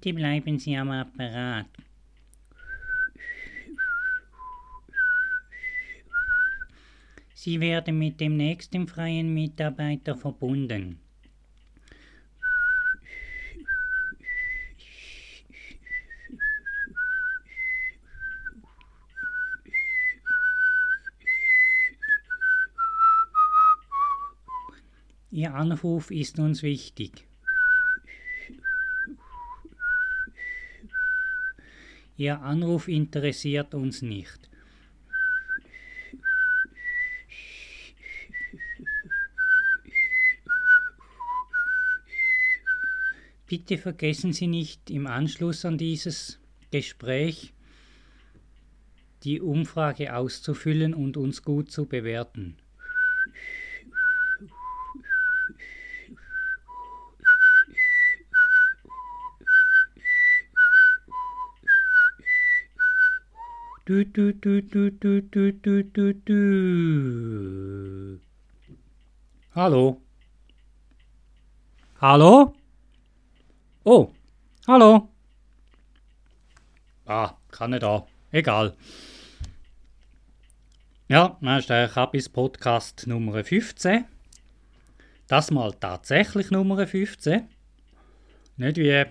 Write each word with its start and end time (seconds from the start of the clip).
Bitte 0.00 0.14
bleiben 0.14 0.60
Sie 0.60 0.76
am 0.76 0.90
Apparat. 0.90 1.66
Sie 7.34 7.60
werden 7.60 7.98
mit 7.98 8.20
dem 8.20 8.36
nächsten 8.36 8.86
freien 8.86 9.34
Mitarbeiter 9.34 10.14
verbunden. 10.14 11.00
Ihr 25.32 25.54
Anruf 25.54 26.12
ist 26.12 26.38
uns 26.38 26.62
wichtig. 26.62 27.27
Ihr 32.18 32.42
Anruf 32.42 32.88
interessiert 32.88 33.74
uns 33.74 34.02
nicht. 34.02 34.50
Bitte 43.46 43.78
vergessen 43.78 44.32
Sie 44.32 44.48
nicht 44.48 44.90
im 44.90 45.06
Anschluss 45.06 45.64
an 45.64 45.78
dieses 45.78 46.40
Gespräch 46.72 47.54
die 49.22 49.40
Umfrage 49.40 50.14
auszufüllen 50.14 50.94
und 50.94 51.16
uns 51.16 51.42
gut 51.42 51.70
zu 51.70 51.86
bewerten. 51.86 52.56
du, 64.12 64.32
du, 64.32 64.62
du, 64.62 64.90
du, 64.90 65.22
du, 65.22 65.52
du, 65.52 65.84
du, 65.84 66.14
du. 66.14 68.20
Hallo. 69.54 70.02
Hallo? 72.00 72.54
Oh, 73.84 74.12
hallo. 74.66 75.08
Ah, 77.06 77.34
kann 77.50 77.70
nicht 77.70 77.82
da. 77.82 78.06
Egal. 78.30 78.76
Ja, 81.08 81.38
das 81.40 81.60
ist 81.60 81.70
der 81.70 81.88
Kappis 81.88 82.28
Podcast 82.28 83.06
Nummer 83.06 83.42
15. 83.42 84.04
Das 85.26 85.50
mal 85.50 85.72
tatsächlich 85.72 86.50
Nummer 86.50 86.86
15. 86.86 87.48
Nicht 88.56 88.76
wie 88.76 89.04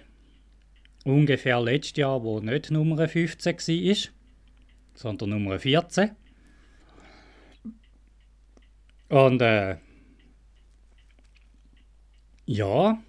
ungefähr 1.03 1.59
letztes 1.61 1.97
Jahr, 1.97 2.23
wo 2.23 2.39
nicht 2.39 2.71
Nummer 2.71 3.07
15 3.07 3.57
war 3.57 4.16
sondern 4.97 5.29
Nummer 5.29 5.59
14. 5.59 6.11
Und 9.09 9.41
äh, 9.41 9.77
ja, 12.45 13.01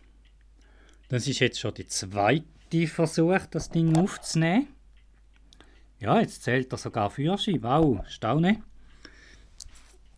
das 1.09 1.27
ist 1.27 1.41
jetzt 1.41 1.59
schon 1.59 1.75
der 1.75 1.89
zweite 1.89 2.87
Versuch, 2.87 3.41
das 3.51 3.71
Ding 3.71 3.97
aufzunehmen. 3.97 4.69
Ja, 5.99 6.21
jetzt 6.21 6.45
zählt 6.45 6.73
er 6.73 6.79
sogar 6.79 7.11
Führerschein. 7.11 7.63
Wow, 7.63 8.07
staune. 8.09 8.63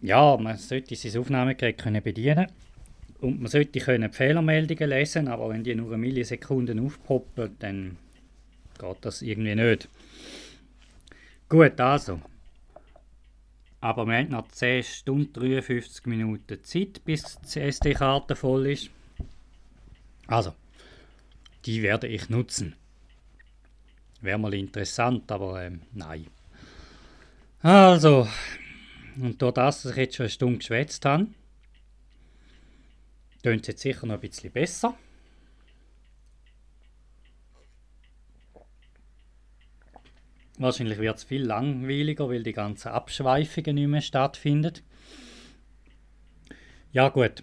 Ja, 0.02 0.36
man 0.36 0.58
sollte 0.58 0.96
sein 0.96 1.20
Aufnahmegerät 1.20 1.78
können 1.78 2.02
bedienen 2.02 2.48
und 3.20 3.40
man 3.40 3.50
sollte 3.50 3.80
können 3.80 4.12
Fehlermeldungen 4.12 4.88
lesen, 4.88 5.28
aber 5.28 5.50
wenn 5.50 5.62
die 5.62 5.74
nur 5.74 5.88
eine 5.88 5.98
Millisekunde 5.98 6.80
aufpoppen, 6.82 7.56
dann 7.58 7.96
geht 8.78 8.96
das 9.02 9.22
irgendwie 9.22 9.54
nicht. 9.54 9.88
Gut, 11.50 11.80
also. 11.80 12.20
Aber 13.80 14.06
wir 14.06 14.18
haben 14.18 14.28
noch 14.28 14.46
10 14.46 14.84
Stunden 14.84 15.32
53 15.32 16.06
Minuten 16.06 16.62
Zeit, 16.62 17.04
bis 17.04 17.40
die 17.40 17.60
SD-Karte 17.60 18.36
voll 18.36 18.68
ist. 18.68 18.90
Also, 20.28 20.54
die 21.66 21.82
werde 21.82 22.06
ich 22.06 22.30
nutzen. 22.30 22.76
Wäre 24.20 24.38
mal 24.38 24.54
interessant, 24.54 25.32
aber 25.32 25.64
ähm, 25.64 25.82
nein. 25.92 26.28
Also, 27.62 28.28
und 29.16 29.42
durch 29.42 29.54
das, 29.54 29.82
dass 29.82 29.92
ich 29.92 29.98
jetzt 29.98 30.16
schon 30.16 30.24
eine 30.24 30.30
Stunde 30.30 30.58
geschwätzt 30.58 31.04
habe, 31.04 31.26
tönt 33.42 33.62
es 33.62 33.66
jetzt 33.66 33.82
sicher 33.82 34.06
noch 34.06 34.14
ein 34.14 34.20
bisschen 34.20 34.52
besser. 34.52 34.96
Wahrscheinlich 40.60 40.98
wird 40.98 41.16
es 41.16 41.24
viel 41.24 41.42
langweiliger, 41.42 42.28
weil 42.28 42.42
die 42.42 42.52
ganzen 42.52 42.88
Abschweifungen 42.88 43.76
nicht 43.76 43.88
mehr 43.88 44.02
stattfinden. 44.02 44.74
Ja 46.92 47.08
gut. 47.08 47.42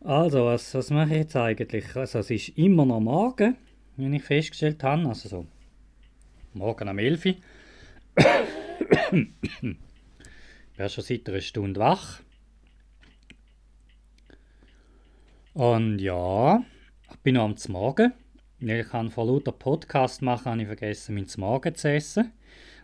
Also, 0.00 0.46
was, 0.46 0.74
was 0.74 0.88
mache 0.88 1.10
ich 1.10 1.18
jetzt 1.18 1.36
eigentlich? 1.36 1.94
Also, 1.94 2.20
es 2.20 2.30
ist 2.30 2.56
immer 2.56 2.86
noch 2.86 3.00
morgen, 3.00 3.58
wie 3.98 4.16
ich 4.16 4.22
festgestellt 4.22 4.82
habe. 4.82 5.06
Also 5.06 5.28
so 5.28 5.46
morgen 6.54 6.88
am 6.88 6.98
11 6.98 7.26
Uhr. 7.26 7.34
ich 9.12 9.28
bin 10.78 10.88
schon 10.88 11.04
seit 11.04 11.28
einer 11.28 11.42
Stunde 11.42 11.78
wach. 11.78 12.20
Und 15.52 15.98
ja, 15.98 16.64
ich 17.10 17.16
bin 17.18 17.34
noch 17.34 17.44
am 17.44 17.56
Morgen. 17.68 18.14
Ich 18.60 18.88
kann 18.88 19.08
vor 19.10 19.26
lauter 19.26 19.52
Podcast 19.52 20.20
machen, 20.20 20.46
habe 20.46 20.62
ich 20.62 20.66
vergessen, 20.66 21.14
mein 21.14 21.28
Morgen 21.36 21.76
zu 21.76 21.90
essen. 21.90 22.32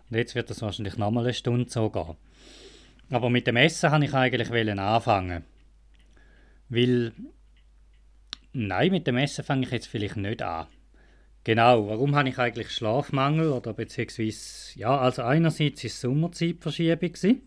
Und 0.09 0.17
jetzt 0.17 0.37
wird 0.37 0.49
das 0.49 0.63
wahrscheinlich 0.63 0.97
nochmal 0.99 1.25
eine 1.25 1.35
Stunde 1.35 1.69
so 1.69 1.91
gehen. 1.91 2.17
Aber 3.11 3.29
mit 3.29 3.49
dem 3.49 3.57
Essen 3.57 3.91
wollte 3.91 4.05
ich 4.05 4.15
eigentlich 4.15 4.79
anfangen. 4.79 5.43
Weil, 6.69 7.13
nein, 8.53 8.93
mit 8.93 9.09
dem 9.09 9.17
Essen 9.17 9.45
fange 9.45 9.67
ich 9.67 9.73
jetzt 9.73 9.89
vielleicht 9.89 10.17
nicht 10.17 10.43
an. 10.43 10.69
Genau, 11.43 11.89
warum 11.89 12.15
habe 12.15 12.29
ich 12.29 12.39
eigentlich 12.39 12.71
Schlafmangel? 12.71 13.51
Oder 13.51 13.73
beziehungsweise, 13.73 14.79
ja, 14.79 14.97
also 14.97 15.23
einerseits 15.23 15.83
es 15.83 16.01
Sommerzeitverschiebung. 16.01 17.41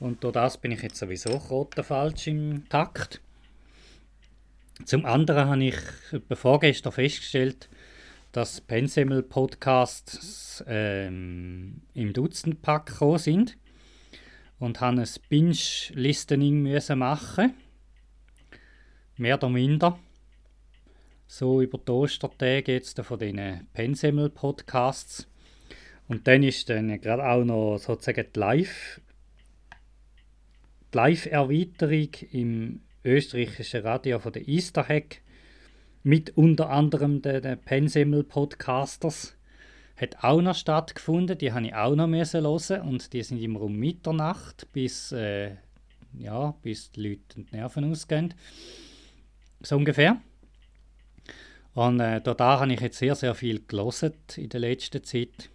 Und 0.00 0.24
durch 0.24 0.34
das 0.34 0.58
bin 0.58 0.72
ich 0.72 0.82
jetzt 0.82 0.96
sowieso 0.96 1.38
falsch 1.38 2.26
im 2.26 2.68
Takt. 2.68 3.20
Zum 4.84 5.04
anderen 5.04 5.48
habe 5.48 5.64
ich 5.64 5.76
vorgestern 6.38 6.92
festgestellt, 6.92 7.68
dass 8.32 8.60
Pensemmel 8.60 9.22
Podcasts 9.22 10.62
ähm, 10.66 11.80
im 11.94 12.12
Dutzendpack 12.12 12.86
gekommen 12.86 13.18
sind 13.18 13.56
und 14.58 14.80
habe 14.80 15.00
ein 15.00 15.08
Binge-Listening 15.28 16.78
machen 16.96 17.54
Mehr 19.16 19.36
oder 19.36 19.48
minder. 19.48 19.98
So 21.26 21.62
über 21.62 21.78
die 21.78 21.90
Ostertage 21.90 22.72
jetzt 22.74 23.00
von 23.00 23.18
diesen 23.18 23.66
Pensemmel 23.72 24.28
Podcasts. 24.28 25.26
Und 26.06 26.28
dann 26.28 26.42
ist 26.42 26.68
dann 26.68 27.00
gerade 27.00 27.26
auch 27.26 27.44
noch 27.44 27.78
sozusagen 27.78 28.26
die 28.32 28.38
Live- 28.38 29.00
die 30.92 30.98
Live-Erweiterung 30.98 32.08
im 32.30 32.80
österreichische 33.06 33.84
Radio 33.84 34.18
von 34.18 34.32
der 34.32 34.46
Easter 34.48 34.86
Hack 34.86 35.22
mit 36.02 36.36
unter 36.36 36.70
anderem 36.70 37.22
den, 37.22 37.40
den 37.40 37.58
Pensimmel 37.58 38.24
Podcasters 38.24 39.36
hat 39.96 40.22
auch 40.22 40.42
noch 40.42 40.54
stattgefunden. 40.54 41.38
Die 41.38 41.52
habe 41.52 41.66
ich 41.66 41.74
auch 41.74 41.94
noch 41.94 42.06
müssen 42.06 42.42
hören 42.44 42.82
und 42.82 43.12
die 43.12 43.22
sind 43.22 43.40
immer 43.40 43.62
um 43.62 43.76
Mitternacht 43.76 44.70
bis 44.72 45.12
äh, 45.12 45.52
ja 46.18 46.54
bis 46.62 46.90
die 46.92 47.08
Leute 47.08 47.44
die 47.44 47.56
Nerven 47.56 47.90
ausgehen. 47.90 48.34
So 49.60 49.76
ungefähr. 49.76 50.20
Und 51.74 52.00
äh, 52.00 52.20
da 52.20 52.60
habe 52.60 52.72
ich 52.72 52.80
jetzt 52.80 52.98
sehr, 52.98 53.14
sehr 53.14 53.34
viel 53.34 53.62
gelesen 53.66 54.14
in 54.36 54.48
der 54.48 54.60
letzten 54.60 55.04
Zeit. 55.04 55.50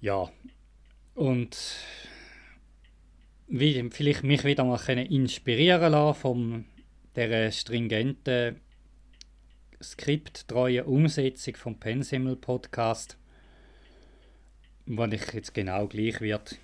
Ja, 0.00 0.30
und 1.14 1.56
wie, 3.48 3.88
vielleicht 3.90 4.24
mich 4.24 4.44
wieder 4.44 4.64
mal 4.64 4.78
können 4.78 5.06
inspirieren 5.06 5.92
lassen 5.92 6.20
von 6.20 6.64
der 7.14 7.50
stringenten, 7.52 8.60
skripttreuen 9.82 10.86
Umsetzung 10.86 11.56
vom 11.56 11.78
Pensimmel 11.78 12.36
Podcast, 12.36 13.16
wo 14.86 15.04
ich 15.04 15.32
jetzt 15.32 15.54
genau 15.54 15.86
gleich 15.86 16.20
wird 16.20 16.58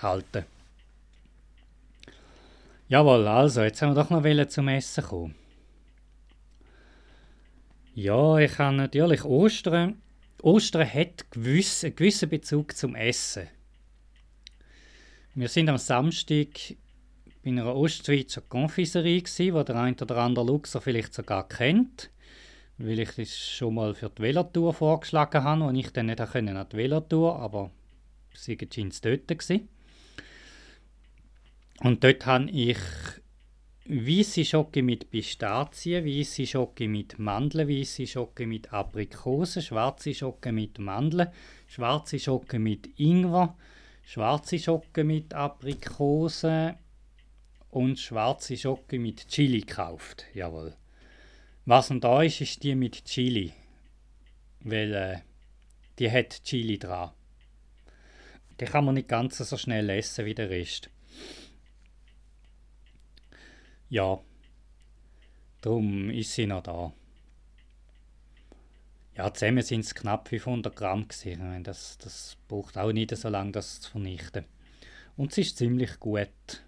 halten. 0.00 0.44
Jawohl, 2.88 3.26
also, 3.28 3.62
jetzt 3.62 3.82
haben 3.82 3.94
wir 3.94 4.02
doch 4.02 4.10
noch 4.10 4.48
zum 4.48 4.68
Essen 4.68 5.04
kommen. 5.04 5.34
Ja, 7.94 8.38
ich 8.38 8.58
habe 8.58 8.76
natürlich 8.76 9.24
Ostern. 9.24 10.00
Ostern 10.40 10.90
hat 10.90 11.30
gewiss, 11.30 11.84
einen 11.84 11.96
gewissen 11.96 12.28
Bezug 12.28 12.76
zum 12.76 12.94
Essen. 12.94 13.48
Wir 15.38 15.46
sind 15.46 15.68
am 15.68 15.78
Samstag 15.78 16.48
bei 17.44 17.50
einer 17.50 17.72
Ostschweizer 17.72 18.40
Konfiserie, 18.40 19.22
die 19.22 19.52
der 19.52 19.76
ein 19.76 19.94
oder 19.94 20.16
andere 20.16 20.44
Luxer 20.44 20.80
vielleicht 20.80 21.14
sogar 21.14 21.46
kennt, 21.46 22.10
weil 22.76 22.98
ich 22.98 23.12
das 23.12 23.38
schon 23.38 23.74
mal 23.74 23.94
für 23.94 24.10
die 24.10 24.20
Velotour 24.20 24.74
vorgeschlagen 24.74 25.44
habe 25.44 25.62
und 25.62 25.76
ich 25.76 25.92
dann 25.92 26.06
nicht 26.06 26.20
an 26.20 26.66
die 26.72 26.76
Velotour, 26.76 27.38
aber 27.38 27.70
sie 28.34 28.58
es 28.58 29.00
dort 29.00 29.28
gewesen. 29.28 29.68
Und 31.82 32.02
dort 32.02 32.26
habe 32.26 32.50
ich 32.50 32.78
weiße 33.86 34.44
Schocke 34.44 34.82
mit 34.82 35.08
Pistazien, 35.08 36.04
weiße 36.04 36.48
Schocke 36.48 36.88
mit 36.88 37.16
Mandeln, 37.20 37.68
weiße 37.68 38.08
Schocke 38.08 38.44
mit 38.44 38.72
Aprikosen, 38.72 39.62
schwarze 39.62 40.12
Schocke 40.12 40.50
mit 40.50 40.80
Mandeln, 40.80 41.28
schwarze 41.68 42.18
Schocke 42.18 42.58
mit 42.58 42.98
Ingwer, 42.98 43.56
schwarze 44.08 44.58
Schocke 44.58 45.04
mit 45.04 45.34
Aprikosen 45.34 46.76
und 47.68 48.00
schwarze 48.00 48.56
Schocke 48.56 48.98
mit 48.98 49.28
Chili 49.28 49.60
gekauft. 49.60 50.24
Jawohl. 50.32 50.74
Was 51.66 51.90
und 51.90 52.02
da 52.02 52.22
ist, 52.22 52.40
ist 52.40 52.62
die 52.62 52.74
mit 52.74 53.04
Chili. 53.04 53.52
Weil 54.60 54.94
äh, 54.94 55.18
die 55.98 56.10
hat 56.10 56.42
Chili 56.42 56.78
dran. 56.78 57.10
Die 58.58 58.64
kann 58.64 58.86
man 58.86 58.94
nicht 58.94 59.08
ganz 59.08 59.36
so 59.36 59.56
schnell 59.58 59.90
essen 59.90 60.24
wie 60.24 60.34
der 60.34 60.48
Rest. 60.48 60.88
Ja, 63.90 64.18
darum 65.60 66.08
ist 66.08 66.32
sie 66.32 66.46
noch 66.46 66.62
da. 66.62 66.94
Ja, 69.18 69.34
zusammen 69.34 69.62
sind 69.62 69.80
es 69.80 69.96
knapp 69.96 70.28
500 70.28 70.76
Gramm 70.76 71.08
gewesen. 71.08 71.64
Das, 71.64 71.98
das 71.98 72.36
braucht 72.46 72.78
auch 72.78 72.92
nicht 72.92 73.14
so 73.16 73.28
lange, 73.28 73.50
das 73.50 73.80
zu 73.80 73.90
vernichten. 73.90 74.44
Und 75.16 75.32
es 75.32 75.38
ist 75.38 75.58
ziemlich 75.58 75.98
gut. 75.98 76.62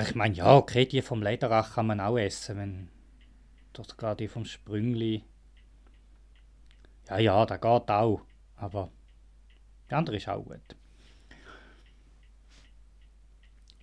Ich 0.00 0.14
meine, 0.14 0.34
ja, 0.34 0.56
okay, 0.56 0.86
die 0.86 1.02
vom 1.02 1.22
Lederach 1.22 1.74
kann 1.74 1.88
man 1.88 2.00
auch 2.00 2.16
essen, 2.16 2.56
wenn 2.56 2.88
dort 3.74 3.98
gerade 3.98 4.24
die 4.24 4.28
vom 4.28 4.46
Sprüngli. 4.46 5.22
Ja, 7.10 7.18
ja, 7.18 7.44
da 7.44 7.58
geht 7.58 7.90
auch. 7.90 8.22
Aber 8.56 8.90
die 9.90 9.94
andere 9.94 10.16
ist 10.16 10.28
auch 10.28 10.42
gut. 10.42 10.76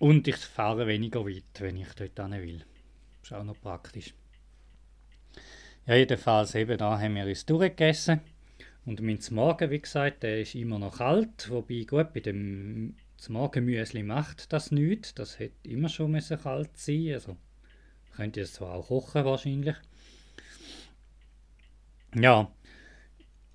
Und 0.00 0.26
ich 0.26 0.36
fahre 0.36 0.88
weniger 0.88 1.24
weit, 1.24 1.60
wenn 1.60 1.76
ich 1.76 1.92
dort 1.94 2.18
hin 2.18 2.42
will. 2.42 2.64
Ist 3.22 3.32
auch 3.32 3.44
noch 3.44 3.60
praktisch. 3.60 4.14
Ja, 5.86 5.94
jedenfalls 5.94 6.54
eben 6.54 6.78
da 6.78 6.98
haben 6.98 7.14
wir 7.14 7.26
uns 7.26 7.46
durchgegessen. 7.46 8.20
Und 8.84 9.00
mein 9.00 9.18
Morgen, 9.30 9.70
wie 9.70 9.80
gesagt, 9.80 10.22
der 10.22 10.40
ist 10.40 10.54
immer 10.54 10.78
noch 10.78 10.98
kalt. 10.98 11.50
Wobei, 11.50 11.84
gut, 11.84 12.12
bei 12.12 12.20
dem 12.20 12.94
Morgenmüsli 13.28 14.02
macht 14.02 14.52
das 14.52 14.70
nichts. 14.70 15.14
Das 15.14 15.38
hätte 15.38 15.68
immer 15.68 15.88
schon 15.88 16.12
müssen 16.12 16.40
kalt 16.40 16.76
sein 16.76 17.12
Also 17.14 17.36
könnt 18.16 18.36
ihr 18.36 18.44
es 18.44 18.54
zwar 18.54 18.74
auch 18.74 18.88
kochen 18.88 19.24
wahrscheinlich. 19.24 19.76
Ja, 22.14 22.50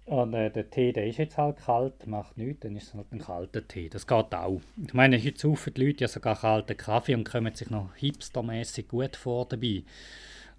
und 0.08 0.34
äh, 0.34 0.50
der 0.50 0.70
Tee, 0.70 0.94
der 0.94 1.06
ist 1.06 1.18
jetzt 1.18 1.38
halt 1.38 1.58
kalt, 1.58 2.08
macht 2.08 2.38
nichts, 2.38 2.62
dann 2.62 2.78
ist 2.78 2.88
es 2.88 2.94
halt 2.94 3.12
ein 3.12 3.20
kalter 3.20 3.68
Tee. 3.68 3.90
Das 3.90 4.08
geht 4.08 4.34
auch. 4.34 4.62
Ich 4.82 4.94
meine, 4.94 5.22
heute 5.22 5.38
saufen 5.38 5.74
die 5.74 5.86
Leute 5.86 6.06
ja 6.06 6.08
sogar 6.08 6.40
kalten 6.40 6.78
Kaffee 6.78 7.14
und 7.14 7.30
kommen 7.30 7.54
sich 7.54 7.70
noch 7.70 7.94
hipstermäßig 7.96 8.88
gut 8.88 9.18
vor 9.18 9.46
dabei. 9.50 9.84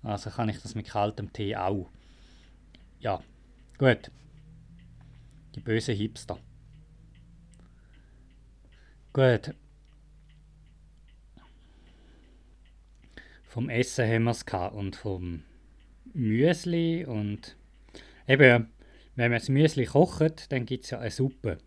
Also 0.03 0.31
kann 0.31 0.49
ich 0.49 0.61
das 0.61 0.75
mit 0.75 0.89
kaltem 0.89 1.33
Tee 1.33 1.57
auch. 1.57 1.91
Ja, 3.01 3.23
gut. 3.79 4.11
Die 5.55 5.61
bösen 5.61 5.95
Hipster. 5.95 6.39
Gut. 9.13 9.55
Vom 13.45 13.69
Essen 13.71 14.07
haben 14.07 14.25
wir 14.25 14.31
es 14.31 14.45
und 14.73 14.97
vom 14.97 15.43
Müsli 16.13 17.05
und 17.05 17.57
eben 18.27 18.69
wenn 19.19 19.33
man 19.33 19.41
das 19.41 19.49
Müsli 19.49 19.85
kocht, 19.85 20.53
dann 20.53 20.65
gibt 20.65 20.85
es 20.85 20.91
ja 20.91 21.01
eine 21.01 21.11
Suppe. 21.11 21.59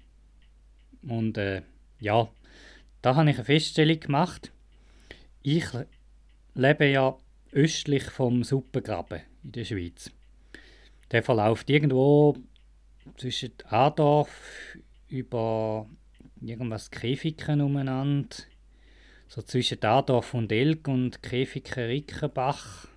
Und 1.02 1.38
äh, 1.38 1.64
ja, 2.00 2.30
da 3.02 3.16
habe 3.16 3.30
ich 3.30 3.36
eine 3.36 3.44
Feststellung 3.44 4.00
gemacht. 4.00 4.54
Ich 5.42 5.66
lebe 6.54 6.86
ja 6.86 7.18
östlich 7.52 8.04
vom 8.04 8.44
Suppengraben 8.44 9.22
in 9.44 9.52
der 9.52 9.66
Schweiz. 9.66 10.12
Der 11.12 11.24
verläuft 11.24 11.70
irgendwo 11.70 12.36
zwischen 13.18 13.52
Adorf 13.66 14.78
über 15.08 15.88
irgendwas 16.42 16.90
Käfiken 16.90 17.62
umeinander. 17.62 18.36
So 19.28 19.42
zwischen 19.42 19.84
Adorf 19.84 20.34
und 20.34 20.52
Elk 20.52 20.88
und 20.88 21.22
Käfiken-Rickenbach 21.24 22.88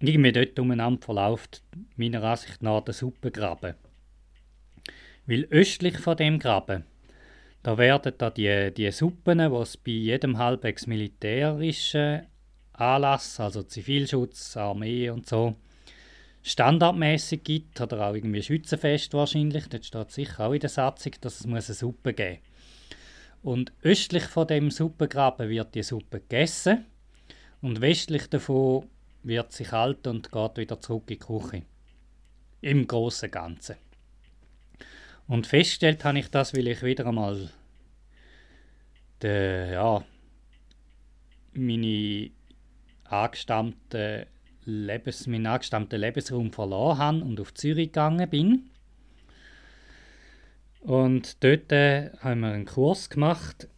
irgendwie 0.00 0.32
dort 0.32 0.58
umeinander 0.58 1.00
verläuft 1.00 1.62
meiner 1.96 2.22
Ansicht 2.22 2.62
nach 2.62 2.82
der 2.82 2.94
Suppengraben. 2.94 3.74
Weil 5.26 5.44
östlich 5.50 5.96
von 5.98 6.16
dem 6.16 6.38
Graben, 6.38 6.84
da 7.62 7.78
werden 7.78 8.12
da 8.18 8.30
die, 8.30 8.72
die 8.76 8.90
Suppen, 8.90 9.40
es 9.40 9.76
bei 9.76 9.92
jedem 9.92 10.36
halbwegs 10.38 10.86
militärischen 10.86 12.26
Anlass, 12.74 13.38
also 13.40 13.62
Zivilschutz, 13.62 14.56
Armee 14.56 15.10
und 15.10 15.26
so, 15.26 15.54
standardmäßig 16.42 17.42
gibt, 17.42 17.80
oder 17.80 18.08
auch 18.08 18.14
irgendwie 18.14 18.42
Schützenfest 18.42 19.14
wahrscheinlich, 19.14 19.68
dort 19.68 19.84
steht 19.84 20.10
sicher 20.10 20.46
auch 20.46 20.52
in 20.52 20.60
der 20.60 20.70
Satzung, 20.70 21.12
dass 21.20 21.40
es 21.40 21.46
muss 21.46 21.68
eine 21.68 21.74
Suppe 21.74 22.12
geben 22.12 22.40
Und 23.42 23.72
östlich 23.82 24.24
von 24.24 24.46
dem 24.46 24.70
Suppengraben 24.70 25.48
wird 25.48 25.74
die 25.74 25.82
Suppe 25.82 26.20
gegessen 26.20 26.84
und 27.62 27.80
westlich 27.80 28.28
davon 28.28 28.88
wird 29.22 29.52
sich 29.52 29.72
alt 29.72 30.06
und 30.06 30.30
geht 30.30 30.56
wieder 30.58 30.80
zurück 30.80 31.10
in 31.10 31.18
die 31.18 31.18
Küche. 31.18 31.62
Im 32.60 32.86
Großen 32.86 33.30
Ganzen. 33.30 33.76
Und 35.26 35.46
festgestellt 35.46 36.04
habe 36.04 36.18
ich 36.18 36.28
das, 36.28 36.54
weil 36.54 36.68
ich 36.68 36.82
wieder 36.82 37.06
einmal 37.06 37.50
de, 39.22 39.72
ja, 39.72 40.04
meine 41.54 42.30
angestammte 43.22 44.26
Lebens, 44.64 45.26
meinen 45.26 45.46
angestammten 45.46 46.00
Lebensraum 46.00 46.52
verloren 46.52 46.98
habe 46.98 47.20
und 47.22 47.40
auf 47.40 47.54
Zürich 47.54 47.88
gegangen 47.88 48.28
bin. 48.28 48.70
Und 50.80 51.42
dort 51.42 51.72
äh, 51.72 52.10
haben 52.20 52.40
wir 52.40 52.52
einen 52.52 52.66
Kurs 52.66 53.08
gemacht. 53.08 53.68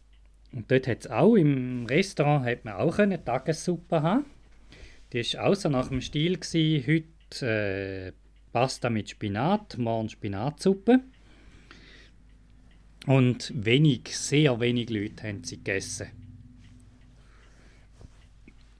Und 0.51 0.69
dort 0.71 0.87
hat 0.87 1.09
auch, 1.09 1.35
im 1.35 1.85
Restaurant 1.85 2.45
hat 2.45 2.65
man 2.65 2.75
auch 2.75 2.99
eine 2.99 3.23
Tagessuppe 3.23 4.01
haben. 4.01 4.25
Die 5.13 5.19
war 5.19 5.47
auch 5.47 5.55
so 5.55 5.69
nach 5.69 5.87
dem 5.87 6.01
Stil. 6.01 6.37
Gewesen. 6.37 6.85
Heute 6.85 7.45
äh, 7.45 8.11
Pasta 8.51 8.89
mit 8.89 9.09
Spinat, 9.09 9.77
morgen 9.77 10.09
Spinatsuppe. 10.09 10.99
Und 13.05 13.53
wenig, 13.55 14.17
sehr 14.17 14.59
wenig 14.59 14.89
Leute 14.89 15.27
haben 15.27 15.43
sie 15.43 15.57
gegessen. 15.57 16.26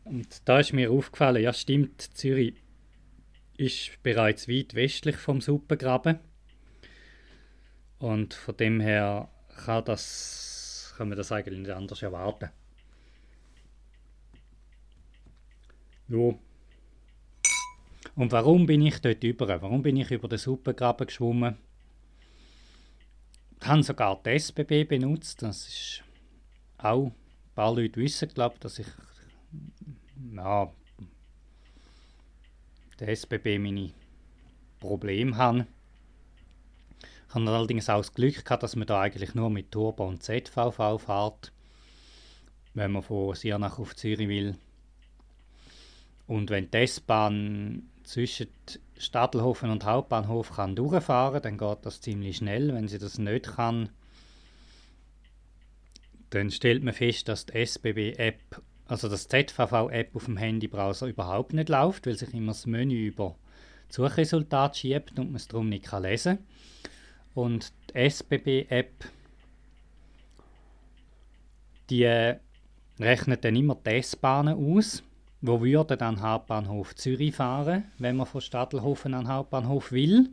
Und 0.10 0.48
da 0.48 0.60
ist 0.60 0.74
mir 0.74 0.92
aufgefallen, 0.92 1.44
ja 1.44 1.52
stimmt, 1.52 2.02
Zürich 2.02 2.56
ist 3.58 4.02
bereits 4.04 4.48
weit 4.48 4.74
westlich 4.74 5.18
vom 5.18 5.42
Suppengraben. 5.42 6.20
Und 8.00 8.34
von 8.34 8.56
dem 8.56 8.80
her 8.80 9.30
kann, 9.66 9.84
das, 9.86 10.94
kann 10.98 11.10
man 11.10 11.18
das 11.18 11.32
eigentlich 11.32 11.60
nicht 11.60 11.72
anders 11.72 12.02
erwarten. 12.02 12.50
Ja. 16.08 16.34
Und 18.16 18.32
warum 18.32 18.66
bin 18.66 18.82
ich 18.84 19.00
dort 19.02 19.24
über? 19.24 19.62
Warum 19.62 19.82
bin 19.82 19.98
ich 19.98 20.12
über 20.12 20.28
den 20.28 20.38
Suppengraben 20.38 21.08
geschwommen? 21.08 21.58
Ich 23.60 23.68
habe 23.68 23.84
sogar 23.84 24.22
die 24.24 24.40
SBB 24.40 24.88
benutzt. 24.88 25.42
Das 25.42 25.68
ist 25.68 26.04
auch 26.78 27.08
ein 27.08 27.16
paar 27.56 27.76
Leute 27.76 28.00
wissen, 28.00 28.30
glaube 28.30 28.56
dass 28.60 28.80
ich 28.80 28.88
ja, 30.36 30.72
der 33.00 33.08
SBB 33.10 33.60
meine 33.60 33.92
Probleme 34.80 35.36
habe. 35.38 35.68
Ich 37.30 37.36
habe 37.36 37.50
allerdings 37.50 37.90
auch 37.90 37.98
das 37.98 38.14
Glück 38.14 38.44
gehabt, 38.44 38.64
dass 38.64 38.76
man 38.76 38.88
da 38.88 39.02
eigentlich 39.02 39.36
nur 39.36 39.50
mit 39.50 39.72
Turbo 39.72 40.08
und 40.08 40.24
ZVV 40.24 40.98
fährt, 40.98 41.52
wenn 42.74 42.92
man 42.92 43.04
von 43.04 43.36
Siernach 43.36 43.80
auf 43.80 43.96
Zürich 43.96 44.30
will. 44.30 44.56
Und 46.26 46.50
wenn 46.50 46.72
die 46.72 46.78
S-Bahn 46.78 47.90
zwischen 48.04 48.48
Stadelhofen 48.98 49.70
und 49.70 49.86
Hauptbahnhof 49.86 50.52
kann 50.56 50.76
durchfahren 50.76 51.42
dann 51.42 51.58
geht 51.58 51.86
das 51.86 52.02
ziemlich 52.02 52.38
schnell. 52.38 52.74
Wenn 52.74 52.88
sie 52.88 52.98
das 52.98 53.18
nicht 53.18 53.46
kann, 53.46 53.90
dann 56.30 56.52
stellt 56.52 56.84
man 56.84 56.94
fest, 56.94 57.28
dass 57.28 57.46
die 57.46 57.54
SBB-App, 57.66 58.62
also 58.88 59.10
das 59.10 59.28
ZVV-App 59.28 60.16
auf 60.16 60.26
dem 60.26 60.38
Handybrowser 60.38 61.08
überhaupt 61.08 61.54
nicht 61.54 61.70
läuft, 61.70 62.06
weil 62.08 62.16
sich 62.16 62.34
immer 62.34 62.54
das 62.54 62.66
Menü 62.66 63.08
über 63.08 63.36
Suchresultat 63.90 64.78
schiebt 64.78 65.20
und 65.20 65.28
man 65.28 65.36
es 65.36 65.48
darum 65.48 65.70
nicht 65.70 65.86
kann 65.86 66.04
lesen 66.04 66.40
Und 67.34 67.74
die 67.90 68.10
SBB-App, 68.10 69.06
die 71.90 72.34
rechnet 73.00 73.46
dann 73.46 73.56
immer 73.56 73.76
die 73.76 73.92
S-Bahnen 73.92 74.56
aus, 74.56 75.04
wo 75.42 75.62
würde 75.62 75.98
dann 75.98 76.22
Hauptbahnhof 76.22 76.96
Zürich 76.96 77.36
fahren, 77.36 77.86
wenn 77.98 78.18
man 78.18 78.26
von 78.26 78.42
Stadelhofen 78.42 79.14
an 79.14 79.28
Hauptbahnhof 79.28 79.92
will. 79.92 80.30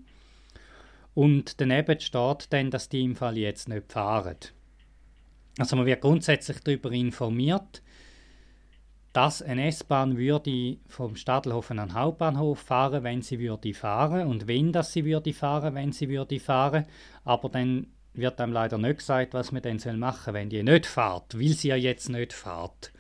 Und 1.14 1.61
daneben 1.61 2.00
steht 2.00 2.52
dann, 2.52 2.70
dass 2.70 2.88
die 2.88 3.02
im 3.02 3.14
Fall 3.14 3.37
jetzt 3.37 3.68
nicht 3.68 3.92
fahren. 3.92 4.37
Also 5.58 5.76
man 5.76 5.87
wird 5.87 6.00
grundsätzlich 6.00 6.58
darüber 6.61 6.90
informiert, 6.90 7.82
dass 9.14 9.42
eine 9.42 9.68
S-Bahn 9.68 10.18
würde 10.18 10.76
vom 10.88 11.14
Stadelhofen 11.14 11.78
an 11.78 11.94
Hauptbahnhof 11.94 12.59
fahren, 12.59 13.04
wenn 13.04 13.23
sie 13.23 13.38
würde 13.38 13.73
fahren 13.73 14.26
und 14.26 14.49
wenn 14.49 14.73
das 14.73 14.92
sie 14.92 15.04
würde 15.04 15.33
fahren, 15.33 15.76
wenn 15.76 15.92
sie 15.92 16.09
würde 16.09 16.40
fahren, 16.40 16.85
aber 17.25 17.49
dann 17.49 17.87
wird 18.12 18.40
einem 18.40 18.52
leider 18.52 18.76
nicht 18.76 18.99
gesagt, 18.99 19.33
was 19.33 19.52
man 19.52 19.62
dann 19.62 19.78
soll 19.78 19.97
machen, 19.97 20.35
wenn 20.35 20.50
die 20.50 20.64
nicht 20.64 20.87
fährt, 20.87 21.38
weil 21.38 21.52
sie 21.52 21.68
ja 21.68 21.76
jetzt 21.76 22.09
nicht 22.09 22.33
fährt. 22.33 22.92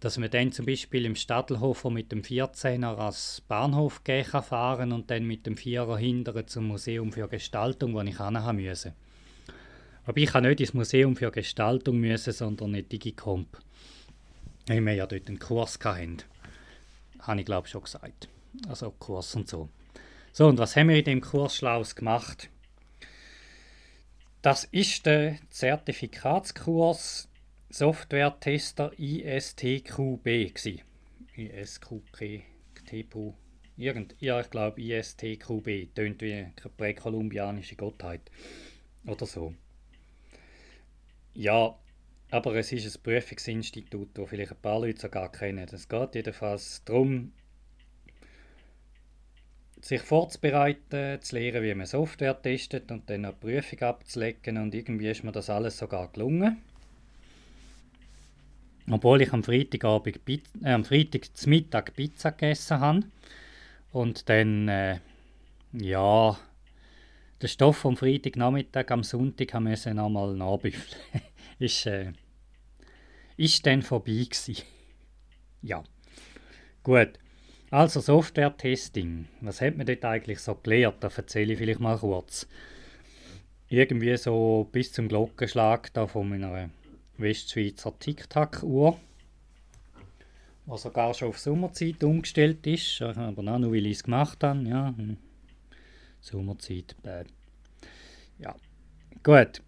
Dass 0.00 0.18
man 0.18 0.30
dann 0.30 0.50
zum 0.50 0.66
Beispiel 0.66 1.04
im 1.04 1.14
Stadelhofer 1.14 1.90
mit 1.90 2.10
dem 2.10 2.22
14er 2.22 2.96
als 2.96 3.42
Bahnhof 3.46 4.02
gehen 4.02 4.24
kann 4.24 4.42
fahren 4.42 4.90
und 4.92 5.12
dann 5.12 5.26
mit 5.26 5.46
dem 5.46 5.54
4er 5.54 5.96
hindern 5.96 6.48
zum 6.48 6.66
Museum 6.66 7.12
für 7.12 7.28
Gestaltung, 7.28 7.94
wo 7.94 8.00
ich 8.00 8.18
haben 8.18 8.56
müssen. 8.56 8.94
Aber 10.06 10.18
ich 10.18 10.30
kann 10.30 10.42
nicht 10.42 10.60
ins 10.60 10.74
Museum 10.74 11.14
für 11.14 11.30
Gestaltung 11.30 11.98
müssen, 11.98 12.32
sondern 12.32 12.72
nicht 12.72 12.90
Digicomp. 12.90 13.58
Weil 14.66 14.80
wir 14.80 14.94
ja 14.94 15.06
dort 15.06 15.28
einen 15.28 15.38
Kurs 15.38 15.78
hatten. 15.82 16.18
Habe 17.20 17.40
ich 17.40 17.46
glaube 17.46 17.68
schon 17.68 17.82
gesagt. 17.82 18.28
Also 18.68 18.90
Kurs 18.92 19.34
und 19.34 19.48
so. 19.48 19.68
So, 20.32 20.46
und 20.46 20.58
was 20.58 20.76
haben 20.76 20.88
wir 20.88 20.96
in 20.96 21.04
dem 21.04 21.20
Kurs 21.20 21.56
Schlaues 21.56 21.96
gemacht? 21.96 22.50
Das 24.42 24.64
ist 24.64 25.06
der 25.06 25.38
Zertifikatskurs 25.50 27.28
Software-Tester 27.68 28.92
ISTQB. 28.98 30.26
ISQB, 31.36 32.42
TPU, 32.86 33.34
irgend, 33.76 34.14
ja, 34.18 34.40
ich 34.40 34.50
glaube 34.50 34.80
ISTQB, 34.80 35.94
tönt 35.94 36.20
wie 36.22 36.34
eine 36.34 36.52
präkolumbianische 36.76 37.76
Gottheit. 37.76 38.22
Oder 39.06 39.26
so. 39.26 39.54
Ja, 41.34 41.78
aber 42.30 42.54
es 42.56 42.72
ist 42.72 42.96
ein 42.96 43.02
Prüfungsinstitut, 43.02 44.10
das 44.14 44.28
vielleicht 44.28 44.52
ein 44.52 44.60
paar 44.60 44.80
Leute 44.80 45.00
sogar 45.00 45.30
kennen. 45.32 45.66
Es 45.70 45.88
geht 45.88 46.14
jedenfalls 46.14 46.82
darum, 46.84 47.32
sich 49.80 50.02
vorzubereiten, 50.02 51.20
zu 51.22 51.36
lernen, 51.36 51.62
wie 51.62 51.74
man 51.74 51.86
Software 51.86 52.40
testet 52.40 52.90
und 52.92 53.08
dann 53.08 53.24
eine 53.24 53.34
Prüfung 53.34 53.80
abzulegen 53.80 54.58
und 54.58 54.74
irgendwie 54.74 55.08
ist 55.08 55.24
mir 55.24 55.32
das 55.32 55.50
alles 55.50 55.78
sogar 55.78 56.08
gelungen. 56.12 56.58
Obwohl 58.90 59.22
ich 59.22 59.32
am 59.32 59.42
Freitagabend, 59.42 60.20
äh, 60.28 60.40
am 60.64 60.84
Freitag 60.84 61.36
zum 61.36 61.50
Mittag 61.50 61.94
Pizza 61.94 62.32
gegessen 62.32 62.80
habe 62.80 63.02
und 63.92 64.28
dann, 64.28 64.68
äh, 64.68 64.98
ja, 65.72 66.36
den 67.40 67.48
Stoff 67.48 67.78
vom 67.78 67.96
Freitagnachmittag 67.96 68.90
am 68.90 69.02
Sonntag 69.02 69.54
haben 69.54 69.66
wir 69.66 69.94
nochmal 69.94 70.34
nachbüffeln. 70.34 71.22
Ist, 71.60 71.86
äh, 71.86 72.12
ist 73.36 73.64
dann 73.66 73.82
vorbei 73.82 74.24
gewesen. 74.24 74.56
ja, 75.62 75.84
gut. 76.82 77.18
Also 77.70 78.00
Software-Testing. 78.00 79.28
Was 79.42 79.60
hat 79.60 79.76
man 79.76 79.86
dort 79.86 80.04
eigentlich 80.04 80.40
so 80.40 80.56
gelernt? 80.56 80.96
Da 81.00 81.08
erzähle 81.08 81.52
ich 81.52 81.58
vielleicht 81.58 81.78
mal 81.78 81.98
kurz. 81.98 82.48
Irgendwie 83.68 84.16
so 84.16 84.68
bis 84.72 84.92
zum 84.92 85.06
Glockenschlag 85.06 85.92
da 85.92 86.08
von 86.08 86.28
meiner 86.28 86.70
Westschweizer 87.16 87.96
Tic-Tac-Uhr, 87.96 88.98
die 90.66 90.78
sogar 90.78 91.14
schon 91.14 91.28
auf 91.28 91.38
Sommerzeit 91.38 92.02
umgestellt 92.02 92.66
ist, 92.66 93.00
aber 93.02 93.42
noch 93.42 93.60
nur, 93.60 93.72
weil 93.72 93.86
ich 93.86 93.98
es 93.98 94.02
gemacht 94.02 94.42
habe. 94.42 94.68
Ja, 94.68 94.92
hm. 94.96 95.16
Sommerzeit. 96.20 96.96
Bäh. 97.02 97.24
Ja, 98.38 98.56
gut. 99.22 99.62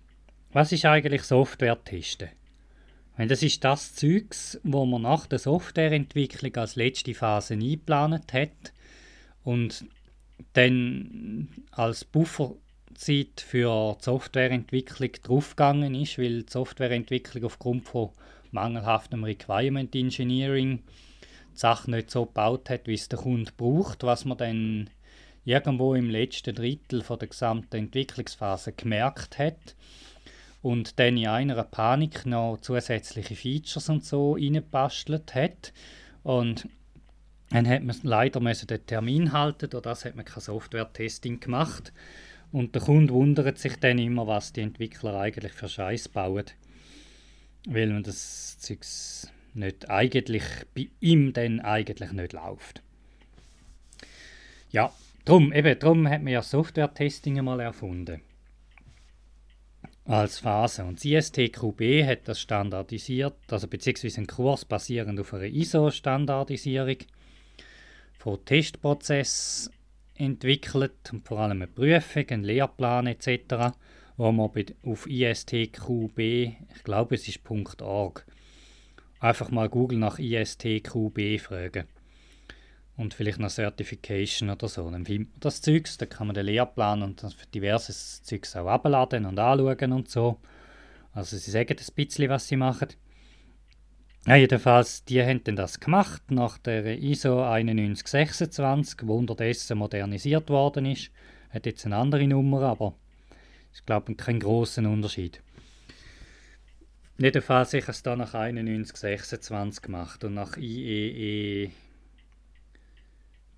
Was 0.54 0.70
ist 0.70 0.84
eigentlich 0.84 1.22
Software-Testen? 1.22 2.28
Das 3.16 3.42
ist 3.42 3.64
das 3.64 3.94
Zeugs, 3.94 4.60
wo 4.62 4.84
man 4.84 5.00
nach 5.00 5.26
der 5.26 5.38
Softwareentwicklung 5.38 6.54
als 6.56 6.76
letzte 6.76 7.14
Phase 7.14 7.54
eingeplant 7.54 8.34
hat 8.34 8.74
und 9.44 9.86
dann 10.52 11.48
als 11.70 12.04
Bufferzeit 12.04 13.40
für 13.40 13.96
die 13.98 14.04
Softwareentwicklung 14.04 15.12
draufgegangen 15.22 15.94
ist, 15.94 16.18
weil 16.18 16.42
die 16.42 16.52
Softwareentwicklung 16.52 17.44
aufgrund 17.44 17.88
von 17.88 18.10
mangelhaftem 18.50 19.24
Requirement 19.24 19.94
Engineering 19.94 20.80
die 21.54 21.58
Sache 21.58 21.90
nicht 21.90 22.10
so 22.10 22.26
gebaut 22.26 22.68
hat, 22.68 22.86
wie 22.86 22.94
es 22.94 23.08
der 23.08 23.18
Kunde 23.18 23.52
braucht, 23.56 24.02
was 24.02 24.26
man 24.26 24.36
dann 24.36 24.90
irgendwo 25.46 25.94
im 25.94 26.10
letzten 26.10 26.54
Drittel 26.54 27.00
von 27.00 27.18
der 27.18 27.28
gesamten 27.28 27.76
Entwicklungsphase 27.76 28.72
gemerkt 28.72 29.38
hat 29.38 29.76
und 30.62 30.98
dann 31.00 31.16
in 31.16 31.26
einer 31.26 31.62
Panik 31.64 32.24
noch 32.24 32.58
zusätzliche 32.60 33.34
Features 33.34 33.88
und 33.88 34.04
so 34.04 34.34
reingebastelt 34.34 35.34
hat. 35.34 35.72
Und 36.22 36.68
dann 37.50 37.68
hat 37.68 37.82
man 37.82 37.96
leider 38.02 38.40
den 38.40 38.86
Termin 38.86 39.32
halten, 39.32 39.68
durch 39.68 39.82
das 39.82 40.04
hat 40.04 40.14
man 40.14 40.24
kein 40.24 40.40
Software-Testing 40.40 41.40
gemacht. 41.40 41.92
Und 42.52 42.74
der 42.74 42.82
Kunde 42.82 43.12
wundert 43.12 43.58
sich 43.58 43.76
dann 43.76 43.98
immer, 43.98 44.26
was 44.26 44.52
die 44.52 44.60
Entwickler 44.60 45.18
eigentlich 45.18 45.52
für 45.52 45.68
Scheiß 45.68 46.08
bauen. 46.08 46.44
Weil 47.66 47.88
man 47.88 48.02
das 48.04 48.58
Zeugs 48.58 49.30
nicht 49.54 49.90
eigentlich 49.90 50.44
bei 50.74 50.88
ihm 51.00 51.32
dann 51.32 51.60
eigentlich 51.60 52.12
nicht 52.12 52.32
läuft. 52.32 52.82
Ja, 54.70 54.92
drum, 55.24 55.52
eben, 55.52 55.78
drum 55.78 56.08
hat 56.08 56.22
man 56.22 56.32
ja 56.32 56.42
Software-Testing 56.42 57.38
einmal 57.38 57.60
erfunden 57.60 58.22
als 60.04 60.40
Phase. 60.40 60.84
Und 60.84 61.04
ISTQB 61.04 62.04
hat 62.04 62.28
das 62.28 62.40
standardisiert, 62.40 63.36
also 63.50 63.68
beziehungsweise 63.68 64.18
einen 64.18 64.26
Kurs 64.26 64.64
basierend 64.64 65.20
auf 65.20 65.32
einer 65.34 65.44
ISO-Standardisierung 65.44 66.98
von 68.18 68.44
Testprozess 68.44 69.70
entwickelt 70.14 71.12
und 71.12 71.26
vor 71.26 71.40
allem 71.40 71.62
eine 71.62 71.66
Prüfung, 71.66 72.28
einen 72.28 72.44
Lehrplan 72.44 73.06
etc., 73.06 73.74
wo 74.16 74.30
man 74.30 74.50
auf 74.84 75.06
ISTQB, 75.06 76.18
ich 76.18 76.84
glaube 76.84 77.14
es 77.14 77.28
ist 77.28 77.40
.org, 77.80 78.26
einfach 79.20 79.50
mal 79.50 79.68
Google 79.68 79.98
nach 79.98 80.18
ISTQB 80.18 81.40
fragen 81.40 81.86
und 82.96 83.14
vielleicht 83.14 83.38
noch 83.38 83.50
Certification 83.50 84.50
oder 84.50 84.68
so. 84.68 84.90
Dann 84.90 85.06
findet 85.06 85.30
man 85.30 85.40
das 85.40 85.62
Zeugs, 85.62 85.98
dann 85.98 86.08
kann 86.08 86.26
man 86.26 86.34
den 86.34 86.46
Lehrplan 86.46 87.02
und 87.02 87.24
diverses 87.54 88.22
Zeugs 88.22 88.54
auch 88.56 88.66
abladen 88.66 89.24
und 89.24 89.38
anschauen 89.38 89.92
und 89.92 90.08
so. 90.10 90.38
Also 91.12 91.36
sie 91.36 91.50
sagen 91.50 91.76
ein 91.78 91.94
bisschen, 91.94 92.28
was 92.28 92.48
sie 92.48 92.56
machen. 92.56 92.88
Ja, 94.26 94.36
jedenfalls, 94.36 95.04
die 95.04 95.20
haben 95.22 95.42
dann 95.42 95.56
das 95.56 95.80
gemacht 95.80 96.22
nach 96.30 96.56
der 96.58 96.98
ISO 96.98 97.40
9126, 97.40 98.98
die 99.00 99.06
unterdessen 99.06 99.78
modernisiert 99.78 100.48
worden 100.48 100.86
ist. 100.86 101.10
Hat 101.50 101.66
jetzt 101.66 101.84
eine 101.84 101.96
andere 101.96 102.26
Nummer, 102.26 102.62
aber 102.62 102.94
ich 103.74 103.84
glaube 103.84 104.14
kein 104.14 104.38
großen 104.38 104.86
Unterschied. 104.86 105.42
Jedenfalls 107.18 107.70
habe 107.70 107.78
ich 107.78 107.88
es 107.88 108.02
dann 108.02 108.20
nach 108.20 108.32
9126 108.32 109.82
gemacht 109.82 110.22
und 110.24 110.34
nach 110.34 110.56
IEE 110.56 111.70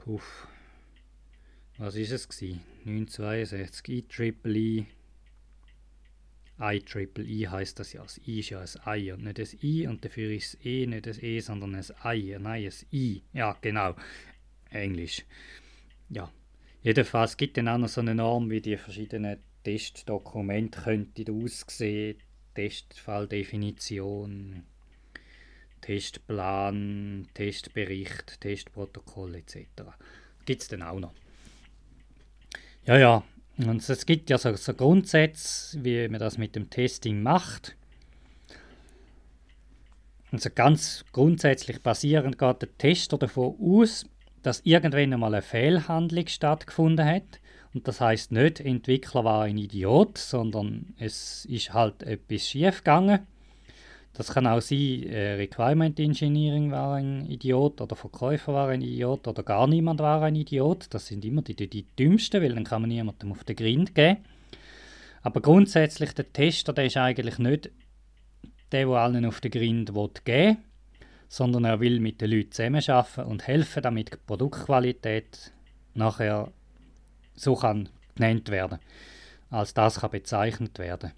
Puff. 0.04 0.46
Was 1.78 1.96
ist 1.96 2.12
es 2.12 2.28
gewesen? 2.28 2.60
962 2.84 3.88
IEEE. 3.88 4.86
IEEE 6.60 7.50
heißt 7.50 7.78
das 7.78 7.94
ja. 7.94 8.02
Das 8.02 8.20
I 8.26 8.40
ist 8.40 8.50
ja 8.50 8.60
ein 8.60 9.00
I 9.00 9.12
und 9.12 9.24
nicht 9.24 9.38
das 9.38 9.54
I 9.62 9.86
und 9.86 10.04
dafür 10.04 10.30
ist 10.30 10.56
es 10.56 10.66
E 10.66 10.86
nicht 10.86 11.06
das 11.06 11.22
E, 11.22 11.40
sondern 11.40 11.74
ein 11.74 11.86
I. 12.04 12.36
Nein, 12.38 12.66
ein 12.66 12.72
I. 12.92 13.22
Ja, 13.32 13.56
genau. 13.62 13.94
Englisch. 14.68 15.24
Ja. 16.10 16.30
Jedenfalls 16.82 17.38
gibt 17.38 17.56
es 17.56 17.64
dann 17.64 17.74
auch 17.74 17.78
noch 17.78 17.88
so 17.88 18.02
eine 18.02 18.14
Norm, 18.14 18.50
wie 18.50 18.60
die 18.60 18.76
verschiedenen 18.76 19.38
Testdokumente 19.62 20.82
könnten 20.82 21.42
aussehen. 21.42 22.18
Testfalldefinition, 22.54 24.64
Testplan, 25.84 27.28
Testbericht, 27.34 28.40
Testprotokoll 28.40 29.34
etc. 29.34 29.66
Gibt 30.46 30.62
es 30.62 30.68
dann 30.68 30.80
auch 30.80 30.98
noch. 30.98 31.12
Ja, 32.86 32.96
ja, 32.96 33.22
und 33.58 33.86
es 33.86 34.06
gibt 34.06 34.30
ja 34.30 34.38
so, 34.38 34.54
so 34.54 34.72
Grundsätze, 34.72 35.84
wie 35.84 36.08
man 36.08 36.20
das 36.20 36.38
mit 36.38 36.56
dem 36.56 36.70
Testing 36.70 37.22
macht. 37.22 37.76
Also 40.32 40.48
ganz 40.54 41.04
grundsätzlich 41.12 41.82
basierend 41.82 42.38
geht 42.38 42.62
der 42.62 42.78
Tester 42.78 43.18
davon 43.18 43.54
aus, 43.60 44.06
dass 44.42 44.62
irgendwann 44.64 45.12
einmal 45.12 45.34
eine 45.34 45.42
Fehlhandlung 45.42 46.28
stattgefunden 46.28 47.04
hat. 47.04 47.40
Und 47.74 47.86
das 47.86 48.00
heißt 48.00 48.32
nicht, 48.32 48.58
Entwickler 48.58 49.24
war 49.24 49.42
ein 49.42 49.58
Idiot, 49.58 50.16
sondern 50.16 50.94
es 50.98 51.44
ist 51.44 51.74
halt 51.74 52.02
etwas 52.04 52.48
schief 52.48 52.78
gegangen. 52.78 53.26
Das 54.14 54.32
kann 54.32 54.46
auch 54.46 54.60
sein, 54.60 55.02
äh, 55.08 55.34
Requirement 55.34 55.98
Engineering 55.98 56.70
war 56.70 56.94
ein 56.94 57.26
Idiot 57.26 57.80
oder 57.80 57.96
Verkäufer 57.96 58.54
war 58.54 58.68
ein 58.68 58.80
Idiot 58.80 59.26
oder 59.26 59.42
gar 59.42 59.66
niemand 59.66 59.98
war 59.98 60.22
ein 60.22 60.36
Idiot. 60.36 60.86
Das 60.90 61.06
sind 61.08 61.24
immer 61.24 61.42
die, 61.42 61.56
die, 61.56 61.68
die 61.68 61.84
dümmsten, 61.98 62.40
weil 62.40 62.54
dann 62.54 62.62
kann 62.62 62.82
man 62.82 62.90
niemandem 62.90 63.32
auf 63.32 63.42
den 63.42 63.56
Grind 63.56 63.92
geben. 63.92 64.18
Aber 65.22 65.40
grundsätzlich, 65.40 66.12
der 66.12 66.32
Tester, 66.32 66.72
der 66.72 66.86
ist 66.86 66.96
eigentlich 66.96 67.38
nicht 67.38 67.70
der, 68.70 68.86
der 68.86 68.96
allen 68.96 69.24
auf 69.24 69.40
den 69.40 69.50
Grind 69.50 69.92
geben 69.92 70.14
will, 70.24 70.56
sondern 71.28 71.64
er 71.64 71.80
will 71.80 71.98
mit 71.98 72.20
den 72.20 72.30
Leuten 72.30 72.52
zusammenarbeiten 72.52 73.24
und 73.24 73.48
helfen, 73.48 73.82
damit 73.82 74.12
die 74.12 74.18
Produktqualität 74.24 75.52
nachher 75.94 76.52
so 77.34 77.56
kann 77.56 77.88
genannt 78.14 78.48
werden, 78.48 78.78
als 79.50 79.74
das 79.74 80.00
kann 80.00 80.12
bezeichnet 80.12 80.78
werden 80.78 81.10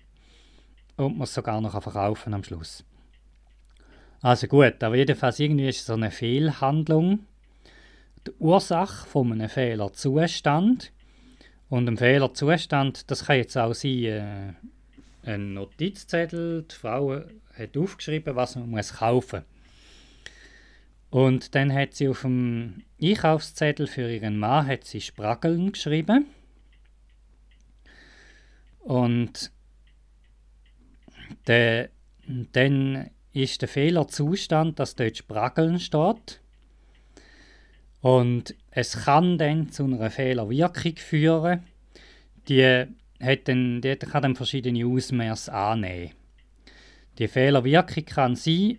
und 0.97 1.17
man 1.17 1.25
es 1.25 1.35
sogar 1.35 1.61
noch 1.61 1.81
verkaufen 1.83 2.35
am 2.35 2.45
Schluss. 2.45 2.85
Also 4.23 4.47
gut, 4.47 4.83
aber 4.83 4.97
jedenfalls 4.97 5.39
irgendwie 5.39 5.69
ist 5.69 5.81
es 5.81 5.87
so 5.87 5.93
eine 5.93 6.11
Fehlhandlung. 6.11 7.27
Die 8.27 8.33
Ursache 8.39 9.07
von 9.07 9.31
einem 9.33 9.49
Fehlerzustand 9.49 10.93
und 11.69 11.89
ein 11.89 11.97
Fehlerzustand, 11.97 13.11
das 13.11 13.27
kann 13.27 13.37
jetzt 13.37 13.57
auch 13.57 13.75
sein, 13.75 14.05
äh, 14.05 14.53
ein 15.23 15.55
Notizzettel, 15.55 16.65
die 16.65 16.75
Frau 16.75 17.21
hat 17.55 17.77
aufgeschrieben, 17.77 18.37
was 18.37 18.57
man 18.57 18.71
muss 18.71 18.95
kaufen 18.95 19.43
Und 21.11 21.55
dann 21.55 21.73
hat 21.73 21.95
sie 21.95 22.09
auf 22.09 22.23
dem 22.23 22.83
Einkaufszettel 23.03 23.87
für 23.87 24.11
ihren 24.11 24.39
Mann 24.39 24.67
hat 24.67 24.85
sie 24.85 25.01
Spraggeln 25.01 25.73
geschrieben. 25.73 26.27
Und 28.81 29.51
der, 31.47 31.91
dann 32.53 33.11
ist 33.33 33.61
der 33.61 33.69
Fehlerzustand, 33.69 34.79
dass 34.79 34.97
dort 34.97 35.17
Spraggeln 35.17 35.79
steht. 35.79 36.41
Und 38.01 38.55
es 38.71 39.05
kann 39.05 39.39
dann 39.39 39.71
zu 39.71 39.85
einer 39.85 40.11
Fehlerwirkung 40.11 40.97
führen. 40.97 41.65
Die, 42.49 42.87
hat 43.21 43.49
dann, 43.49 43.81
die 43.81 43.97
kann 43.97 44.23
dann 44.23 44.37
verschiedene 44.37 44.87
Ausmaße 44.87 45.53
annehmen. 45.53 46.13
Die 47.19 47.29
Fehlerwirkung 47.29 48.05
kann 48.05 48.37
sein, 48.37 48.79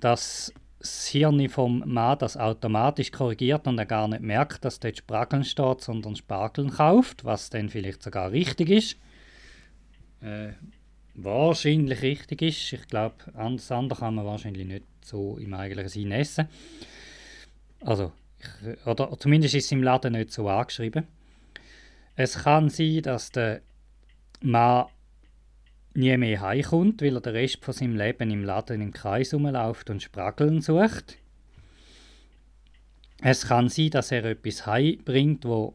dass 0.00 0.52
das 0.78 1.06
Hirn 1.06 1.48
vom 1.48 1.82
Mann 1.86 2.18
das 2.18 2.36
automatisch 2.36 3.10
korrigiert 3.10 3.66
und 3.66 3.78
er 3.78 3.86
gar 3.86 4.08
nicht 4.08 4.22
merkt, 4.22 4.64
dass 4.64 4.80
dort 4.80 4.96
Spraggeln 4.96 5.44
steht, 5.44 5.80
sondern 5.80 6.16
Spargeln 6.16 6.70
kauft, 6.70 7.24
was 7.24 7.50
dann 7.50 7.68
vielleicht 7.68 8.02
sogar 8.02 8.30
richtig 8.30 8.70
ist. 8.70 8.96
Äh, 10.26 10.54
wahrscheinlich 11.14 12.02
richtig 12.02 12.42
ist. 12.42 12.72
Ich 12.72 12.88
glaube, 12.88 13.14
das 13.32 13.70
andere 13.70 14.00
kann 14.00 14.16
man 14.16 14.26
wahrscheinlich 14.26 14.66
nicht 14.66 14.84
so 15.02 15.38
im 15.38 15.54
eigentlichen 15.54 15.88
Sinn 15.88 16.10
essen. 16.10 16.48
Also, 17.80 18.12
ich, 18.38 18.86
oder 18.86 19.16
zumindest 19.18 19.54
ist 19.54 19.66
es 19.66 19.72
im 19.72 19.84
Laden 19.84 20.14
nicht 20.14 20.32
so 20.32 20.48
angeschrieben. 20.48 21.06
Es 22.16 22.42
kann 22.42 22.70
sein, 22.70 23.02
dass 23.02 23.30
der 23.30 23.62
Mann 24.42 24.86
nie 25.94 26.16
mehr 26.16 26.40
heimkommt, 26.40 27.02
weil 27.02 27.14
er 27.14 27.20
den 27.20 27.34
Rest 27.34 27.64
von 27.64 27.72
seinem 27.72 27.96
Leben 27.96 28.30
im 28.30 28.44
Laden 28.44 28.80
im 28.80 28.92
Kreis 28.92 29.32
rumläuft 29.32 29.90
und 29.90 30.02
Spraggeln 30.02 30.60
sucht. 30.60 31.18
Es 33.22 33.46
kann 33.46 33.68
sein, 33.68 33.90
dass 33.90 34.10
er 34.10 34.24
etwas 34.24 34.66
heimbringt, 34.66 35.44
wo 35.44 35.74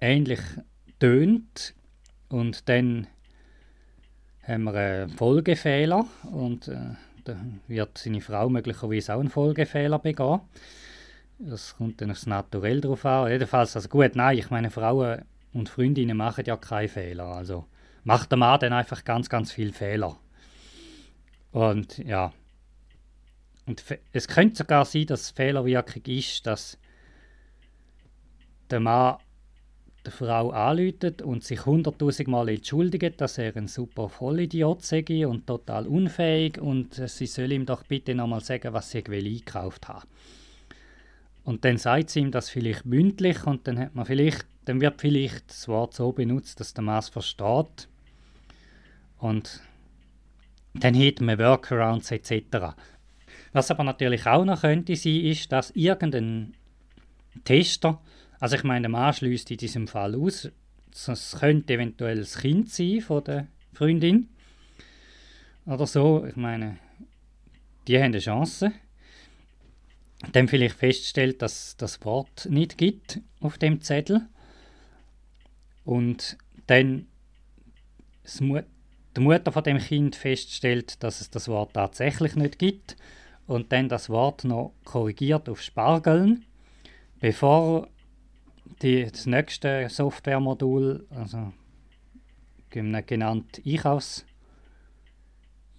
ähnlich 0.00 0.40
tönt 0.98 1.74
und 2.30 2.68
dann 2.68 3.06
haben 4.42 4.64
wir 4.64 4.74
einen 4.74 5.10
Folgefehler 5.10 6.06
und 6.32 6.68
äh, 6.68 6.94
da 7.24 7.36
wird 7.68 7.98
seine 7.98 8.20
Frau 8.20 8.48
möglicherweise 8.48 9.14
auch 9.14 9.20
einen 9.20 9.28
Folgefehler 9.28 9.98
begehen. 9.98 10.40
Das 11.38 11.76
kommt 11.76 12.00
dann 12.00 12.10
aufs 12.10 12.26
Naturell 12.26 12.80
drauf 12.80 13.04
an. 13.04 13.30
Jedenfalls, 13.30 13.76
also 13.76 13.88
gut, 13.88 14.14
nein, 14.14 14.38
ich 14.38 14.50
meine, 14.50 14.70
Frauen 14.70 15.22
und 15.52 15.68
Freundinnen 15.68 16.16
machen 16.16 16.44
ja 16.46 16.56
keine 16.56 16.88
Fehler. 16.88 17.24
Also 17.24 17.66
macht 18.04 18.30
der 18.30 18.38
Mann 18.38 18.60
dann 18.60 18.72
einfach 18.72 19.04
ganz, 19.04 19.28
ganz 19.28 19.52
viele 19.52 19.72
Fehler. 19.72 20.16
Und 21.52 21.98
ja. 21.98 22.32
Und 23.66 23.84
es 24.12 24.28
könnte 24.28 24.56
sogar 24.56 24.84
sein, 24.84 25.06
dass 25.06 25.30
Fehlerwirkung 25.30 26.02
ist, 26.06 26.46
dass 26.46 26.78
der 28.70 28.80
Mann 28.80 29.18
der 30.04 30.12
Frau 30.12 30.50
anläutet 30.50 31.22
und 31.22 31.44
sich 31.44 31.66
hunderttausend 31.66 32.28
Mal 32.28 32.48
entschuldigt, 32.48 33.20
dass 33.20 33.38
er 33.38 33.54
ein 33.56 33.68
super 33.68 34.08
Vollidiot 34.08 34.82
sei 34.82 35.26
und 35.26 35.46
total 35.46 35.86
unfähig 35.86 36.58
und 36.58 36.94
sie 36.94 37.26
soll 37.26 37.52
ihm 37.52 37.66
doch 37.66 37.82
bitte 37.84 38.14
nochmal 38.14 38.40
sagen, 38.40 38.72
was 38.72 38.90
sie 38.90 39.04
eingekauft 39.06 39.88
hat. 39.88 40.06
Und 41.44 41.64
dann 41.64 41.78
sagt 41.78 42.10
sie 42.10 42.20
ihm 42.20 42.30
das 42.30 42.48
vielleicht 42.48 42.86
mündlich 42.86 43.46
und 43.46 43.66
dann, 43.66 43.78
hat 43.78 43.94
man 43.94 44.06
vielleicht, 44.06 44.46
dann 44.64 44.80
wird 44.80 45.00
vielleicht 45.00 45.50
das 45.50 45.68
Wort 45.68 45.94
so 45.94 46.12
benutzt, 46.12 46.60
dass 46.60 46.74
der 46.74 46.84
es 46.98 47.08
versteht. 47.08 47.88
Und 49.18 49.60
dann 50.74 50.94
hat 50.94 51.20
man 51.20 51.38
Workarounds 51.38 52.10
etc. 52.10 52.74
Was 53.52 53.70
aber 53.70 53.84
natürlich 53.84 54.26
auch 54.26 54.44
noch 54.44 54.60
könnte 54.62 54.96
sein, 54.96 55.20
ist, 55.20 55.50
dass 55.50 55.70
irgendein 55.72 56.54
Tester 57.44 58.00
also 58.40 58.56
ich 58.56 58.64
meine, 58.64 58.82
der 58.82 58.90
Mann 58.90 59.12
schließt 59.12 59.50
in 59.50 59.58
diesem 59.58 59.86
Fall 59.86 60.16
aus, 60.16 60.48
es 60.92 61.36
könnte 61.38 61.74
eventuell 61.74 62.18
das 62.18 62.38
Kind 62.38 62.70
sein 62.70 63.00
von 63.00 63.22
der 63.22 63.46
Freundin 63.72 64.28
oder 65.66 65.86
so. 65.86 66.26
Ich 66.26 66.36
meine, 66.36 66.78
die 67.86 67.96
haben 67.96 68.06
eine 68.06 68.18
Chance. 68.18 68.72
Dann 70.32 70.48
vielleicht 70.48 70.76
feststellt, 70.76 71.42
dass 71.42 71.76
das 71.76 72.04
Wort 72.04 72.46
nicht 72.50 72.76
gibt 72.76 73.20
auf 73.40 73.56
dem 73.58 73.80
Zettel. 73.80 74.26
Und 75.84 76.36
dann 76.66 77.06
die 79.16 79.20
Mutter 79.20 79.52
von 79.52 79.64
dem 79.64 79.78
Kind 79.78 80.16
feststellt, 80.16 81.02
dass 81.02 81.20
es 81.20 81.30
das 81.30 81.48
Wort 81.48 81.74
tatsächlich 81.74 82.36
nicht 82.36 82.58
gibt 82.58 82.96
und 83.46 83.72
dann 83.72 83.88
das 83.88 84.08
Wort 84.08 84.44
noch 84.44 84.74
korrigiert 84.84 85.48
auf 85.48 85.60
Spargeln, 85.60 86.44
bevor 87.18 87.88
die, 88.82 89.06
das 89.06 89.26
nächste 89.26 89.88
Softwaremodul, 89.88 91.06
also 91.10 91.52
genannt 92.70 93.60
Einkaufs, 93.66 94.24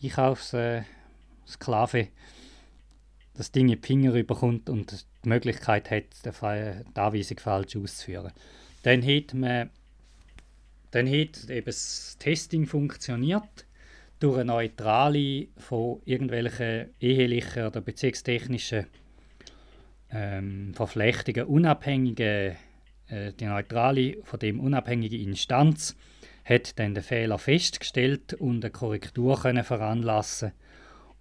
Einkaufssklave, 0.03 1.99
äh, 1.99 2.07
das 3.33 3.51
Ding 3.51 3.69
in 3.69 3.79
die 3.81 3.87
Finger 3.87 4.13
überkommt 4.13 4.69
und 4.69 5.05
die 5.23 5.29
Möglichkeit 5.29 5.89
hat, 5.89 6.03
die 6.25 6.29
Anweisung 6.99 7.39
falsch 7.39 7.75
auszuführen. 7.75 8.31
Dann 8.83 9.03
hat 9.03 9.33
man 9.33 9.69
dann 10.91 11.07
hat 11.07 11.49
eben 11.49 11.65
das 11.65 12.17
Testing 12.19 12.65
funktioniert 12.65 13.65
durch 14.19 14.35
eine 14.35 14.45
neutrale 14.45 15.47
von 15.57 16.01
irgendwelchen 16.05 16.89
ehelichen 16.99 17.65
oder 17.65 17.81
beziehungstechnischen 17.81 18.87
ähm, 20.11 20.73
Verflechtungen 20.75 21.45
unabhängige 21.45 22.23
äh, 22.23 22.55
die 23.11 23.45
neutrale, 23.45 24.17
von 24.23 24.39
dem 24.39 24.59
unabhängige 24.59 25.17
Instanz 25.17 25.95
hat 26.45 26.79
dann 26.79 26.95
den 26.95 27.03
Fehler 27.03 27.37
festgestellt 27.37 28.33
und 28.33 28.63
eine 28.63 28.71
Korrektur 28.71 29.39
können 29.39 29.63
veranlassen, 29.63 30.53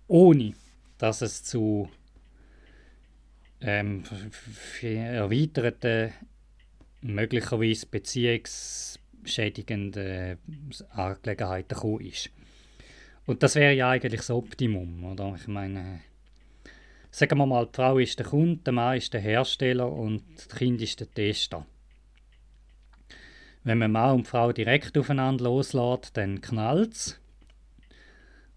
ohne 0.07 0.55
dass 0.99 1.21
es 1.23 1.45
zu 1.45 1.89
ähm, 3.61 4.03
erweiterten, 4.83 6.13
möglicherweise 7.03 7.87
beziehungsschädigenden 7.87 10.39
Angelegenheiten 10.91 11.75
gekommen 11.75 12.07
ist. 12.07 12.31
Und 13.27 13.43
das 13.43 13.55
wäre 13.55 13.75
ja 13.75 13.91
eigentlich 13.91 14.21
das 14.21 14.31
Optimum, 14.31 15.05
oder? 15.05 15.35
Ich 15.37 15.47
meine, 15.47 16.01
sagen 17.11 17.39
wir 17.39 17.47
mal, 17.47 17.67
die 17.67 17.77
Frau 17.77 17.99
ist 17.99 18.19
der 18.19 18.27
Kunde, 18.27 18.63
der 18.65 18.73
Mann 18.73 18.97
ist 18.97 19.15
der 19.15 19.21
Hersteller 19.21 19.91
und 19.91 20.23
das 20.37 20.49
Kind 20.49 20.83
ist 20.83 21.01
der 21.01 21.11
Tester. 21.11 21.67
Wenn 23.63 23.79
man 23.79 23.93
Mann 23.93 24.17
und 24.17 24.29
Frau 24.29 24.53
direkt 24.53 24.97
aufeinander 24.97 25.45
loslässt, 25.45 26.17
dann 26.17 26.41
knallt 26.41 26.95
es 26.95 27.21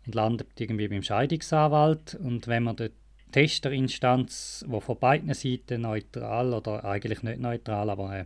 und 0.06 0.16
landet 0.16 0.60
irgendwie 0.60 0.88
beim 0.88 1.04
Scheidungsanwalt. 1.04 2.16
Und 2.16 2.48
wenn 2.48 2.64
man 2.64 2.76
die 2.76 2.92
Testerinstanz, 3.32 4.66
die 4.68 4.82
von 4.82 5.00
beiden 5.00 5.34
Seiten 5.34 5.82
neutral 5.82 6.54
oder 6.54 6.86
eigentlich 6.86 7.24
nicht 7.24 7.40
neutral, 7.40 7.90
aber 7.90 8.20
äh, 8.20 8.26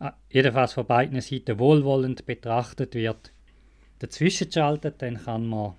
ah, 0.00 0.14
jedenfalls 0.30 0.72
von 0.72 0.86
beiden 0.86 1.20
Seiten 1.20 1.58
wohlwollend 1.58 2.26
betrachtet 2.26 2.94
wird, 2.94 3.32
dazwischen 3.98 4.50
schaltet, 4.50 5.00
dann 5.00 5.22
kann 5.22 5.46
man 5.46 5.74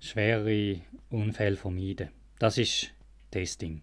schwere 0.00 0.80
Unfälle 1.10 1.56
vermeiden. 1.56 2.10
Das 2.38 2.58
ist 2.58 2.90
Testing. 3.30 3.82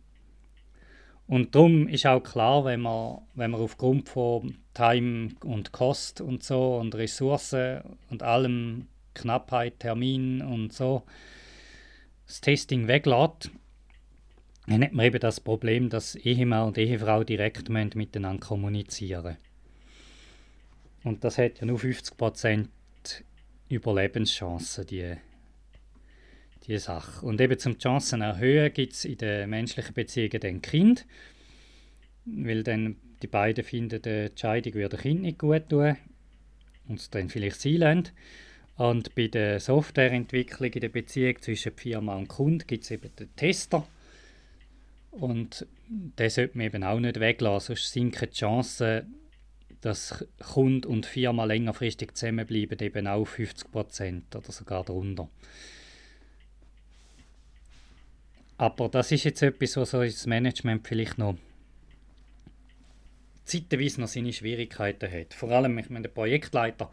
Und 1.32 1.56
darum 1.56 1.88
ist 1.88 2.06
auch 2.06 2.20
klar, 2.20 2.66
wenn 2.66 2.82
man, 2.82 3.22
wenn 3.36 3.52
man 3.52 3.62
aufgrund 3.62 4.10
von 4.10 4.58
Time 4.74 5.30
und 5.46 5.72
Kost 5.72 6.20
und 6.20 6.44
so 6.44 6.76
und 6.76 6.94
Ressourcen 6.94 7.84
und 8.10 8.22
allem 8.22 8.90
Knappheit, 9.14 9.80
Termin 9.80 10.42
und 10.42 10.74
so 10.74 11.04
das 12.28 12.42
Testing 12.42 12.90
weglässt, 12.90 13.50
dann 14.68 14.84
hat 14.84 14.92
man 14.92 15.06
eben 15.06 15.22
das 15.22 15.40
Problem, 15.40 15.88
dass 15.88 16.16
Ehemann 16.16 16.68
und 16.68 16.78
Ehefrau 16.78 17.24
direkt 17.24 17.70
miteinander 17.70 18.46
kommunizieren. 18.46 19.38
Und 21.06 21.24
das 21.24 21.38
hat 21.38 21.62
ja 21.62 21.66
nur 21.66 21.80
50% 21.80 22.68
Überlebenschancen, 23.70 24.86
die, 24.86 25.16
die 26.68 26.78
Sache. 26.78 27.26
Und 27.26 27.42
eben 27.42 27.58
zum 27.58 27.78
Chancen 27.78 28.22
erhöhen 28.22 28.74
gibt 28.74 28.94
es 28.94 29.06
in 29.06 29.18
den 29.18 29.50
menschlichen 29.50 29.94
Beziehungen 29.94 30.40
dann 30.40 30.62
Kind, 30.62 31.06
weil 32.26 32.64
dann 32.64 32.98
die 33.22 33.28
beiden 33.28 33.64
finden, 33.64 34.02
die 34.02 34.10
Entscheidung 34.10 34.74
würde 34.74 34.98
Kind 34.98 35.22
nicht 35.22 35.40
gut 35.40 35.70
tun 35.70 35.96
und 36.88 37.00
es 37.00 37.10
dann 37.10 37.30
vielleicht 37.30 37.62
sein 37.62 37.78
lassen. 37.78 38.10
Und 38.78 39.14
bei 39.16 39.28
der 39.28 39.60
Softwareentwicklung 39.60 40.72
in 40.72 40.82
der 40.82 40.90
Beziehung 40.90 41.40
zwischen 41.42 41.74
Firma 41.74 42.16
und 42.16 42.28
Kunde 42.28 42.66
gibt 42.66 42.84
es 42.84 42.92
eben 42.92 43.16
den 43.16 43.36
Tester. 43.36 43.88
Und 45.12 45.68
den 45.90 46.30
sollte 46.30 46.58
man 46.58 46.68
eben 46.68 46.84
auch 46.84 47.00
nicht 47.00 47.20
weglassen, 47.20 47.76
sonst 47.76 47.92
sinken 47.92 48.30
die 48.30 48.38
Chancen, 48.38 49.16
dass 49.82 50.26
Kunde 50.40 50.88
und 50.88 51.06
Firma 51.06 51.44
längerfristig 51.44 52.16
zusammenbleiben, 52.16 52.80
eben 52.80 53.08
auch 53.08 53.26
50 53.26 53.72
Prozent 53.72 54.36
oder 54.36 54.52
sogar 54.52 54.86
darunter. 54.86 55.30
Aber 58.62 58.90
das 58.90 59.12
ist 59.12 59.24
jetzt 59.24 59.42
etwas, 59.42 59.76
was 59.76 59.90
das 59.90 60.28
Management 60.28 60.88
vielleicht 60.88 61.18
noch 61.18 61.36
zeitweise 63.44 64.00
noch 64.00 64.08
seine 64.08 64.32
Schwierigkeiten 64.32 65.12
hat. 65.12 65.34
Vor 65.34 65.50
allem, 65.50 65.80
ich 65.80 65.90
meine, 65.90 66.04
der 66.04 66.10
Projektleiter, 66.10 66.92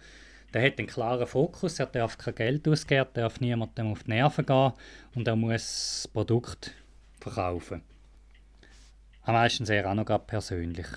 der 0.55 0.65
hat 0.65 0.79
einen 0.79 0.89
klaren 0.89 1.27
Fokus, 1.27 1.79
er 1.79 1.85
darf 1.85 2.17
kein 2.17 2.37
Geld 2.37 2.67
ausgeben, 2.67 3.11
er 3.13 3.23
darf 3.23 3.41
niemandem 3.41 3.89
auf 3.89 4.05
die 4.05 4.13
Nerven 4.13 4.47
gehen 4.47 4.73
und 5.15 5.29
er 5.29 5.37
muss 5.37 6.05
das 6.05 6.09
Produkt 6.11 6.73
verkaufen. 7.21 7.83
Am 9.25 9.35
meisten 9.35 9.67
sehr 9.67 9.91
auch 9.91 9.95
noch 9.95 10.27
persönlich. 10.27 10.89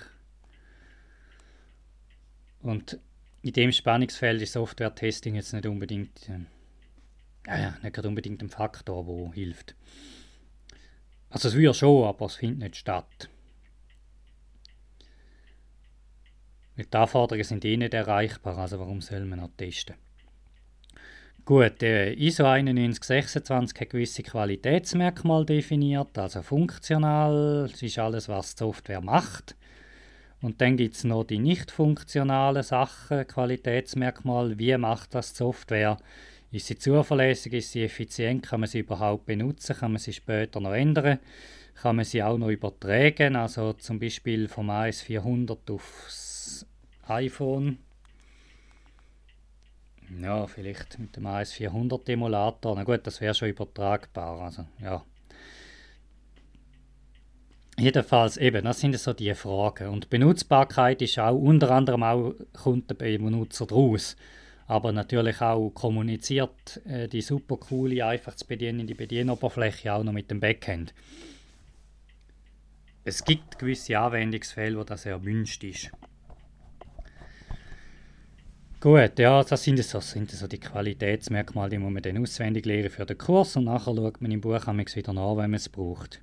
Und 2.62 2.98
in 3.42 3.52
dem 3.52 3.72
Spannungsfeld 3.72 4.40
ist 4.40 4.54
Software-Testing 4.54 5.34
jetzt 5.34 5.52
nicht 5.52 5.66
unbedingt, 5.66 6.30
äh, 7.46 7.72
nicht 7.82 7.98
unbedingt 7.98 8.40
ein 8.40 8.48
Faktor, 8.48 9.04
der 9.04 9.34
hilft. 9.34 9.74
Also 11.32 11.48
es 11.48 11.54
würde 11.54 11.72
schon, 11.72 12.04
aber 12.04 12.26
es 12.26 12.36
findet 12.36 12.58
nicht 12.58 12.76
statt. 12.76 13.30
Weil 16.76 16.84
die 16.84 16.96
Anforderungen 16.96 17.44
sind 17.44 17.64
eh 17.64 17.76
nicht 17.78 17.94
erreichbar, 17.94 18.58
also 18.58 18.78
warum 18.78 19.00
soll 19.00 19.24
man 19.24 19.38
noch 19.40 19.50
testen? 19.56 19.96
Gut, 21.46 21.80
der 21.80 22.18
ISO 22.18 22.44
9126 22.44 23.80
hat 23.80 23.90
gewisse 23.90 24.22
Qualitätsmerkmale 24.22 25.46
definiert, 25.46 26.16
also 26.18 26.42
funktional, 26.42 27.66
das 27.70 27.82
ist 27.82 27.98
alles, 27.98 28.28
was 28.28 28.54
die 28.54 28.60
Software 28.60 29.00
macht. 29.00 29.56
Und 30.42 30.60
dann 30.60 30.76
gibt 30.76 30.96
es 30.96 31.04
noch 31.04 31.24
die 31.24 31.38
nicht 31.38 31.70
funktionalen 31.70 32.62
Sachen, 32.62 33.26
Qualitätsmerkmale. 33.26 34.58
Wie 34.58 34.76
macht 34.76 35.14
das 35.14 35.32
die 35.32 35.38
Software? 35.38 35.96
Ist 36.52 36.66
sie 36.66 36.78
zuverlässig? 36.78 37.54
Ist 37.54 37.72
sie 37.72 37.82
effizient? 37.82 38.42
Kann 38.42 38.60
man 38.60 38.68
sie 38.68 38.80
überhaupt 38.80 39.24
benutzen? 39.24 39.74
Kann 39.74 39.92
man 39.92 39.98
sie 39.98 40.12
später 40.12 40.60
noch 40.60 40.74
ändern? 40.74 41.18
Kann 41.80 41.96
man 41.96 42.04
sie 42.04 42.22
auch 42.22 42.36
noch 42.36 42.50
übertragen? 42.50 43.36
Also 43.36 43.72
zum 43.72 43.98
Beispiel 43.98 44.48
vom 44.48 44.70
AS400 44.70 45.72
aufs 45.72 46.66
iPhone. 47.08 47.78
Ja, 50.20 50.46
vielleicht 50.46 50.98
mit 50.98 51.16
dem 51.16 51.26
AS400 51.26 52.10
Emulator. 52.10 52.76
Na 52.76 52.84
gut, 52.84 53.06
das 53.06 53.22
wäre 53.22 53.34
schon 53.34 53.48
übertragbar. 53.48 54.42
Also, 54.42 54.66
ja. 54.78 55.02
Jedenfalls 57.78 58.36
eben, 58.36 58.64
das 58.64 58.80
sind 58.80 58.98
so 58.98 59.14
die 59.14 59.34
Fragen. 59.34 59.88
Und 59.88 60.10
Benutzbarkeit 60.10 61.00
ist 61.00 61.18
auch 61.18 61.34
unter 61.34 61.70
anderem 61.70 62.02
auch 62.02 62.34
kommt 62.52 62.98
bei 62.98 63.16
Benutzer 63.16 63.64
draus. 63.64 64.16
Aber 64.72 64.90
natürlich 64.90 65.42
auch 65.42 65.68
kommuniziert 65.68 66.80
äh, 66.86 67.06
die 67.06 67.20
super 67.20 67.58
coole, 67.58 68.06
einfach 68.06 68.34
zu 68.36 68.46
bedienende 68.46 68.94
Bedienoberfläche 68.94 69.92
auch 69.92 70.02
noch 70.02 70.14
mit 70.14 70.30
dem 70.30 70.40
Backend. 70.40 70.94
Es 73.04 73.22
gibt 73.22 73.58
gewisse 73.58 73.98
Anwendungsfälle, 73.98 74.78
wo 74.78 74.82
das 74.82 75.04
erwünscht 75.04 75.62
ist. 75.64 75.90
Gut, 78.80 79.18
ja, 79.18 79.44
das 79.44 79.62
sind 79.62 79.78
so, 79.84 80.00
sind 80.00 80.30
so 80.30 80.46
die 80.46 80.58
Qualitätsmerkmale, 80.58 81.68
die 81.68 81.78
muss 81.78 81.92
man 81.92 82.02
dann 82.02 82.22
auswendig 82.22 82.64
lernen 82.64 82.88
für 82.88 83.04
den 83.04 83.18
Kurs 83.18 83.54
und 83.56 83.64
nachher 83.64 83.94
schaut 83.94 84.22
man 84.22 84.30
im 84.30 84.40
Buch 84.40 84.66
wieder 84.66 85.12
nach, 85.12 85.36
wenn 85.36 85.50
man 85.50 85.54
es 85.54 85.68
braucht. 85.68 86.22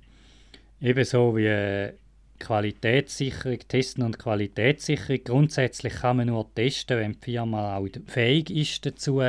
Ebenso 0.80 1.36
wie 1.36 1.92
Qualitätssicherung, 2.40 3.58
Testen 3.68 4.02
und 4.02 4.18
Qualitätssicherung. 4.18 5.22
Grundsätzlich 5.22 5.94
kann 5.94 6.16
man 6.16 6.26
nur 6.26 6.52
testen, 6.54 6.98
wenn 6.98 7.12
die 7.12 7.18
Firma 7.20 7.76
auch 7.76 7.86
fähig 8.06 8.50
ist 8.50 8.84
dazu, 8.84 9.22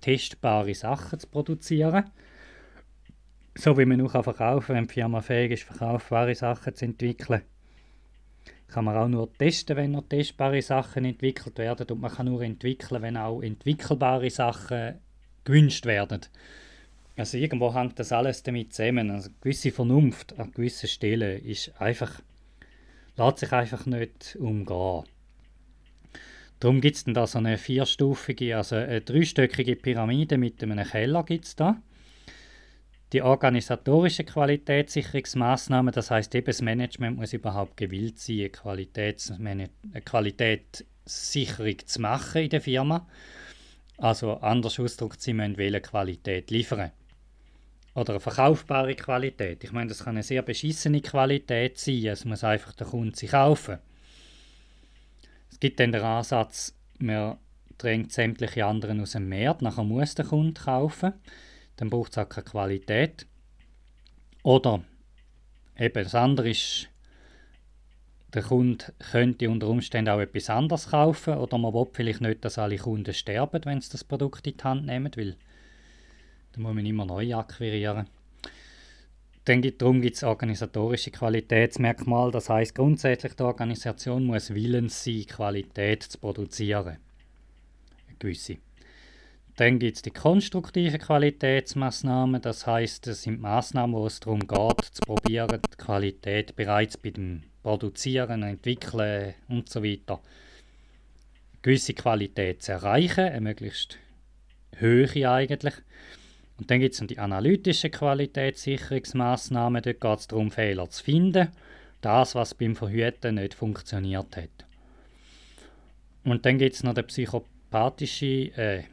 testbare 0.00 0.74
Sachen 0.74 1.18
zu 1.18 1.26
produzieren. 1.26 2.10
So 3.54 3.76
wie 3.76 3.84
man 3.84 4.00
auch 4.00 4.10
verkaufen 4.10 4.66
kann, 4.66 4.76
wenn 4.76 4.86
die 4.86 4.94
Firma 4.94 5.20
fähig 5.20 5.52
ist, 5.52 5.64
verkaufbare 5.64 6.34
Sachen 6.34 6.74
zu 6.74 6.84
entwickeln. 6.84 7.42
Kann 8.68 8.84
man 8.84 8.96
auch 8.96 9.08
nur 9.08 9.32
testen, 9.32 9.76
wenn 9.76 9.92
noch 9.92 10.08
testbare 10.08 10.62
Sachen 10.62 11.04
entwickelt 11.04 11.58
werden 11.58 11.86
und 11.88 12.00
man 12.00 12.12
kann 12.12 12.26
nur 12.26 12.42
entwickeln, 12.42 13.02
wenn 13.02 13.16
auch 13.16 13.42
entwickelbare 13.42 14.30
Sachen 14.30 15.00
gewünscht 15.44 15.86
werden. 15.86 16.20
Also 17.16 17.38
irgendwo 17.38 17.74
hängt 17.74 17.98
das 17.98 18.12
alles 18.12 18.42
damit 18.42 18.74
zusammen. 18.74 19.10
Also 19.10 19.30
gewisse 19.40 19.70
Vernunft 19.70 20.38
an 20.38 20.52
gewissen 20.52 20.88
Stellen 20.88 21.42
ist 21.44 21.72
einfach, 21.80 22.20
lässt 23.16 23.38
sich 23.38 23.52
einfach 23.52 23.86
nicht 23.86 24.36
umgehen. 24.38 25.04
Darum 26.60 26.80
gibt 26.80 26.96
es 26.96 27.04
dann 27.04 27.14
da 27.14 27.26
so 27.26 27.38
eine 27.38 27.58
vierstufige, 27.58 28.56
also 28.56 28.76
eine 28.76 29.00
dreistöckige 29.00 29.76
Pyramide 29.76 30.38
mit 30.38 30.62
einem 30.62 30.86
Keller 30.86 31.22
gibt 31.22 31.46
es 31.46 31.56
da. 31.56 31.80
Die 33.12 33.22
organisatorische 33.22 34.24
Qualitätssicherungsmaßnahmen, 34.24 35.92
das 35.92 36.10
heißt 36.10 36.34
eben 36.34 36.46
das 36.46 36.60
Management 36.60 37.18
muss 37.18 37.32
überhaupt 37.32 37.76
gewillt 37.76 38.18
sein, 38.18 38.50
eine, 39.44 39.70
Qualitätssicherung 40.04 41.78
zu 41.86 42.00
machen 42.00 42.42
in 42.42 42.50
der 42.50 42.60
Firma. 42.60 43.06
Also 43.98 44.34
anders 44.34 44.78
ausgedrückt, 44.80 45.20
sie 45.20 45.34
müssen 45.34 45.82
Qualität 45.82 46.50
liefern 46.50 46.90
oder 47.96 48.12
eine 48.12 48.20
verkaufbare 48.20 48.94
Qualität. 48.94 49.64
Ich 49.64 49.72
meine, 49.72 49.88
das 49.88 50.04
kann 50.04 50.14
eine 50.14 50.22
sehr 50.22 50.42
beschissene 50.42 51.00
Qualität 51.00 51.78
sein. 51.78 52.06
Es 52.06 52.26
muss 52.26 52.44
einfach 52.44 52.74
der 52.74 52.86
Kunde 52.86 53.16
sich 53.16 53.30
kaufen. 53.30 53.78
Es 55.50 55.58
gibt 55.58 55.80
dann 55.80 55.92
den 55.92 56.02
Ansatz, 56.02 56.74
man 56.98 57.38
drängt 57.78 58.12
sämtliche 58.12 58.66
anderen 58.66 59.00
aus 59.00 59.12
dem 59.12 59.28
Markt, 59.28 59.62
nachher 59.62 59.82
muss 59.82 60.14
der 60.14 60.26
Kunde 60.26 60.60
kaufen. 60.60 61.14
Dann 61.76 61.88
braucht 61.88 62.12
es 62.12 62.18
auch 62.18 62.28
keine 62.28 62.44
Qualität. 62.44 63.26
Oder 64.42 64.84
eben 65.78 66.04
das 66.04 66.14
andere 66.14 66.50
ist, 66.50 66.88
der 68.34 68.42
Kunde 68.42 68.92
könnte 69.10 69.48
unter 69.48 69.68
Umständen 69.68 70.10
auch 70.10 70.20
etwas 70.20 70.50
anderes 70.50 70.90
kaufen 70.90 71.34
oder 71.38 71.56
man 71.56 71.72
will 71.72 71.86
vielleicht 71.90 72.20
nicht, 72.20 72.44
dass 72.44 72.58
alle 72.58 72.76
Kunden 72.76 73.14
sterben, 73.14 73.64
wenn 73.64 73.80
sie 73.80 73.90
das 73.90 74.04
Produkt 74.04 74.46
in 74.46 74.56
die 74.58 74.62
Hand 74.62 74.84
nehmen, 74.84 75.10
weil 75.16 75.36
da 76.56 76.62
muss 76.62 76.74
man 76.74 76.86
immer 76.86 77.04
neu 77.04 77.34
akquirieren. 77.34 78.06
Dann 79.44 79.62
gibt, 79.62 79.80
darum 79.80 80.00
gibt 80.00 80.16
es 80.16 80.24
organisatorische 80.24 81.12
Qualitätsmerkmale. 81.12 82.32
Das 82.32 82.48
heißt 82.48 82.74
grundsätzlich, 82.74 83.34
die 83.34 83.42
Organisation 83.44 84.24
muss 84.24 84.52
willens 84.52 85.04
sein, 85.04 85.24
Qualität 85.26 86.02
zu 86.02 86.18
produzieren. 86.18 86.96
Eine 88.08 88.16
gewisse. 88.18 88.56
Dann 89.54 89.78
gibt 89.78 89.96
es 89.96 90.02
die 90.02 90.10
konstruktive 90.10 90.98
Qualitätsmaßnahmen. 90.98 92.42
Das 92.42 92.66
heißt, 92.66 93.06
es 93.06 93.22
sind 93.22 93.40
Maßnahmen, 93.40 93.94
wo 93.94 94.06
es 94.06 94.18
darum 94.18 94.40
geht, 94.40 94.84
zu 94.90 95.02
probieren, 95.02 95.60
die 95.62 95.76
Qualität 95.76 96.56
bereits 96.56 96.96
bei 96.96 97.10
dem 97.10 97.44
Produzieren, 97.62 98.42
Entwickeln 98.42 99.34
und 99.48 99.68
so 99.68 99.84
weiter 99.84 100.20
gewisse 101.66 101.94
Qualität 101.94 102.62
zu 102.62 102.70
erreichen, 102.72 103.24
eine 103.24 103.40
möglichst 103.40 103.98
höhere 104.76 105.32
eigentlich. 105.32 105.74
Und 106.58 106.70
dann 106.70 106.80
gibt 106.80 106.94
es 106.94 107.06
die 107.06 107.18
analytischen 107.18 107.90
Qualitätssicherungsmaßnahmen. 107.90 109.82
Dort 109.82 110.00
geht 110.00 110.18
es 110.18 110.26
darum, 110.26 110.50
Fehler 110.50 110.88
zu 110.88 111.04
finden. 111.04 111.48
Das, 112.00 112.34
was 112.34 112.54
beim 112.54 112.76
Verhüten 112.76 113.34
nicht 113.36 113.54
funktioniert 113.54 114.36
hat. 114.36 114.66
Und 116.24 116.44
dann 116.46 116.58
gibt 116.58 116.74
es 116.74 116.82
noch 116.82 116.94
den 116.94 117.06
psychopathische, 117.06 118.52
äh, 118.56 118.84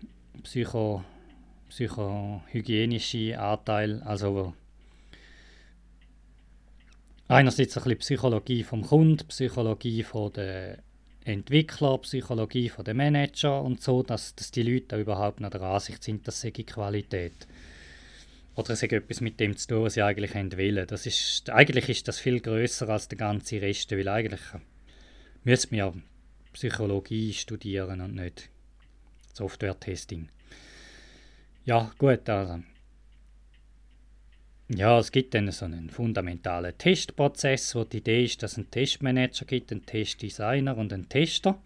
psycho, 0.44 1.04
psychohygienische 1.70 3.40
Anteil, 3.40 4.02
also 4.04 4.54
einerseits 7.28 7.78
ein 7.78 7.84
bisschen 7.84 8.00
Psychologie 8.00 8.64
vom 8.64 8.84
Kunden, 8.84 9.28
Psychologie 9.28 10.04
von 10.04 10.32
der 10.34 10.80
Entwickler, 11.26 11.98
Psychologie 12.00 12.72
der 12.86 12.94
Manager 12.94 13.62
und 13.62 13.82
so, 13.82 14.04
dass, 14.04 14.36
dass 14.36 14.52
die 14.52 14.64
Leute 14.64 15.00
überhaupt 15.00 15.40
noch 15.40 15.50
der 15.50 15.62
Ansicht 15.62 16.04
sind, 16.04 16.28
dass 16.28 16.42
sie 16.42 16.52
Qualität. 16.52 17.48
Oder 18.56 18.72
es 18.72 18.84
hat 18.84 18.92
etwas 18.92 19.22
mit 19.22 19.40
dem 19.40 19.58
zu 19.58 19.68
tun, 19.68 19.84
was 19.84 19.96
sie 19.96 20.04
eigentlich 20.04 20.36
wollen. 20.36 20.86
Das 20.88 21.06
ist, 21.06 21.50
eigentlich 21.50 21.90
ist 21.90 22.08
das 22.08 22.20
viel 22.20 22.40
größer 22.40 22.88
als 22.90 23.08
der 23.08 23.18
ganze 23.18 23.62
Rest, 23.62 23.92
weil 23.92 24.08
eigentlich 24.08 24.42
müssen 25.44 25.72
wir 25.72 25.94
Psychologie 26.54 27.34
studieren 27.34 28.02
und 28.02 28.16
nicht 28.16 28.50
Software-Testing. 29.34 30.30
Ja, 31.66 31.92
gut, 31.98 32.30
also 32.30 32.62
ja, 34.70 34.98
es 34.98 35.12
gibt 35.12 35.34
dann 35.34 35.52
so 35.52 35.66
einen 35.66 35.90
fundamentalen 35.90 36.78
Testprozess, 36.78 37.76
wo 37.76 37.84
die 37.84 37.98
Idee 37.98 38.24
ist, 38.24 38.42
dass 38.42 38.54
es 38.54 38.58
einen 38.60 38.72
Testmanager 38.72 39.46
gibt, 39.46 39.72
einen 39.72 39.86
Testdesigner 39.86 40.78
und 40.78 40.94
einen 40.94 41.10
Tester. 41.10 41.62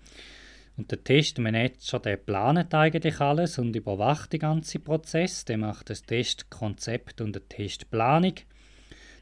Und 0.77 0.91
der 0.91 1.03
Testmanager, 1.03 1.99
der 1.99 2.17
plant 2.17 2.73
eigentlich 2.73 3.19
alles 3.19 3.57
und 3.57 3.75
überwacht 3.75 4.33
den 4.33 4.41
ganzen 4.41 4.83
Prozess. 4.83 5.45
Der 5.45 5.57
macht 5.57 5.89
das 5.89 6.03
Testkonzept 6.03 7.21
und 7.21 7.35
eine 7.35 7.47
Testplanung. 7.47 8.33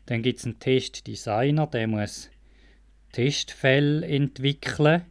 Dann 0.05 0.21
gibt 0.21 0.39
es 0.39 0.45
einen 0.45 0.59
Testdesigner, 0.59 1.67
der 1.67 1.87
muss 1.87 2.29
Testfälle 3.11 4.05
entwickeln. 4.05 5.03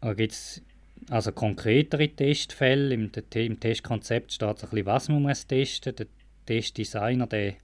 Da 0.00 0.14
gibt 0.14 0.32
es 0.32 0.62
also 1.10 1.30
konkretere 1.32 2.08
Testfälle. 2.08 2.92
Im, 2.94 3.10
Im 3.34 3.60
Testkonzept 3.60 4.32
steht 4.32 4.48
ein 4.48 4.54
bisschen, 4.54 4.86
was 4.86 5.08
man 5.08 5.22
muss 5.22 5.46
testen 5.46 5.94
muss. 5.96 6.21
Testdesigner, 6.46 7.26
der 7.26 7.54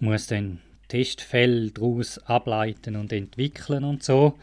muss 0.00 0.26
dann 0.26 0.60
Testfälle 0.88 1.70
daraus 1.70 2.18
ableiten 2.18 2.96
und 2.96 3.12
entwickeln 3.12 3.84
und 3.84 4.02
so. 4.02 4.38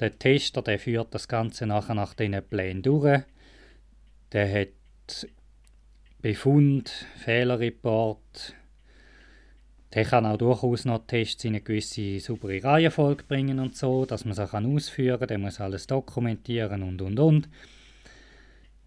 Der 0.00 0.18
Tester, 0.18 0.62
der 0.62 0.78
führt 0.78 1.14
das 1.14 1.28
Ganze 1.28 1.66
nachher 1.66 1.94
nach 1.94 2.14
diesen 2.14 2.42
Plänen 2.42 2.82
durch. 2.82 3.22
Der 4.32 4.60
hat 4.60 5.28
Befund, 6.20 7.06
Fehlerreport. 7.16 8.54
Der 9.92 10.04
kann 10.04 10.26
auch 10.26 10.38
durchaus 10.38 10.84
noch 10.84 11.06
Tests 11.06 11.44
in 11.44 11.50
eine 11.50 11.60
gewisse 11.60 12.18
saubere 12.18 12.64
Reihenfolge 12.64 13.22
bringen 13.24 13.60
und 13.60 13.76
so, 13.76 14.04
dass 14.04 14.24
man 14.24 14.34
sie 14.34 14.42
ausführen 14.42 15.20
kann. 15.20 15.28
Der 15.28 15.38
muss 15.38 15.60
alles 15.60 15.86
dokumentieren 15.86 16.82
und 16.82 17.00
und 17.00 17.20
und. 17.20 17.48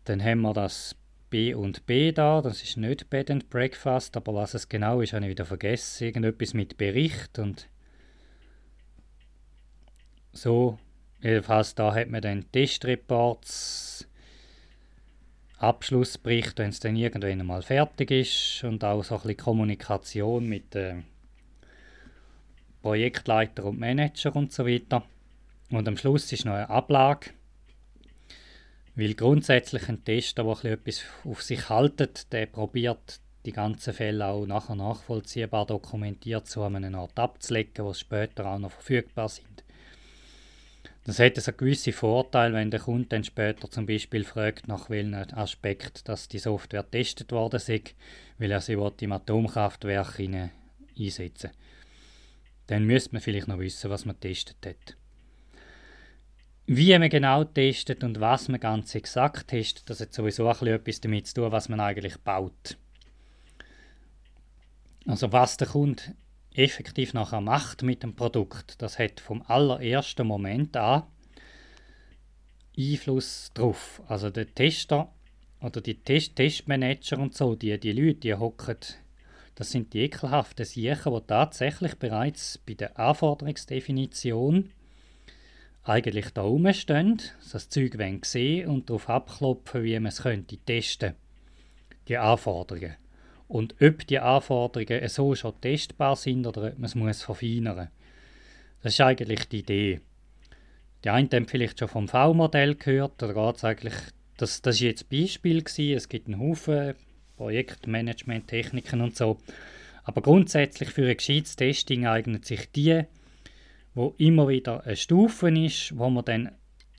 Dann 0.04 0.22
haben 0.22 0.42
wir 0.42 0.54
das 0.54 0.96
B 1.30 1.54
und 1.54 1.86
B 1.86 2.12
da. 2.12 2.42
Das 2.42 2.63
ist 2.63 2.78
nicht 2.78 3.10
Bed 3.10 3.32
and 3.32 3.50
Breakfast, 3.50 4.16
aber 4.18 4.34
was 4.34 4.54
es 4.54 4.70
genau 4.70 5.02
ist, 5.02 5.13
habe 5.13 5.26
ich 5.26 5.32
wieder 5.32 5.46
vergessen. 5.46 6.06
Irgendetwas 6.06 6.54
mit 6.54 6.78
Bericht 6.78 7.40
und 7.40 7.68
so. 10.32 10.80
Jedenfalls 11.22 11.76
da 11.76 11.94
hat 11.94 12.10
man 12.10 12.22
dann 12.22 12.52
Testreports, 12.52 14.08
Abschlussbericht, 15.58 16.60
wenn 16.60 16.70
es 16.70 16.80
dann 16.80 16.96
irgendwann 16.96 17.46
mal 17.46 17.63
fertig 17.63 18.12
ist 18.12 18.63
und 18.63 18.84
auch 18.84 19.04
so 19.04 19.16
ein 19.16 19.22
bisschen 19.22 19.38
Kommunikation 19.38 20.48
mit 20.48 20.76
den 20.76 21.06
Projektleiter 22.84 23.66
und 23.66 23.80
Manager 23.80 24.36
und 24.36 24.54
so 24.54 24.68
weiter. 24.68 25.04
Und 25.72 25.88
am 25.88 25.98
Schluss 25.98 26.32
ist 26.32 26.46
noch 26.46 26.54
eine 26.54 26.70
Ablage 26.70 27.32
weil 28.98 29.14
grundsätzlich 29.14 29.88
ein 29.90 30.04
Tester, 30.04 30.44
der 30.44 30.72
etwas 30.72 31.04
auf 31.24 31.44
sich 31.44 31.70
haltet, 31.70 32.34
der 32.34 32.48
probiert 32.48 33.20
die 33.46 33.52
ganzen 33.52 33.94
Fälle 33.94 34.26
auch 34.26 34.48
nachher 34.48 34.76
nachvollziehbar 34.76 35.68
dokumentiert 35.68 36.48
zu 36.48 36.64
einem 36.64 36.96
Art 36.96 37.18
abzulegen, 37.18 37.86
wo 37.86 37.94
später 37.94 38.48
auch 38.48 38.58
noch 38.58 38.72
verfügbar 38.72 39.30
sind. 39.30 39.64
Das 41.04 41.20
hätte 41.20 41.46
einen 41.46 41.58
gewissen 41.58 41.94
Vorteil, 41.94 42.54
wenn 42.54 42.72
der 42.72 42.80
Kunde 42.80 43.08
dann 43.08 43.24
später 43.24 43.70
zum 43.70 43.86
Beispiel 43.86 44.24
fragt, 44.26 44.68
nach 44.68 44.90
welchem 44.90 45.14
Aspekt 45.14 46.10
dass 46.10 46.28
die 46.28 46.40
Software 46.40 46.84
getestet 46.84 47.32
worden 47.32 47.58
ist, 47.58 47.96
weil 48.40 48.52
er 48.52 48.62
sie 48.62 48.74
im 48.74 49.12
Atomkraftwerk 49.12 50.20
einsetzen 50.20 51.52
Dann 52.66 52.84
müsste 52.84 53.14
man 53.14 53.22
vielleicht 53.22 53.48
noch 53.48 53.60
wissen, 53.60 53.92
was 53.92 54.06
man 54.06 54.16
getestet 54.20 54.58
hat. 54.66 54.98
Wie 56.69 56.99
man 56.99 57.10
genau 57.10 57.45
testet 57.45 58.03
und 58.03 58.19
was 58.19 58.49
man 58.49 58.60
ganz 58.60 58.93
exakt 58.93 59.47
testet, 59.47 59.89
das 59.89 60.01
hat 60.01 60.13
sowieso 60.13 60.49
etwas 60.49 60.99
damit 60.99 61.25
zu 61.25 61.36
tun, 61.36 61.51
was 61.53 61.69
man 61.69 61.80
eigentlich 61.80 62.17
baut. 62.17 62.77
Also 65.06 65.32
was 65.32 65.56
der 65.56 65.69
Kunde 65.69 66.03
effektiv 66.53 67.13
nachher 67.13 67.39
macht 67.39 67.84
mit 67.84 68.03
dem 68.03 68.15
Produkt, 68.15 68.82
das 68.82 68.99
hat 68.99 69.21
vom 69.21 69.43
allerersten 69.47 70.27
Moment 70.27 70.75
an 70.75 71.03
Einfluss 72.77 73.51
drauf. 73.53 74.01
Also 74.10 74.30
der 74.30 74.53
Tester 74.53 75.13
oder 75.62 75.80
die 75.80 76.01
Test 76.01 76.36
Testmanager 76.36 77.17
und 77.17 77.34
so, 77.34 77.56
die, 77.56 77.80
die 77.80 77.93
Leute, 77.93 78.19
die 78.19 78.34
hocken, 78.34 78.75
das 79.56 79.71
sind 79.71 79.93
die 79.93 80.01
ekelhaften 80.01 80.65
Siechen, 80.65 81.13
die 81.13 81.27
tatsächlich 81.27 81.95
bereits 81.95 82.58
bei 82.58 82.73
der 82.73 82.99
Anforderungsdefinition 82.99 84.73
eigentlich 85.89 86.32
da 86.32 86.41
rumstehen, 86.41 87.21
das 87.52 87.69
Zeug 87.69 87.97
sehen 88.23 88.67
und 88.67 88.89
darauf 88.89 89.10
abklopfen, 89.10 89.84
wie 89.84 90.00
man 90.00 90.08
es 90.08 90.23
könnte 90.23 90.58
testen 90.58 91.13
die 92.08 92.17
Anforderungen. 92.17 92.95
Und 93.47 93.76
ob 93.82 94.06
die 94.08 94.19
Anforderungen 94.19 95.08
so 95.08 95.36
schon 95.36 95.60
testbar 95.62 96.15
sind 96.15 96.45
oder 96.45 96.67
ob 96.67 96.78
man 96.78 96.86
es 96.86 96.95
muss 96.95 97.23
verfeinern 97.23 97.89
Das 98.82 98.93
ist 98.93 99.02
eigentlich 99.02 99.47
die 99.47 99.60
Idee. 99.60 100.02
Die 101.04 101.10
einen 101.10 101.30
haben 101.32 101.47
vielleicht 101.47 101.80
schon 101.80 101.88
vom 101.88 102.08
V-Modell 102.08 102.76
gehört, 102.76 103.21
oder 103.23 103.34
geht 103.34 103.63
eigentlich, 103.63 103.93
das, 104.38 104.62
das 104.62 104.76
ist 104.76 104.82
jetzt 104.82 105.06
ein 105.06 105.21
Beispiel 105.21 105.63
gewesen. 105.63 105.95
es 105.95 106.10
gibt 106.10 106.28
einen 106.28 106.39
Haufen 106.39 106.95
Projektmanagement-Techniken 107.38 109.02
und 109.02 109.15
so. 109.15 109.38
Aber 110.04 110.21
grundsätzlich 110.21 110.89
für 110.89 111.08
ein 111.08 111.17
gescheites 111.17 111.56
Testing 111.56 112.08
eignet 112.08 112.45
sich 112.45 112.71
die 112.71 113.04
wo 113.98 114.14
immer 114.20 114.48
wieder 114.48 114.86
eine 114.86 114.96
Stufe 114.96 115.50
ist, 115.50 115.98
wo 115.98 116.08
man 116.12 116.24
dann 116.24 116.52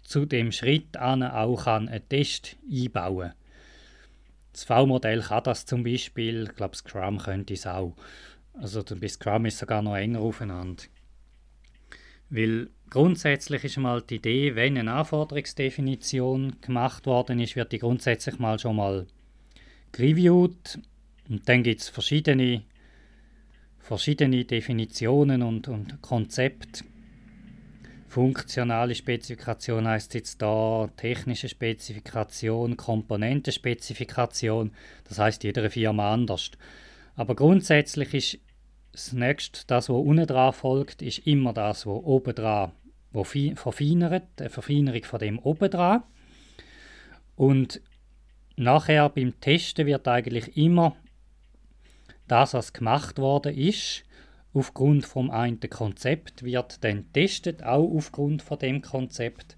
zu 0.03 0.27
dem 0.27 0.51
Schritt 0.51 0.97
an 0.97 1.23
auch 1.23 1.69
einen 1.69 2.09
Test 2.09 2.57
einbauen 2.69 3.29
kann. 3.29 3.39
Das 4.53 4.65
V-Modell 4.65 5.21
kann 5.21 5.45
das 5.45 5.65
zum 5.65 5.85
Beispiel, 5.85 6.49
ich 6.49 6.57
glaube 6.57 6.75
Scrum 6.75 7.19
könnte 7.19 7.55
es 7.55 7.69
auch. 7.69 7.95
Also 8.55 8.83
bei 8.83 9.07
Scrum 9.07 9.47
ist 9.47 9.59
sogar 9.59 9.81
noch 9.81 9.95
enger 9.95 10.19
aufeinander. 10.19 10.83
Weil 12.31 12.69
grundsätzlich 12.91 13.63
ist 13.63 13.77
mal 13.77 14.03
die 14.03 14.17
Idee, 14.17 14.57
wenn 14.57 14.77
eine 14.77 14.95
Anforderungsdefinition 14.95 16.61
gemacht 16.61 17.07
worden 17.07 17.39
ist, 17.39 17.55
wird 17.55 17.71
die 17.71 17.79
grundsätzlich 17.79 18.41
mal 18.41 18.59
schon 18.59 18.75
mal 18.75 19.07
gereviewt 19.93 20.81
und 21.29 21.49
dann 21.49 21.63
gibt 21.63 21.81
es 21.81 21.91
verschiedene 21.91 22.65
verschiedene 23.89 24.45
Definitionen 24.45 25.41
und, 25.43 25.67
und 25.67 26.03
Konzepte. 26.03 26.85
Funktionale 28.07 28.95
Spezifikation 28.95 29.89
heißt 29.89 30.13
jetzt 30.13 30.43
da, 30.43 30.91
technische 30.99 31.49
Spezifikation, 31.49 32.77
Komponentenspezifikation, 32.77 34.73
das 35.05 35.19
heißt 35.19 35.43
jede 35.43 35.71
Firma 35.71 36.13
anders. 36.13 36.51
Aber 37.17 37.35
grundsätzlich 37.35 38.13
ist 38.13 38.39
das 38.93 39.15
nächste, 39.15 39.67
das, 39.67 39.89
was 39.89 39.97
unten 39.97 40.27
dran 40.27 40.53
folgt, 40.53 41.01
ist 41.01 41.27
immer 41.27 41.55
das, 41.55 41.87
was 41.87 42.03
oben 42.05 42.35
dran 42.35 42.73
wo 43.11 43.25
verfeinert, 43.25 44.25
eine 44.39 44.51
Verfeinerung 44.51 45.05
von 45.05 45.19
dem 45.19 45.39
oben 45.39 45.71
dran. 45.71 46.03
Und 47.37 47.81
nachher 48.55 49.09
beim 49.09 49.41
Testen 49.41 49.87
wird 49.87 50.07
eigentlich 50.07 50.59
immer 50.59 50.95
das, 52.29 52.55
was 52.55 52.73
gemacht 52.73 53.19
worden 53.19 53.57
ist, 53.57 54.05
aufgrund 54.55 55.05
vom 55.05 55.31
einen 55.31 55.61
Konzept, 55.61 56.43
wird 56.43 56.83
dann 56.85 57.05
getestet, 57.13 57.63
auch 57.63 57.89
aufgrund 57.95 58.43
von 58.43 58.59
dem 58.59 58.83
Konzept. 58.83 59.57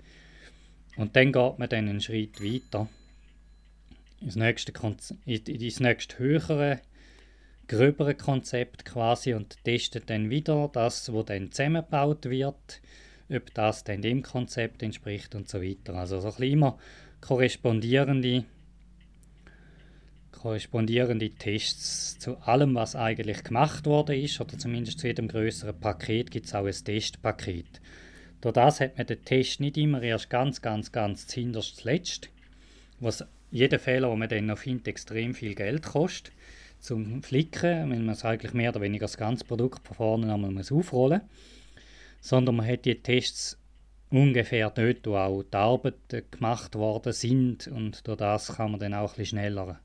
Und 0.96 1.16
dann 1.16 1.32
geht 1.32 1.58
man 1.58 1.68
dann 1.68 1.88
einen 1.88 2.00
Schritt 2.00 2.42
weiter 2.42 2.88
ins 4.20 4.36
nächste, 4.36 4.72
Konze 4.72 5.16
ins 5.24 5.80
nächste 5.80 6.18
höhere, 6.18 6.80
gröbere 7.68 8.14
Konzept 8.14 8.84
quasi 8.84 9.32
und 9.34 9.62
testet 9.64 10.10
dann 10.10 10.28
wieder 10.28 10.68
das, 10.72 11.12
wo 11.12 11.22
dann 11.22 11.52
zusammengebaut 11.52 12.26
wird, 12.28 12.80
ob 13.30 13.54
das 13.54 13.84
dann 13.84 14.02
dem 14.02 14.22
Konzept 14.22 14.82
entspricht 14.82 15.34
und 15.34 15.48
so 15.48 15.62
weiter. 15.62 15.94
Also 15.94 16.20
so 16.20 16.28
ein 16.28 16.34
bisschen 16.34 16.52
immer 16.52 16.78
korrespondierende 17.20 18.44
korrespondierende 20.40 21.30
Tests 21.30 22.18
zu 22.18 22.38
allem, 22.38 22.74
was 22.74 22.96
eigentlich 22.96 23.44
gemacht 23.44 23.84
worden 23.84 24.18
ist, 24.18 24.40
oder 24.40 24.56
zumindest 24.56 24.98
zu 24.98 25.06
jedem 25.06 25.28
größeren 25.28 25.78
Paket 25.78 26.30
gibt 26.30 26.46
es 26.46 26.54
auch 26.54 26.64
ein 26.64 26.72
Testpaket. 26.72 27.80
Durch 28.40 28.54
das 28.54 28.80
hat 28.80 28.96
man 28.96 29.06
den 29.06 29.22
Test 29.22 29.60
nicht 29.60 29.76
immer 29.76 30.02
erst 30.02 30.30
ganz, 30.30 30.62
ganz, 30.62 30.92
ganz 30.92 31.26
zuhinterst 31.26 31.76
zuletzt, 31.76 32.30
was 33.00 33.24
jeder 33.50 33.78
Fehler, 33.78 34.08
den 34.08 34.18
man 34.18 34.28
dann 34.30 34.46
noch 34.46 34.58
findet, 34.58 34.88
extrem 34.88 35.34
viel 35.34 35.54
Geld 35.54 35.82
kostet 35.82 36.32
zum 36.78 37.22
Flicken, 37.22 37.90
wenn 37.90 38.06
man 38.06 38.14
es 38.14 38.24
eigentlich 38.24 38.54
mehr 38.54 38.70
oder 38.70 38.80
weniger 38.80 39.04
das 39.04 39.18
ganze 39.18 39.44
Produkt 39.44 39.86
von 39.86 39.96
vorne 39.96 40.32
einmal 40.32 40.50
muss 40.50 40.72
aufrollen 40.72 41.20
sondern 42.22 42.56
man 42.56 42.66
hat 42.66 42.84
die 42.84 42.94
Tests 42.96 43.58
ungefähr 44.10 44.70
dort, 44.70 45.06
wo 45.06 45.16
auch 45.16 45.42
die 45.42 45.56
Arbeiten 45.56 46.22
gemacht 46.30 46.74
worden 46.74 47.12
sind 47.12 47.66
und 47.68 48.06
durch 48.06 48.18
das 48.18 48.56
kann 48.56 48.72
man 48.72 48.80
dann 48.80 48.94
auch 48.94 49.12
ein 49.12 49.16
bisschen 49.16 49.38
schneller 49.38 49.80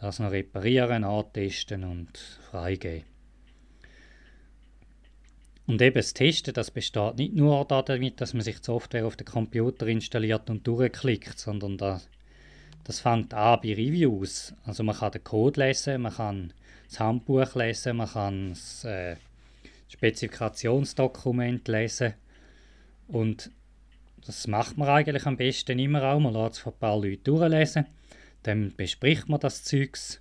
das 0.00 0.18
noch 0.18 0.30
reparieren, 0.30 1.04
antesten 1.04 1.84
und 1.84 2.16
freigeben. 2.50 3.04
Und 5.66 5.82
eben 5.82 5.96
das 5.96 6.14
Testen, 6.14 6.54
das 6.54 6.70
besteht 6.70 7.18
nicht 7.18 7.34
nur 7.34 7.62
damit, 7.66 8.20
dass 8.20 8.32
man 8.32 8.42
sich 8.42 8.58
die 8.58 8.64
Software 8.64 9.06
auf 9.06 9.16
den 9.16 9.26
Computer 9.26 9.86
installiert 9.86 10.48
und 10.48 10.66
durchklickt, 10.66 11.38
sondern 11.38 11.76
das, 11.76 12.08
das 12.84 13.00
fängt 13.00 13.34
an 13.34 13.60
bei 13.62 13.74
Reviews. 13.74 14.54
Also 14.64 14.82
man 14.82 14.96
kann 14.96 15.12
den 15.12 15.24
Code 15.24 15.60
lesen, 15.60 16.00
man 16.00 16.14
kann 16.14 16.54
das 16.88 17.00
Handbuch 17.00 17.54
lesen, 17.54 17.98
man 17.98 18.08
kann 18.08 18.48
das 18.50 18.84
äh, 18.84 19.16
Spezifikationsdokument 19.88 21.68
lesen 21.68 22.14
und 23.08 23.50
das 24.24 24.46
macht 24.46 24.78
man 24.78 24.88
eigentlich 24.88 25.26
am 25.26 25.36
besten 25.36 25.78
immer 25.78 26.02
auch. 26.02 26.20
Man 26.20 26.32
lässt 26.32 26.54
es 26.54 26.58
von 26.60 26.72
ein 26.72 26.78
paar 26.78 26.98
Leuten 26.98 27.24
durchlesen, 27.24 27.86
dann 28.48 28.74
bespricht 28.76 29.28
man 29.28 29.40
das 29.40 29.64
Zeugs 29.64 30.20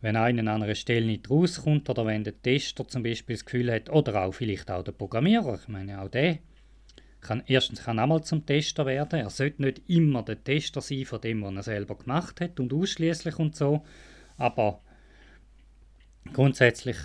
wenn 0.00 0.16
einer 0.16 0.52
an 0.52 0.62
einer 0.62 0.74
Stelle 0.74 1.06
nicht 1.06 1.30
rauskommt 1.30 1.88
oder 1.88 2.06
wenn 2.06 2.24
der 2.24 2.40
Tester 2.40 2.86
zum 2.86 3.02
Beispiel 3.02 3.36
das 3.36 3.44
Gefühl 3.44 3.72
hat, 3.72 3.90
oder 3.90 4.22
auch 4.22 4.32
vielleicht 4.32 4.70
auch 4.70 4.84
der 4.84 4.92
Programmierer, 4.92 5.58
ich 5.60 5.68
meine 5.68 6.00
auch 6.00 6.08
der, 6.08 6.38
kann 7.20 7.42
erstens 7.46 7.82
kann 7.82 7.98
auch 7.98 8.06
mal 8.06 8.22
zum 8.22 8.46
Tester 8.46 8.86
werden. 8.86 9.18
Er 9.18 9.30
sollte 9.30 9.62
nicht 9.62 9.82
immer 9.88 10.22
der 10.22 10.42
Tester 10.42 10.80
sein 10.80 11.06
von 11.06 11.20
dem, 11.20 11.42
was 11.42 11.56
er 11.56 11.62
selber 11.62 11.96
gemacht 11.96 12.40
hat 12.40 12.60
und 12.60 12.72
ausschließlich 12.72 13.38
und 13.38 13.56
so, 13.56 13.84
aber 14.36 14.80
grundsätzlich, 16.32 16.98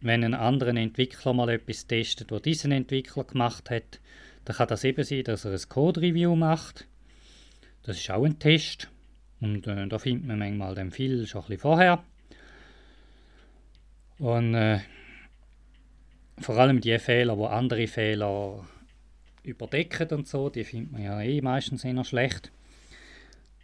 wenn 0.00 0.24
ein 0.24 0.34
anderer 0.34 0.74
Entwickler 0.74 1.34
mal 1.34 1.50
etwas 1.50 1.86
testet, 1.86 2.32
was 2.32 2.42
diesen 2.42 2.72
Entwickler 2.72 3.24
gemacht 3.24 3.70
hat, 3.70 4.00
dann 4.44 4.56
kann 4.56 4.68
das 4.68 4.82
eben 4.84 5.04
sein, 5.04 5.24
dass 5.24 5.44
er 5.44 5.52
ein 5.52 5.68
Code-Review 5.68 6.34
macht. 6.34 6.88
Das 7.82 7.98
ist 7.98 8.10
auch 8.10 8.24
ein 8.24 8.38
Test. 8.38 8.90
Und 9.40 9.66
äh, 9.66 9.86
da 9.88 9.98
findet 9.98 10.26
man 10.26 10.38
manchmal 10.38 10.74
den 10.74 10.90
viel 10.90 11.26
schon 11.26 11.42
ein 11.42 11.48
bisschen 11.48 11.60
vorher. 11.60 12.04
Und 14.18 14.54
äh, 14.54 14.80
vor 16.38 16.56
allem 16.58 16.80
die 16.80 16.98
Fehler, 16.98 17.38
wo 17.38 17.46
andere 17.46 17.86
Fehler 17.86 18.64
überdecken 19.42 20.08
und 20.10 20.28
so, 20.28 20.50
die 20.50 20.64
findet 20.64 20.92
man 20.92 21.02
ja 21.02 21.20
eh 21.20 21.40
meistens 21.40 21.84
eher 21.84 22.04
schlecht. 22.04 22.52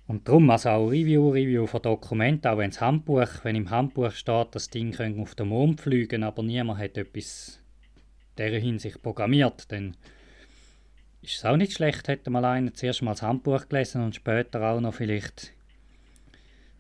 Und 0.07 0.29
darum, 0.29 0.49
also 0.51 0.71
auch 0.71 0.89
Review, 0.89 1.31
Review 1.31 1.67
von 1.67 1.83
Dokumenten, 1.83 2.49
auch 2.49 2.59
wenn 2.59 2.71
das 2.71 2.81
Handbuch, 2.81 3.29
wenn 3.43 3.57
im 3.57 3.71
Handbuch 3.71 4.13
steht, 4.13 4.55
das 4.55 4.71
Ding 4.71 4.93
könnte 4.93 5.21
auf 5.21 5.35
den 5.35 5.49
Mond 5.49 5.81
fliegen, 5.81 6.23
aber 6.23 6.43
niemand 6.43 6.79
hat 6.79 6.97
etwas 6.97 7.61
in 8.37 8.45
dieser 8.45 8.59
Hinsicht 8.59 9.03
programmiert, 9.03 9.71
dann 9.73 9.97
ist 11.23 11.39
es 11.39 11.45
auch 11.45 11.57
nicht 11.57 11.73
schlecht, 11.73 12.07
hätte 12.07 12.31
mal 12.31 12.45
einer 12.45 12.73
zuerst 12.73 13.03
mal 13.03 13.13
das 13.13 13.23
Handbuch 13.23 13.69
gelesen 13.69 14.05
und 14.05 14.15
später 14.15 14.63
auch 14.63 14.81
noch 14.81 14.95
vielleicht 14.95 15.56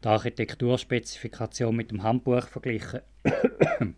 die 0.02 0.08
Architekturspezifikation 0.08 1.74
mit 1.74 1.90
dem 1.90 2.02
Handbuch 2.02 2.48
verglichen. 2.48 3.00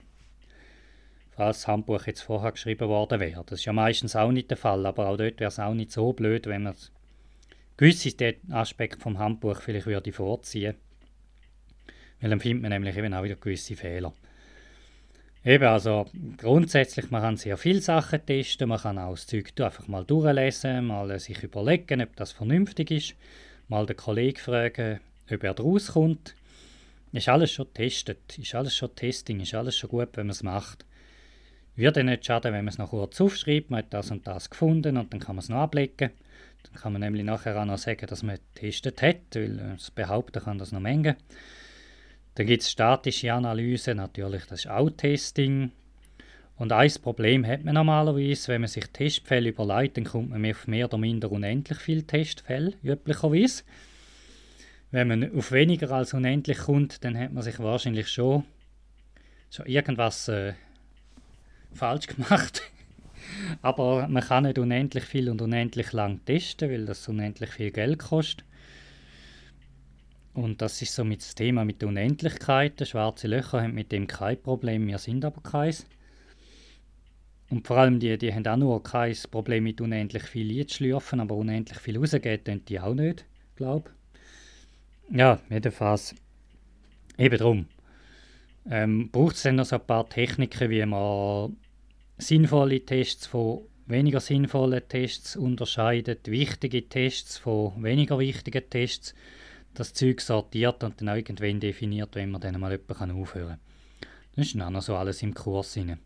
Falls 1.30 1.58
das 1.58 1.68
Handbuch 1.68 2.06
jetzt 2.06 2.22
vorher 2.22 2.52
geschrieben 2.52 2.88
worden 2.88 3.20
wäre. 3.20 3.44
Das 3.46 3.60
ist 3.60 3.64
ja 3.64 3.72
meistens 3.72 4.16
auch 4.16 4.32
nicht 4.32 4.50
der 4.50 4.56
Fall, 4.56 4.84
aber 4.86 5.08
auch 5.08 5.16
dort 5.16 5.38
wäre 5.38 5.48
es 5.48 5.58
auch 5.60 5.74
nicht 5.74 5.92
so 5.92 6.12
blöd, 6.12 6.46
wenn 6.46 6.64
man 6.64 6.74
gewisse 7.76 8.34
Aspekte 8.50 9.00
vom 9.00 9.18
Handbuch 9.18 9.60
vielleicht 9.60 9.86
würde 9.86 10.12
vorziehen 10.12 10.74
Weil 12.20 12.30
dann 12.30 12.40
findet 12.40 12.62
man 12.62 12.72
nämlich 12.72 12.96
eben 12.96 13.14
auch 13.14 13.22
wieder 13.22 13.36
gewisse 13.36 13.76
Fehler. 13.76 14.12
Eben, 15.44 15.64
also 15.64 16.06
grundsätzlich, 16.36 17.10
man 17.10 17.22
kann 17.22 17.36
sehr 17.36 17.56
viele 17.56 17.80
Sachen 17.80 18.26
testen, 18.26 18.68
man 18.68 18.80
kann 18.80 18.98
auch 18.98 19.12
das 19.12 19.26
Zeug 19.26 19.52
einfach 19.60 19.86
mal 19.86 20.04
durchlesen, 20.04 20.86
mal 20.86 21.16
sich 21.20 21.42
überlegen, 21.42 22.02
ob 22.02 22.16
das 22.16 22.32
vernünftig 22.32 22.90
ist, 22.90 23.14
mal 23.68 23.86
den 23.86 23.96
Kollegen 23.96 24.38
fragen, 24.38 25.00
ob 25.32 25.44
er 25.44 25.56
rauskommt. 25.56 26.34
Ist 27.12 27.28
alles 27.28 27.52
schon 27.52 27.66
getestet, 27.66 28.38
ist 28.38 28.54
alles 28.54 28.76
schon 28.76 28.94
Testing, 28.94 29.40
ist 29.40 29.54
alles 29.54 29.76
schon 29.76 29.90
gut, 29.90 30.10
wenn 30.14 30.26
man 30.26 30.32
es 30.32 30.42
macht. 30.42 30.84
Würde 31.74 32.04
nicht 32.04 32.26
schaden, 32.26 32.52
wenn 32.52 32.64
man 32.64 32.72
es 32.72 32.78
noch 32.78 32.90
kurz 32.90 33.20
aufschreibt, 33.20 33.70
man 33.70 33.78
hat 33.78 33.94
das 33.94 34.10
und 34.10 34.26
das 34.26 34.50
gefunden 34.50 34.96
und 34.96 35.12
dann 35.12 35.20
kann 35.20 35.36
man 35.36 35.42
es 35.42 35.48
noch 35.48 35.58
ablegen. 35.58 36.10
Dann 36.64 36.74
kann 36.74 36.92
man 36.92 37.00
nämlich 37.00 37.24
nachher 37.24 37.60
auch 37.60 37.64
noch 37.64 37.78
sagen, 37.78 38.06
dass 38.06 38.22
man 38.22 38.38
getestet 38.54 39.00
hat, 39.00 39.16
weil 39.34 39.56
das 39.76 39.90
behaupten 39.90 40.42
kann 40.42 40.58
das 40.58 40.72
noch 40.72 40.80
mengen. 40.80 41.16
Dann 42.34 42.46
gibt 42.46 42.62
es 42.62 42.70
statische 42.70 43.32
Analyse, 43.32 43.94
natürlich, 43.94 44.44
das 44.46 44.60
ist 44.60 44.70
auch 44.70 44.90
Testing. 44.90 45.72
Und 46.56 46.72
ein 46.72 46.92
Problem 47.02 47.46
hat 47.46 47.64
man 47.64 47.74
normalerweise, 47.74 48.48
wenn 48.48 48.62
man 48.62 48.68
sich 48.68 48.86
Testfälle 48.86 49.50
überlegt, 49.50 49.96
dann 49.96 50.04
kommt 50.04 50.30
man 50.30 50.44
auf 50.50 50.66
mehr 50.66 50.86
oder 50.86 50.98
minder 50.98 51.30
unendlich 51.30 51.78
viele 51.78 52.02
Testfälle, 52.02 52.74
üblicherweise 52.82 53.62
wenn 54.90 55.08
man 55.08 55.36
auf 55.36 55.52
weniger 55.52 55.90
als 55.92 56.14
unendlich 56.14 56.58
kommt, 56.58 57.04
dann 57.04 57.18
hat 57.18 57.32
man 57.32 57.42
sich 57.42 57.58
wahrscheinlich 57.58 58.08
schon, 58.08 58.44
schon 59.50 59.66
irgendwas 59.66 60.28
äh, 60.28 60.54
falsch 61.72 62.06
gemacht. 62.06 62.62
Aber 63.62 64.08
man 64.08 64.22
kann 64.22 64.44
nicht 64.44 64.58
unendlich 64.58 65.04
viel 65.04 65.28
und 65.28 65.42
unendlich 65.42 65.92
lang 65.92 66.24
testen, 66.24 66.70
weil 66.70 66.86
das 66.86 67.06
unendlich 67.08 67.50
viel 67.50 67.70
Geld 67.70 67.98
kostet. 67.98 68.44
Und 70.32 70.62
das 70.62 70.80
ist 70.80 70.94
so 70.94 71.04
mit 71.04 71.20
das 71.20 71.34
Thema 71.34 71.64
mit 71.64 71.82
der 71.82 71.88
Unendlichkeit. 71.88 72.86
Schwarze 72.86 73.26
Löcher 73.26 73.60
haben 73.60 73.74
mit 73.74 73.92
dem 73.92 74.06
kein 74.06 74.40
Problem, 74.40 74.86
wir 74.86 74.98
sind 74.98 75.24
aber 75.24 75.42
keins. 75.42 75.86
Und 77.50 77.66
vor 77.66 77.78
allem 77.78 77.98
die, 77.98 78.16
die 78.16 78.32
haben 78.32 78.46
auch 78.46 78.56
nur 78.56 78.82
kein 78.82 79.16
Problem 79.30 79.64
mit 79.64 79.80
unendlich 79.80 80.22
viel 80.22 80.46
Lied 80.46 80.72
schlürfen, 80.72 81.20
aber 81.20 81.34
unendlich 81.34 81.78
viel 81.78 81.98
rausgehen, 81.98 82.64
die 82.66 82.78
auch 82.80 82.94
nicht, 82.94 83.26
glaube 83.56 83.90
ja, 85.10 85.40
jedenfalls. 85.50 86.14
Eben 87.16 87.38
drum. 87.38 87.66
Ähm, 88.70 89.10
Braucht 89.10 89.36
es 89.36 89.42
dann 89.42 89.56
noch 89.56 89.64
so 89.64 89.76
ein 89.76 89.86
paar 89.86 90.08
Techniken, 90.08 90.70
wie 90.70 90.84
man 90.86 91.56
sinnvolle 92.18 92.84
Tests 92.84 93.26
von 93.26 93.62
weniger 93.88 94.20
sinnvollen 94.20 94.82
Tests 94.86 95.36
unterscheidet, 95.36 96.28
wichtige 96.30 96.88
Tests 96.88 97.38
von 97.38 97.82
weniger 97.82 98.18
wichtigen 98.18 98.68
Tests, 98.68 99.14
das 99.74 99.94
Zeug 99.94 100.20
sortiert 100.20 100.84
und 100.84 101.00
dann 101.00 101.16
irgendwann 101.16 101.60
definiert, 101.60 102.14
wenn 102.14 102.30
man 102.30 102.40
dann 102.40 102.60
mal 102.60 102.72
jemanden 102.72 103.20
aufhören 103.20 103.48
kann. 103.48 103.60
Das 104.36 104.46
ist 104.46 104.54
dann 104.54 104.62
auch 104.62 104.70
noch 104.70 104.82
so 104.82 104.96
alles 104.96 105.22
im 105.22 105.34
Kurs 105.34 105.76
rein. 105.76 105.98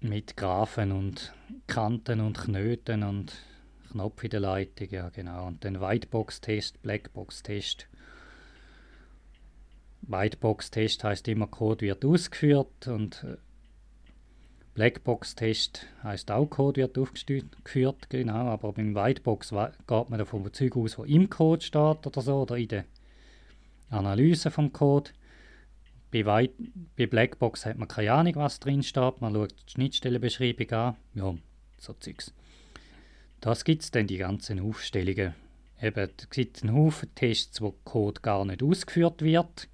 Mit 0.00 0.36
Graphen 0.36 0.92
und 0.92 1.32
Kanten 1.66 2.20
und 2.20 2.38
Knöten 2.38 3.02
und 3.02 3.32
Knopf 3.94 4.22
in 4.24 4.30
der 4.30 4.40
Leitung, 4.40 4.88
ja 4.90 5.08
genau. 5.08 5.46
Und 5.46 5.64
dann 5.64 5.80
Whitebox-Test, 5.80 6.82
Blackbox-Test. 6.82 7.88
Whitebox-Test 10.02 11.04
heißt 11.04 11.28
immer, 11.28 11.46
Code 11.46 11.86
wird 11.86 12.04
ausgeführt 12.04 12.88
und 12.88 13.24
äh, 13.24 13.36
Blackbox-Test 14.74 15.86
heißt 16.02 16.30
auch, 16.30 16.46
Code 16.46 16.82
wird 16.82 16.98
aufgeführt, 16.98 18.10
genau. 18.10 18.48
Aber 18.48 18.72
beim 18.72 18.94
Whitebox 18.94 19.50
geht 19.50 20.10
man 20.10 20.18
davon 20.18 20.52
Zeug 20.52 20.76
aus, 20.76 20.98
was 20.98 21.08
im 21.08 21.30
Code 21.30 21.64
steht 21.64 22.06
oder 22.06 22.20
so, 22.20 22.42
oder 22.42 22.56
in 22.56 22.68
der 22.68 22.84
Analyse 23.90 24.50
vom 24.50 24.72
Code. 24.72 25.10
Bei, 26.10 26.26
White, 26.26 26.54
bei 26.96 27.06
Blackbox 27.06 27.66
hat 27.66 27.76
man 27.76 27.88
keine 27.88 28.12
Ahnung, 28.12 28.36
was 28.36 28.60
drin 28.60 28.82
steht. 28.82 29.20
Man 29.20 29.34
schaut 29.34 29.52
die 29.52 29.72
Schnittstellenbeschreibung 29.72 30.70
an. 30.70 30.96
Ja, 31.14 31.34
so 31.78 31.92
Zeugs. 31.94 32.32
Das 33.44 33.62
gibt 33.62 33.82
es 33.82 33.90
dann, 33.90 34.06
die 34.06 34.16
ganzen 34.16 34.58
Aufstellungen. 34.58 35.34
Eben, 35.78 36.10
es 36.16 36.30
gibt 36.30 36.62
einen 36.62 36.74
Haufen 36.74 37.14
Tests, 37.14 37.60
wo 37.60 37.72
Code 37.84 38.22
gar 38.22 38.42
nicht 38.46 38.62
ausgeführt 38.62 39.20
wird. 39.20 39.68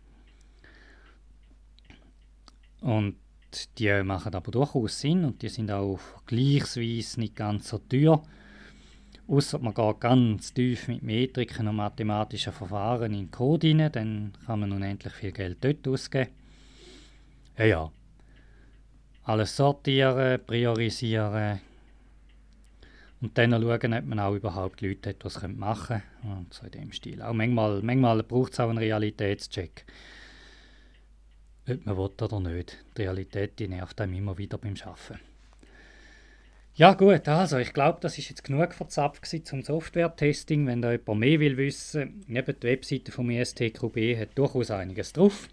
Und 2.81 3.15
die 3.79 4.03
machen 4.03 4.35
aber 4.35 4.51
durchaus 4.51 4.99
Sinn 4.99 5.25
und 5.25 5.41
die 5.43 5.49
sind 5.49 5.71
auch 5.71 5.99
vergleichsweise 5.99 7.21
nicht 7.21 7.37
ganz 7.37 7.69
so 7.69 7.79
teuer. 7.79 8.21
Außer 9.29 9.61
man 9.61 9.73
geht 9.73 10.01
ganz 10.01 10.53
tief 10.53 10.89
mit 10.89 11.05
Metriken 11.05 11.69
und 11.69 11.77
mathematischen 11.77 12.53
Verfahren 12.53 13.13
in 13.13 13.27
den 13.27 13.31
Code 13.31 13.69
rein, 13.69 13.93
dann 13.93 14.33
kann 14.47 14.59
man 14.59 14.73
unendlich 14.73 15.13
viel 15.13 15.31
Geld 15.31 15.59
dort 15.61 15.87
ausgeben. 15.87 16.33
Ja, 17.57 17.65
ja. 17.67 17.93
Alles 19.23 19.57
sortieren, 19.57 20.41
priorisieren, 20.45 21.61
und 23.21 23.37
dann 23.37 23.51
schauen, 23.51 23.95
ob 23.95 24.05
man 24.05 24.21
auch 24.21 24.35
überhaupt 24.35 24.81
Leute 24.81 25.11
hat, 25.11 25.23
die 25.23 25.27
es 25.27 25.43
machen 25.43 26.03
können. 26.23 26.39
Und 26.39 26.55
so 26.55 26.65
in 26.65 26.73
dem 26.73 26.93
Stil. 26.93 27.21
Auch 27.21 27.35
manchmal, 27.35 27.83
manchmal 27.83 28.23
braucht 28.23 28.53
es 28.53 28.61
auch 28.61 28.71
einen 28.71 28.79
Realitätscheck. 28.79 29.85
Ob 31.69 31.85
man 31.85 31.97
will 31.97 32.11
oder 32.23 32.41
nicht. 32.41 32.79
Die 32.97 33.03
Realität 33.03 33.59
die 33.59 33.69
nervt 33.69 34.01
einem 34.01 34.15
immer 34.15 34.39
wieder 34.39 34.57
beim 34.57 34.75
Arbeiten. 34.83 35.21
Ja 36.75 36.95
gut, 36.95 37.29
also 37.29 37.59
ich 37.59 37.75
glaube, 37.75 37.99
das 38.01 38.17
ist 38.17 38.31
jetzt 38.31 38.45
genug 38.45 38.73
verzapft 38.73 39.27
zum 39.47 39.63
Software-Testing. 39.63 40.67
Wenn 40.67 40.81
da 40.81 40.93
jemand 40.93 41.21
mehr 41.21 41.41
will 41.41 41.59
wissen, 41.59 42.25
eben 42.27 42.57
die 42.59 42.67
Webseite 42.67 43.13
vom 43.13 43.29
ISTQB 43.29 44.17
hat 44.19 44.39
durchaus 44.39 44.71
einiges 44.71 45.13
drauf. 45.13 45.49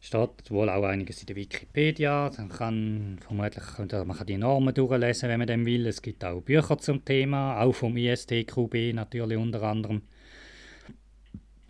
Steht 0.00 0.50
wohl 0.50 0.68
auch 0.68 0.84
einiges 0.84 1.20
in 1.20 1.26
der 1.26 1.36
Wikipedia. 1.36 2.30
Dann 2.30 2.48
kann 2.48 3.18
vermutlich 3.20 3.64
man 3.78 4.16
kann 4.16 4.26
die 4.26 4.36
Normen 4.36 4.74
durchlesen, 4.74 5.28
wenn 5.28 5.38
man 5.38 5.48
dem 5.48 5.66
will. 5.66 5.86
Es 5.86 6.02
gibt 6.02 6.24
auch 6.24 6.40
Bücher 6.40 6.78
zum 6.78 7.04
Thema, 7.04 7.60
auch 7.60 7.72
vom 7.72 7.96
ISTQB 7.96 8.94
natürlich 8.94 9.38
unter 9.38 9.62
anderem. 9.62 10.02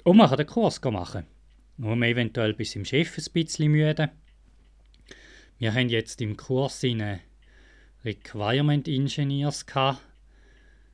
Und 0.04 0.16
man 0.16 0.28
kann 0.28 0.38
den 0.38 0.46
Kurs 0.46 0.80
machen. 0.82 1.26
Nur 1.76 1.96
man 1.96 2.08
eventuell 2.08 2.54
bis 2.54 2.74
im 2.76 2.84
Chef 2.84 3.16
ein 3.16 3.32
bisschen 3.32 3.70
müde. 3.70 4.10
Wir 5.58 5.74
haben 5.74 5.88
jetzt 5.88 6.20
im 6.20 6.36
Kurs 6.36 6.84
eine 6.84 7.20
Requirement 8.04 8.86
Engineers 8.88 9.66
gehabt, 9.66 10.00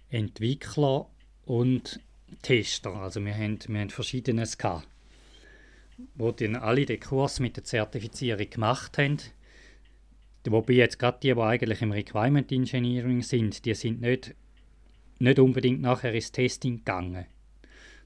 Entwickler 0.09 1.09
und 1.45 2.01
Tester. 2.43 2.95
Also 2.95 3.25
wir 3.25 3.35
haben, 3.35 3.59
wir 3.67 3.81
haben 3.81 3.91
verschiedenes 3.91 4.57
gehabt 4.57 4.89
wo 6.15 6.33
dann 6.33 6.57
alle 6.57 6.87
den 6.87 7.01
Kurs 7.01 7.41
mit 7.41 7.57
der 7.57 7.65
Zertifizierung 7.65 8.49
gemacht 8.51 8.99
haben. 8.99 9.19
Wobei 10.47 10.75
jetzt 10.75 10.99
gerade 10.99 11.19
die, 11.23 11.33
die 11.33 11.41
eigentlich 11.41 11.83
im 11.83 11.93
Requirement 11.93 12.51
Engineering 12.53 13.23
sind, 13.23 13.65
die 13.65 13.75
sind 13.75 14.01
nicht, 14.01 14.35
nicht 15.19 15.39
unbedingt 15.39 15.81
nachher 15.81 16.13
ins 16.13 16.33
Testing 16.33 16.79
gegangen. 16.79 17.27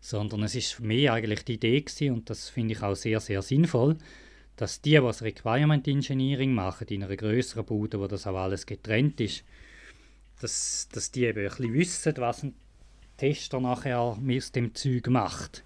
Sondern 0.01 0.45
es 0.45 0.55
ist 0.55 0.79
mich 0.79 1.11
eigentlich 1.11 1.45
die 1.45 1.55
Idee 1.55 1.81
gewesen, 1.81 2.13
und 2.13 2.31
das 2.31 2.49
finde 2.49 2.75
ich 2.75 2.83
auch 2.83 2.95
sehr, 2.95 3.19
sehr 3.19 3.43
sinnvoll, 3.43 3.99
dass 4.55 4.81
die, 4.81 4.95
das 4.95 5.23
Requirement 5.23 5.87
Engineering 5.89 6.53
machen, 6.53 6.87
in 6.89 7.03
einer 7.03 7.17
größeren 7.17 7.65
Bude, 7.65 7.99
wo 7.99 8.07
das 8.07 8.27
auch 8.27 8.37
alles 8.37 8.67
getrennt 8.67 9.21
ist, 9.21 9.45
dass, 10.41 10.89
dass 10.93 11.11
die 11.11 11.25
eben 11.25 11.41
ein 11.41 11.49
bisschen 11.49 11.75
wissen, 11.75 12.15
was 12.19 12.45
ein 12.45 12.55
Tester 13.17 13.61
nachher 13.61 13.99
aus 13.99 14.53
dem 14.53 14.75
Zeug 14.75 15.09
macht 15.09 15.65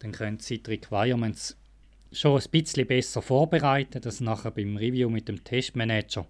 dann 0.00 0.12
können 0.12 0.38
Sie 0.38 0.62
die 0.62 0.70
Requirements 0.70 1.56
schon 2.12 2.40
ein 2.40 2.50
bisschen 2.50 2.86
besser 2.86 3.22
vorbereiten, 3.22 4.00
dass 4.02 4.20
nachher 4.20 4.50
beim 4.50 4.76
Review 4.76 5.08
mit 5.08 5.28
dem 5.28 5.44
Testmanager 5.44 6.26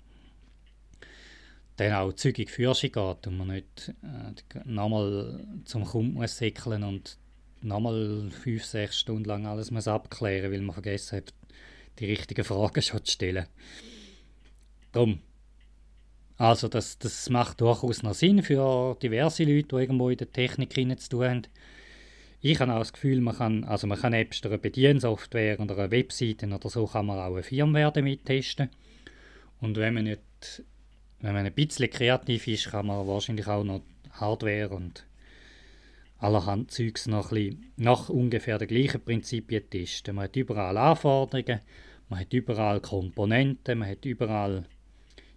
dann 1.77 1.93
auch 1.95 2.13
zügig 2.13 2.51
sich 2.51 2.93
geht 2.93 3.27
und 3.27 3.39
man 3.39 3.49
nicht 3.49 3.95
äh, 4.03 4.61
nochmal 4.65 5.47
zum 5.65 5.85
Kunden 5.85 6.15
muss 6.15 6.37
säckeln 6.37 6.83
und 6.83 7.17
nochmal 7.63 8.31
fünf, 8.31 8.65
sechs 8.65 8.99
Stunden 8.99 9.25
lang 9.25 9.47
alles 9.47 9.71
muss 9.71 9.89
abklären, 9.89 10.53
weil 10.53 10.61
man 10.61 10.75
vergessen 10.75 11.19
hat, 11.19 11.33
die 11.99 12.07
richtigen 12.07 12.45
Fragen 12.45 12.83
schon 12.83 13.05
zu 13.05 13.13
stellen. 13.13 13.47
Darum. 14.93 15.21
Also 16.37 16.69
das, 16.69 16.99
das 16.99 17.29
macht 17.29 17.61
durchaus 17.61 18.03
noch 18.03 18.15
Sinn 18.15 18.43
für 18.43 18.97
diverse 19.03 19.45
Leute, 19.45 19.69
die 19.69 19.77
irgendwo 19.77 20.09
in 20.09 20.17
der 20.17 20.33
Technik 20.33 20.73
zu 21.01 21.09
tun 21.11 21.25
haben. 21.25 21.43
Ich 22.43 22.59
habe 22.59 22.73
auch 22.73 22.79
das 22.79 22.95
Gefühl, 22.95 23.21
man 23.21 23.37
kann, 23.37 23.65
also 23.65 23.87
man 23.87 23.99
kann 23.99 24.13
nebst 24.13 24.47
einer 24.47 24.57
Bediensoftware 24.57 25.61
oder 25.61 25.77
einer 25.77 25.91
Webseite 25.91 26.47
oder 26.47 26.71
so 26.71 26.87
kann 26.87 27.05
man 27.05 27.19
auch 27.19 27.35
eine 27.35 27.43
Firmware 27.43 28.01
mittesten. 28.01 28.71
Und 29.61 29.77
wenn 29.77 29.93
man 29.93 30.05
nicht, 30.05 30.63
wenn 31.21 31.35
man 31.35 31.45
ein 31.45 31.53
bisschen 31.53 31.91
kreativ 31.91 32.47
ist, 32.47 32.71
kann 32.71 32.87
man 32.87 33.07
wahrscheinlich 33.07 33.47
auch 33.47 33.63
noch 33.63 33.83
Hardware 34.13 34.71
und 34.71 35.05
allerhand 36.17 36.71
Zeugs 36.71 37.07
noch 37.07 37.31
ein 37.31 37.37
bisschen 37.37 37.73
nach 37.77 38.09
ungefähr 38.09 38.57
den 38.57 38.69
gleichen 38.69 39.03
Prinzipien 39.03 39.69
testen. 39.69 40.15
Man 40.15 40.25
hat 40.25 40.37
überall 40.37 40.79
Anforderungen, 40.79 41.61
man 42.09 42.21
hat 42.21 42.33
überall 42.33 42.81
Komponenten, 42.81 43.79
man 43.79 43.89
hat 43.91 44.07
überall 44.07 44.65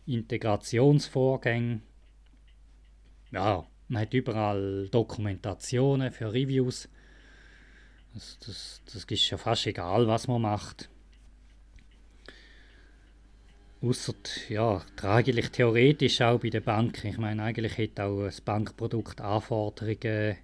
Integrationsvorgänge. 0.05 1.81
Ja, 3.31 3.65
man 3.93 4.01
hat 4.01 4.13
überall 4.13 4.89
Dokumentationen 4.89 6.11
für 6.11 6.33
Reviews. 6.33 6.89
Das, 8.13 8.39
das, 8.39 8.81
das 8.85 9.05
ist 9.05 9.29
ja 9.29 9.37
fast 9.37 9.67
egal, 9.67 10.07
was 10.07 10.27
man 10.27 10.41
macht. 10.41 10.89
Außer, 13.81 14.13
ja, 14.49 14.81
eigentlich 15.01 15.49
theoretisch 15.51 16.21
auch 16.21 16.39
bei 16.39 16.49
den 16.49 16.63
Banken. 16.63 17.07
Ich 17.07 17.17
meine, 17.17 17.43
eigentlich 17.43 17.77
hätte 17.77 18.05
auch 18.05 18.23
ein 18.23 18.33
Bankprodukt 18.43 19.21
Anforderungen, 19.21 20.37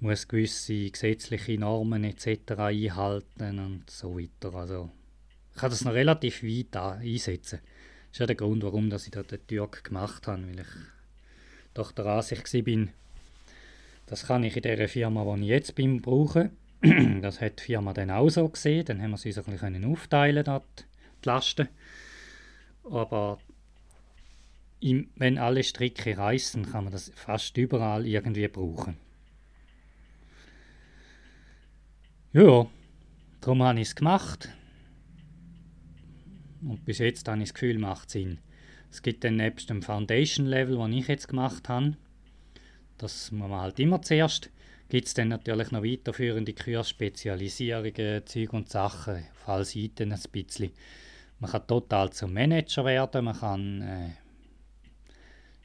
muss 0.00 0.28
gewisse 0.28 0.90
gesetzliche 0.90 1.58
Normen 1.58 2.04
etc. 2.04 2.52
einhalten 2.56 3.58
und 3.58 3.90
so 3.90 4.16
weiter. 4.16 4.54
Also, 4.54 4.90
ich 5.54 5.60
kann 5.60 5.70
das 5.70 5.84
noch 5.84 5.94
relativ 5.94 6.44
weit 6.44 6.76
einsetzen. 6.76 7.60
Das 7.62 8.12
ist 8.12 8.18
ja 8.20 8.26
der 8.26 8.36
Grund, 8.36 8.62
warum 8.62 8.92
ich 8.92 9.10
da 9.10 9.22
den 9.22 9.46
Türk 9.46 9.82
gemacht 9.84 10.26
habe, 10.28 10.46
weil 10.46 10.60
ich 10.60 10.97
doch 11.78 11.92
der 11.92 12.06
Ansicht 12.06 12.50
bin, 12.64 12.90
das 14.06 14.26
kann 14.26 14.42
ich 14.42 14.56
in 14.56 14.62
der 14.62 14.88
Firma, 14.88 15.24
wo 15.24 15.36
ich 15.36 15.42
jetzt 15.42 15.74
bin, 15.74 16.00
brauchen. 16.00 16.50
das 17.22 17.40
hat 17.40 17.60
die 17.60 17.64
Firma 17.64 17.92
dann 17.92 18.10
auch 18.10 18.28
so 18.30 18.48
gesehen. 18.48 18.84
Dann 18.84 19.02
haben 19.02 19.10
wir 19.10 19.16
sie 19.16 19.32
so 19.32 19.42
ein 19.42 19.52
bisschen 19.52 19.84
aufteilen, 19.84 20.44
dort, 20.44 20.86
die 21.22 21.28
Lasten. 21.28 21.68
Aber 22.84 23.38
im, 24.80 25.10
wenn 25.16 25.38
alle 25.38 25.62
Stricke 25.62 26.16
reißen, 26.16 26.70
kann 26.70 26.84
man 26.84 26.92
das 26.92 27.12
fast 27.14 27.56
überall 27.58 28.06
irgendwie 28.06 28.48
brauchen. 28.48 28.96
Ja, 32.32 32.66
darum 33.40 33.62
habe 33.62 33.80
ich 33.80 33.88
es 33.88 33.94
gemacht. 33.94 34.48
Und 36.62 36.84
bis 36.84 36.98
jetzt 36.98 37.28
habe 37.28 37.38
ich 37.38 37.48
das 37.48 37.54
Gefühl, 37.54 37.78
macht 37.78 38.10
Sinn. 38.10 38.38
Es 38.90 39.02
gibt 39.02 39.24
dann 39.24 39.36
nebst 39.36 39.70
dem 39.70 39.82
Foundation-Level, 39.82 40.76
das 40.76 40.90
ich 40.90 41.08
jetzt 41.08 41.28
gemacht 41.28 41.68
habe, 41.68 41.96
das 42.96 43.30
muss 43.30 43.48
man 43.48 43.60
halt 43.60 43.78
immer 43.78 44.02
zuerst, 44.02 44.50
gibt 44.88 45.06
es 45.06 45.14
dann 45.14 45.28
natürlich 45.28 45.70
noch 45.70 45.84
weiterführende 45.84 46.52
Kursspezialisierungen, 46.52 48.26
Zeug 48.26 48.52
und 48.52 48.70
Sachen, 48.70 49.24
auf 49.32 49.48
allen 49.48 49.64
Seiten 49.64 50.12
ein 50.12 50.20
bisschen. 50.32 50.72
Man 51.38 51.50
kann 51.50 51.66
total 51.66 52.10
zum 52.10 52.32
Manager 52.32 52.84
werden, 52.84 53.26
man 53.26 53.38
kann 53.38 53.82
äh, 53.82 54.10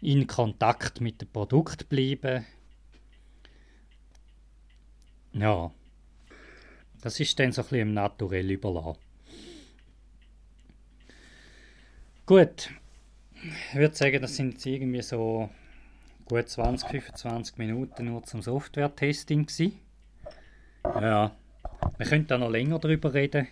in 0.01 0.27
Kontakt 0.27 1.01
mit 1.01 1.21
dem 1.21 1.29
Produkt 1.29 1.89
bleiben. 1.89 2.45
Ja, 5.31 5.71
das 7.01 7.19
ist 7.19 7.39
dann 7.39 7.51
so 7.51 7.61
ein 7.61 7.65
bisschen 7.65 7.87
im 7.87 7.93
Naturell 7.93 8.51
überlassen. 8.51 8.99
Gut, 12.25 12.69
ich 13.43 13.75
würde 13.75 13.95
sagen, 13.95 14.21
das 14.21 14.35
sind 14.35 14.65
irgendwie 14.65 15.01
so 15.01 15.49
gut 16.25 16.47
20, 16.47 16.89
25 16.89 17.57
Minuten 17.57 18.05
nur 18.05 18.23
zum 18.23 18.41
Software-Testing. 18.41 19.47
Ja, 20.85 21.35
wir 21.97 22.05
könnten 22.05 22.27
da 22.27 22.37
noch 22.37 22.49
länger 22.49 22.79
darüber 22.79 23.13
reden. 23.13 23.47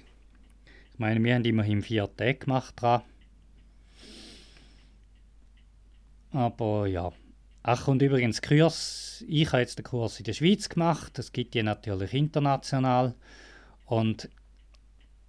Ich 0.94 1.00
meine, 1.00 1.24
wir 1.24 1.36
haben 1.36 1.44
immerhin 1.44 1.82
vier 1.82 2.10
Tage 2.16 2.36
gemacht 2.36 2.74
dran. 2.78 3.02
Aber 6.32 6.88
ja. 6.88 7.12
Ach, 7.64 7.88
und 7.88 8.02
übrigens, 8.02 8.42
Kurs, 8.42 9.24
ich 9.28 9.48
habe 9.52 9.62
jetzt 9.62 9.78
den 9.78 9.84
Kurs 9.84 10.20
in 10.20 10.26
der 10.26 10.34
Schweiz 10.34 10.70
gemacht. 10.70 11.18
Das 11.18 11.32
gibt 11.32 11.54
ja 11.54 11.64
natürlich 11.64 12.14
international. 12.14 13.14
Und 13.86 14.30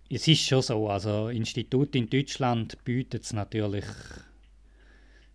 es 0.08 0.28
ist 0.28 0.46
schon 0.46 0.62
so, 0.62 0.88
also 0.88 1.28
Institut 1.28 1.94
in 1.94 2.08
Deutschland 2.08 2.82
bietet 2.84 3.24
es 3.24 3.32
natürlich 3.32 3.84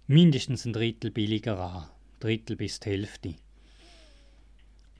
mindestens 0.07 0.65
ein 0.65 0.73
Drittel 0.73 1.11
billiger 1.11 1.59
an. 1.59 1.85
Drittel 2.19 2.55
bis 2.55 2.79
die 2.79 2.89
Hälfte. 2.89 3.35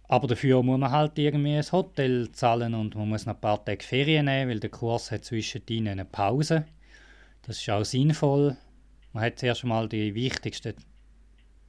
Aber 0.10 0.28
dafür 0.28 0.62
muss 0.64 0.80
man 0.80 0.91
halt 0.91 1.18
irgendwie 1.18 1.55
ein 1.55 1.72
Hotel 1.72 2.32
zahlen 2.32 2.74
und 2.74 2.95
man 2.95 3.10
muss 3.10 3.26
noch 3.26 3.34
ein 3.36 3.41
paar 3.41 3.64
Tage 3.64 3.84
Ferien 3.84 4.26
nehmen, 4.26 4.51
weil 4.51 4.60
der 4.60 4.70
Kurs 4.70 5.12
hat 5.12 5.26
zwischendrin 5.26 5.88
eine 5.88 6.05
Pause. 6.05 6.66
Das 7.41 7.58
ist 7.60 7.70
auch 7.70 7.84
sinnvoll. 7.84 8.55
Man 9.14 9.24
hat 9.24 9.39
zuerst 9.39 9.64
mal 9.64 9.89
die 9.89 10.14
wichtigsten 10.14 10.76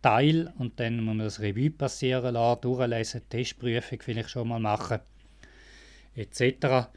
Teile 0.02 0.52
und 0.58 0.78
dann 0.78 0.96
muss 0.96 1.16
man 1.16 1.18
das 1.18 1.40
Revue 1.40 1.70
passieren 1.70 2.34
lassen, 2.34 2.60
durchlesen, 2.60 3.28
Testprüfung 3.28 4.00
vielleicht 4.00 4.30
schon 4.30 4.48
mal 4.48 4.60
machen, 4.60 5.00
etc. 6.14 6.88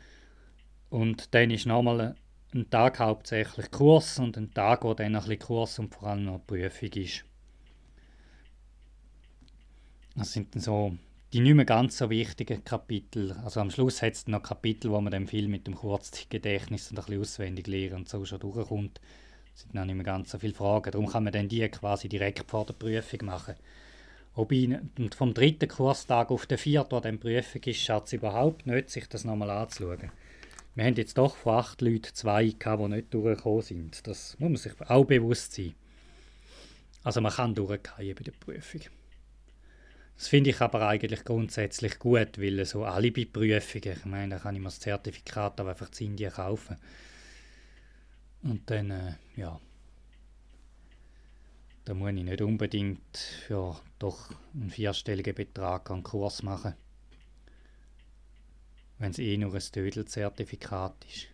Und 0.89 1.33
dann 1.33 1.49
ist 1.49 1.65
nochmal 1.65 2.15
ein 2.53 2.69
Tag 2.69 2.99
hauptsächlich 2.99 3.71
Kurs 3.71 4.19
und 4.19 4.37
ein 4.37 4.53
Tag, 4.53 4.83
wo 4.83 4.93
dann 4.93 5.15
ein 5.15 5.21
bisschen 5.21 5.39
Kurs 5.39 5.79
und 5.79 5.93
vor 5.93 6.09
allem 6.09 6.25
noch 6.25 6.45
Prüfung 6.45 6.89
ist. 6.93 7.25
Das 10.15 10.33
sind 10.33 10.53
dann 10.53 10.61
so 10.61 10.97
die 11.33 11.39
nicht 11.39 11.55
mehr 11.55 11.65
ganz 11.65 11.97
so 11.97 12.09
wichtigen 12.09 12.63
Kapitel. 12.63 13.31
Also 13.43 13.61
am 13.61 13.71
Schluss 13.71 14.01
hat 14.01 14.13
es 14.13 14.27
noch 14.27 14.43
Kapitel, 14.43 14.91
wo 14.91 14.99
man 14.99 15.11
dann 15.11 15.27
viel 15.27 15.47
mit 15.47 15.65
dem 15.65 15.75
Kurzgedächtnis 15.75 16.91
und 16.91 16.99
ein 16.99 17.05
bisschen 17.05 17.21
auswendig 17.21 17.67
lernen 17.67 17.95
und 17.95 18.09
so 18.09 18.25
schon 18.25 18.39
durchkommt. 18.39 18.99
Es 19.55 19.61
sind 19.61 19.73
noch 19.73 19.85
nicht 19.85 19.95
mehr 19.95 20.03
ganz 20.03 20.31
so 20.31 20.39
viele 20.39 20.53
Fragen. 20.53 20.91
Darum 20.91 21.07
kann 21.07 21.23
man 21.23 21.31
dann 21.31 21.47
die 21.47 21.65
quasi 21.69 22.09
direkt 22.09 22.49
vor 22.49 22.65
der 22.65 22.73
Prüfung 22.73 23.25
machen. 23.25 23.55
Ob 24.33 24.51
ich 24.51 24.69
vom 25.15 25.33
dritten 25.33 25.69
Kurstag 25.69 26.31
auf 26.31 26.45
den 26.45 26.57
vierten, 26.57 26.91
wo 26.91 26.99
dann 26.99 27.19
Prüfung 27.19 27.61
ist, 27.63 27.79
schafft 27.79 28.07
es 28.07 28.13
überhaupt 28.13 28.65
nicht, 28.65 28.89
sich 28.89 29.07
das 29.07 29.23
nochmal 29.23 29.49
anzuschauen 29.51 30.11
wir 30.76 30.86
haben 30.86 30.95
jetzt 30.95 31.17
doch 31.17 31.36
von 31.36 31.55
acht 31.55 31.82
Leuten 31.82 32.13
zwei 32.13 32.45
die 32.45 32.88
nicht 32.88 33.13
durchgekommen 33.13 33.61
sind. 33.61 34.07
Das 34.07 34.39
muss 34.39 34.49
man 34.49 34.55
sich 34.55 34.89
auch 34.89 35.05
bewusst 35.05 35.53
sein. 35.53 35.76
Also 37.03 37.19
man 37.19 37.34
kann 37.34 37.55
durchgehen 37.55 38.15
bei 38.15 38.24
der 38.24 38.32
Prüfung. 38.32 38.82
Das 40.15 40.28
finde 40.28 40.51
ich 40.51 40.61
aber 40.61 40.88
eigentlich 40.88 41.24
grundsätzlich 41.24 41.97
gut, 41.97 42.39
weil 42.39 42.63
so 42.65 42.86
Alibi-Prüfungen, 42.86 43.97
ich 43.97 44.05
meine, 44.05 44.36
da 44.36 44.39
kann 44.39 44.55
ich 44.55 44.61
mir 44.61 44.67
das 44.67 44.80
Zertifikat 44.80 45.59
aber 45.59 45.72
einfach 45.72 45.89
in 45.99 46.07
Indien 46.07 46.32
kaufen. 46.32 46.78
Und 48.43 48.69
dann, 48.69 48.91
äh, 48.91 49.13
ja, 49.36 49.59
da 51.86 51.93
muss 51.95 52.11
ich 52.11 52.24
nicht 52.24 52.41
unbedingt 52.41 53.17
für 53.17 53.80
doch 53.97 54.30
einen 54.53 54.69
vierstelligen 54.69 55.34
Betrag 55.34 55.89
einen 55.89 56.03
Kurs 56.03 56.43
machen. 56.43 56.76
Wenn 59.01 59.09
es 59.09 59.17
eh 59.17 59.35
nur 59.35 59.51
ein 59.51 59.59
Tödel-Zertifikat 59.59 60.93
ist. 61.09 61.25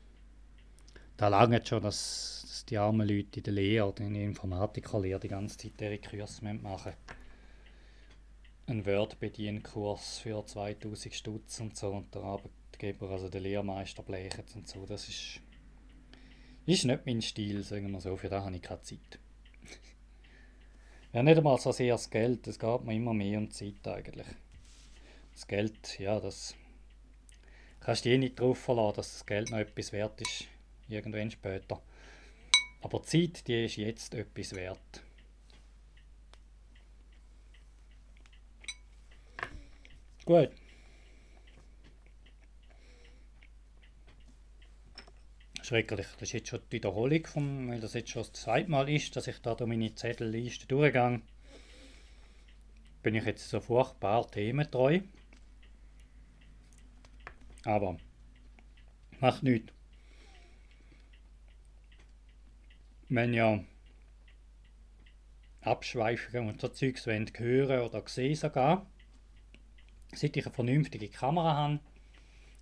Da 1.18 1.28
lange 1.28 1.65
schon, 1.65 1.84
dass, 1.84 2.45
dass, 2.47 2.65
die 2.65 2.78
armen 2.78 3.05
Leute 3.05 3.39
in 3.39 3.43
der 3.43 3.53
Lehre 3.53 3.89
oder 3.89 4.05
in 4.05 4.13
der 4.13 4.24
Informatikerlehre 4.24 5.20
die 5.20 5.28
ganze 5.28 5.57
Zeit 5.57 5.82
ihre 5.82 5.97
Kurse 5.97 6.45
machen 6.45 6.93
einen 8.68 8.86
Word-Bedienkurs 8.86 10.20
für 10.20 10.45
2000 10.45 11.13
Stutz 11.13 11.59
und 11.59 11.76
so 11.76 11.89
und 11.89 12.15
der 12.15 12.24
Arbeitgeber, 12.24 13.09
also 13.09 13.28
der 13.28 13.41
Lehrmeister, 13.41 14.01
blechet 14.01 14.55
und 14.55 14.65
so. 14.65 14.86
Das 14.86 15.09
ist, 15.09 15.41
ist 16.65 16.86
nicht 16.86 17.05
mein 17.05 17.22
Stil, 17.22 17.63
sagen 17.63 17.91
wir 17.91 17.99
so, 17.99 18.15
für 18.15 18.30
das 18.30 18.45
habe 18.45 18.55
ich 18.55 18.61
keine 18.61 18.82
Zeit. 18.82 19.20
ja, 21.11 21.22
nicht 21.22 21.38
einmal 21.38 21.57
so 21.59 21.74
sehr 21.74 21.95
das 21.95 22.09
Geld, 22.09 22.47
es 22.47 22.59
geht 22.59 22.84
mir 22.86 22.95
immer 22.95 23.13
mehr 23.13 23.39
um 23.39 23.51
Zeit 23.51 23.86
eigentlich. 23.86 24.28
Das 25.34 25.47
Geld, 25.47 25.99
ja, 25.99 26.22
das 26.22 26.55
kannst 27.80 28.06
du 28.06 28.10
eh 28.10 28.18
nicht 28.18 28.40
darauf 28.40 28.60
verlassen, 28.60 28.98
dass 28.98 29.14
das 29.14 29.26
Geld 29.26 29.52
noch 29.52 29.60
etwas 29.60 29.92
wert 29.92 30.20
ist, 30.22 30.46
irgendwann 30.88 31.32
später. 31.32 31.82
Aber 32.82 33.00
die 33.00 33.32
Zeit, 33.32 33.48
die 33.48 33.66
ist 33.66 33.78
jetzt 33.78 34.14
etwas 34.14 34.54
wert. 34.54 35.04
Gut. 40.26 40.52
Schrecklich. 45.64 46.08
Das 46.14 46.22
ist 46.24 46.34
jetzt 46.34 46.50
schon 46.50 46.62
die 46.70 46.78
Wiederholung, 46.78 47.26
vom, 47.26 47.70
weil 47.70 47.80
das 47.80 47.94
jetzt 47.94 48.10
schon 48.10 48.24
das 48.24 48.34
zweite 48.34 48.70
Mal 48.70 48.90
ist, 48.90 49.16
dass 49.16 49.28
ich 49.28 49.40
da 49.40 49.56
durch 49.56 49.68
meine 49.68 49.94
Zettelliste 49.96 50.66
durchgehe. 50.66 51.22
Bin 53.04 53.16
ich 53.16 53.26
jetzt 53.26 53.50
so 53.50 53.60
furchtbar 53.60 54.30
thementreu. 54.30 55.00
Aber 57.68 57.97
macht 59.20 59.43
nichts. 59.43 59.74
Wenn 63.09 63.34
ja 63.34 63.59
Abschweifungen 65.59 66.47
und 66.47 66.61
so 66.61 66.70
Zeugs 66.70 67.05
hören 67.05 67.82
oder 67.82 68.07
sehen 68.07 68.36
sogar, 68.36 68.88
Seit 70.13 70.38
ich 70.38 70.45
eine 70.45 70.55
vernünftige 70.55 71.09
Kamera 71.09 71.57
habe, 71.57 71.80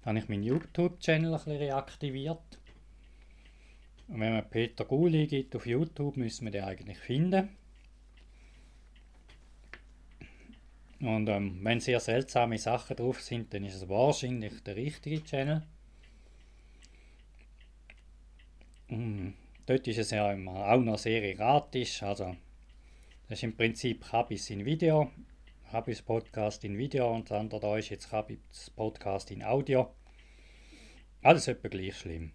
habe 0.04 0.18
ich 0.18 0.28
meinen 0.28 0.42
YouTube-Channel 0.42 1.32
ein 1.32 1.38
bisschen 1.38 1.58
reaktiviert. 1.58 2.60
Und 4.08 4.20
wenn 4.20 4.34
man 4.34 4.50
Peter 4.50 4.86
Guli 4.86 5.28
gibt 5.28 5.56
auf 5.56 5.68
YouTube, 5.68 6.18
müssen 6.18 6.46
wir 6.46 6.52
den 6.52 6.64
eigentlich 6.64 6.98
finden. 6.98 7.56
Und 11.02 11.28
ähm, 11.28 11.60
wenn 11.62 11.80
sehr 11.80 12.00
seltsame 12.00 12.58
Sachen 12.58 12.96
drauf 12.96 13.22
sind, 13.22 13.54
dann 13.54 13.64
ist 13.66 13.76
es 13.76 13.90
wahrscheinlich 13.90 14.64
der 14.64 14.76
richtige 14.76 15.24
Channel. 15.24 15.64
Und 18.88 19.36
dort 19.66 19.88
ist 19.88 19.98
es 19.98 20.12
ja 20.12 20.32
auch 20.32 20.80
noch 20.80 20.98
sehr 20.98 21.24
erratisch. 21.24 22.02
Also, 22.04 22.36
das 23.28 23.40
ist 23.40 23.44
im 23.44 23.58
Prinzip 23.58 24.06
Kabis 24.06 24.50
in 24.50 24.66
Video 24.66 25.12
Habis 25.76 26.02
Podcast 26.02 26.64
in 26.64 26.78
Video 26.78 27.14
und 27.14 27.30
das 27.30 27.38
andere 27.38 27.60
da 27.60 27.78
ist 27.78 27.90
jetzt 27.90 28.12
Habis 28.12 28.70
Podcast 28.76 29.32
in 29.32 29.44
Audio. 29.44 29.94
Alles 31.22 31.50
etwa 31.50 31.68
gleich 31.68 31.98
schlimm. 31.98 32.32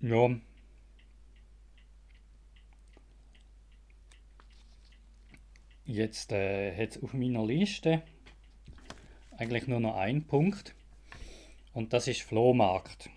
Ja. 0.00 0.30
Jetzt 5.86 6.32
äh, 6.32 6.76
hat 6.76 6.96
es 6.96 7.02
auf 7.02 7.14
meiner 7.14 7.46
Liste 7.46 8.02
eigentlich 9.38 9.68
nur 9.68 9.78
noch 9.78 9.94
einen 9.94 10.26
Punkt 10.26 10.74
und 11.74 11.92
das 11.92 12.08
ist 12.08 12.22
Flohmarkt. 12.22 13.08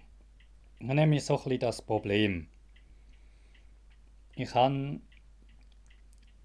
Dann 0.80 0.95
nehme 0.95 1.15
ich 1.15 1.26
so 1.26 1.43
ein 1.43 1.59
das 1.59 1.82
Problem. 1.82 2.47
Ich 4.36 4.53
habe 4.53 5.01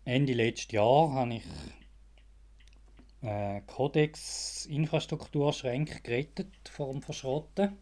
Ende 0.06 0.32
letzten 0.32 0.76
Jahr 0.76 1.12
habe 1.12 1.34
ich 1.34 1.44
äh, 3.20 3.60
Codex 3.66 4.64
Infrastrukturschränke 4.64 6.00
gerettet 6.00 6.48
vor 6.70 6.90
dem 6.90 7.02
Verschrotten. 7.02 7.76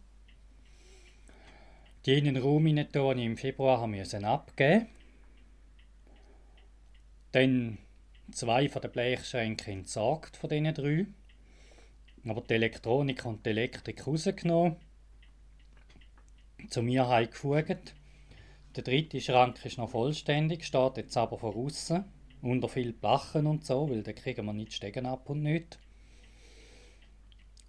Die 2.06 2.18
in 2.18 2.24
den 2.24 2.38
Raum 2.38 2.66
hinein, 2.66 2.88
den 2.92 3.18
ich 3.18 3.24
im 3.24 3.36
Februar 3.36 3.80
haben 3.80 3.92
müssen 3.92 4.24
abgeben 4.24 4.88
Dann 7.30 7.78
zwei 8.32 8.68
von 8.68 8.82
den 8.82 8.92
Blechschränken 8.92 9.78
entsorgt 9.78 10.36
von 10.36 10.50
diesen 10.50 10.74
drei. 10.74 11.06
Aber 12.26 12.40
die 12.42 12.54
Elektronik 12.54 13.24
und 13.24 13.44
die 13.44 13.50
Elektrik 13.50 14.06
rausgenommen. 14.06 14.76
Zu 16.68 16.82
mir 16.82 17.08
heimgefugt. 17.08 17.94
Der 18.76 18.84
dritte 18.84 19.20
Schrank 19.20 19.64
ist 19.64 19.78
noch 19.78 19.90
vollständig, 19.90 20.64
steht 20.64 20.96
jetzt 20.96 21.16
aber 21.16 21.38
von 21.38 21.54
außen 21.54 22.04
unter 22.42 22.68
viel 22.68 22.92
Blachen 22.92 23.46
und 23.46 23.64
so, 23.64 23.88
weil 23.88 24.02
da 24.02 24.12
kriegen 24.12 24.46
wir 24.46 24.52
nicht 24.52 24.72
Stegen 24.72 25.06
ab 25.06 25.30
und 25.30 25.42
nicht. 25.42 25.78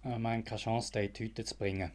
Äh, 0.02 0.18
wir 0.18 0.30
haben 0.30 0.44
keine 0.44 0.60
Chance, 0.60 0.92
den 0.92 1.06
in 1.06 1.12
die 1.12 1.24
Hütte 1.24 1.44
zu 1.44 1.56
bringen. 1.56 1.92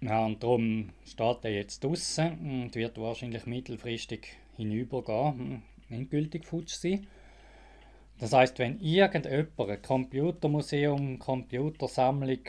Ja, 0.00 0.26
und 0.26 0.42
darum 0.42 0.90
steht 1.04 1.44
er 1.44 1.52
jetzt 1.52 1.82
draußen 1.82 2.38
und 2.38 2.74
wird 2.74 2.98
wahrscheinlich 2.98 3.46
mittelfristig 3.46 4.36
hinübergehen, 4.56 5.38
hm, 5.38 5.62
endgültig 5.90 6.44
futsch 6.44 6.74
sein. 6.74 7.06
Das 8.18 8.32
heißt, 8.32 8.58
wenn 8.58 8.80
irgendjemand 8.80 9.26
ein 9.70 9.82
Computermuseum, 9.82 11.18
Computersammlung 11.18 12.40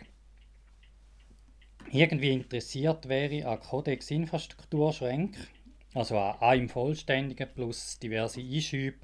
irgendwie 1.92 2.32
interessiert 2.32 3.08
wäre 3.10 3.48
an 3.48 3.60
Codex-Infrastrukturschränken, 3.60 5.48
also 5.94 6.18
an 6.18 6.40
einem 6.42 6.70
vollständigen 6.70 7.50
plus 7.54 8.00
diverse 8.00 8.42
Einschübe, 8.42 8.98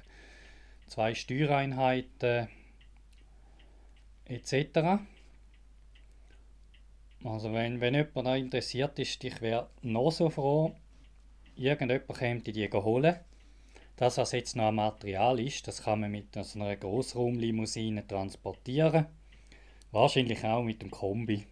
zwei 0.86 1.14
Steuereinheiten 1.14 2.48
etc. 4.26 5.00
Also 7.24 7.52
wenn, 7.52 7.80
wenn 7.80 7.94
jemand 7.94 8.26
da 8.26 8.36
interessiert 8.36 8.98
ist, 8.98 9.22
ich 9.24 9.40
wäre 9.40 9.70
noch 9.82 10.10
so 10.10 10.28
froh, 10.28 10.74
irgendjemand 11.56 12.18
käme 12.18 12.40
die 12.40 12.70
holen. 12.72 13.16
Das, 13.96 14.18
was 14.18 14.32
jetzt 14.32 14.56
noch 14.56 14.68
ein 14.68 14.74
Material 14.74 15.38
ist, 15.38 15.68
das 15.68 15.82
kann 15.82 16.00
man 16.00 16.10
mit 16.10 16.34
so 16.34 16.58
einer 16.58 16.76
Grossraumlimousine 16.76 18.06
transportieren. 18.06 19.06
Wahrscheinlich 19.92 20.44
auch 20.44 20.64
mit 20.64 20.82
dem 20.82 20.90
Kombi. 20.90 21.46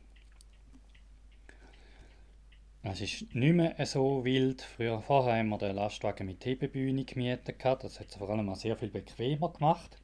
Es 2.83 3.01
ist 3.01 3.33
nicht 3.33 3.55
mehr 3.55 3.87
so 3.87 4.25
wild. 4.25 4.63
Früher, 4.63 5.01
vorher 5.01 5.37
haben 5.37 5.51
wir 5.51 5.59
den 5.59 5.77
Lastwagen 5.77 6.27
mit 6.27 6.45
Hebebühne 6.45 7.05
gemietet. 7.05 7.65
Das 7.65 8.01
hat 8.01 8.09
es 8.09 8.17
vor 8.17 8.29
allem 8.29 8.49
auch 8.49 8.57
sehr 8.57 8.77
viel 8.77 8.91
bequemer 8.91 9.53
gemacht. 9.53 9.99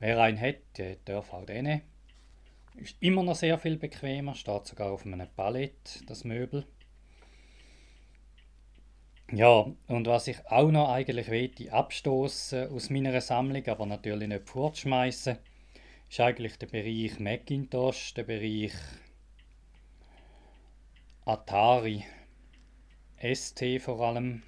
Wer 0.00 0.20
einen 0.20 0.40
hat, 0.40 0.56
der 0.76 0.96
darf 1.04 1.32
auch 1.32 1.46
den. 1.46 1.82
Ist 2.74 2.96
immer 2.98 3.22
noch 3.22 3.36
sehr 3.36 3.58
viel 3.58 3.76
bequemer, 3.76 4.34
steht 4.34 4.66
sogar 4.66 4.90
auf 4.90 5.06
einem 5.06 5.28
Palett, 5.36 6.02
das 6.08 6.24
Möbel. 6.24 6.66
Ja, 9.30 9.66
und 9.88 10.06
was 10.06 10.26
ich 10.26 10.38
auch 10.46 10.70
noch 10.70 10.88
eigentlich 10.88 11.28
will, 11.30 11.52
abstoßen 11.70 12.70
aus 12.70 12.88
meiner 12.88 13.20
Sammlung, 13.20 13.66
aber 13.68 13.84
natürlich 13.84 14.26
nicht 14.26 14.48
fortschmeißen, 14.48 15.36
ist 16.08 16.20
eigentlich 16.20 16.56
der 16.58 16.66
Bereich 16.68 17.20
Macintosh, 17.20 18.14
der 18.14 18.22
Bereich 18.22 18.72
Atari 21.26 22.06
ST 23.20 23.82
vor 23.82 24.00
allem. 24.00 24.42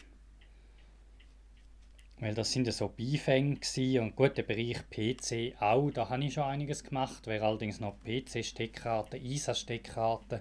Weil 2.18 2.32
das 2.34 2.50
sind 2.50 2.66
ja 2.66 2.72
so 2.72 2.88
Beifänge 2.88 3.58
und 4.00 4.16
gut, 4.16 4.38
der 4.38 4.44
Bereich 4.44 4.88
PC 4.88 5.60
auch, 5.60 5.90
da 5.90 6.08
habe 6.08 6.24
ich 6.24 6.32
schon 6.32 6.44
einiges 6.44 6.84
gemacht. 6.84 7.26
Wäre 7.26 7.44
allerdings 7.44 7.80
noch 7.80 7.98
PC-Steckkarten, 8.02 9.22
ISA-Steckkarten, 9.22 10.40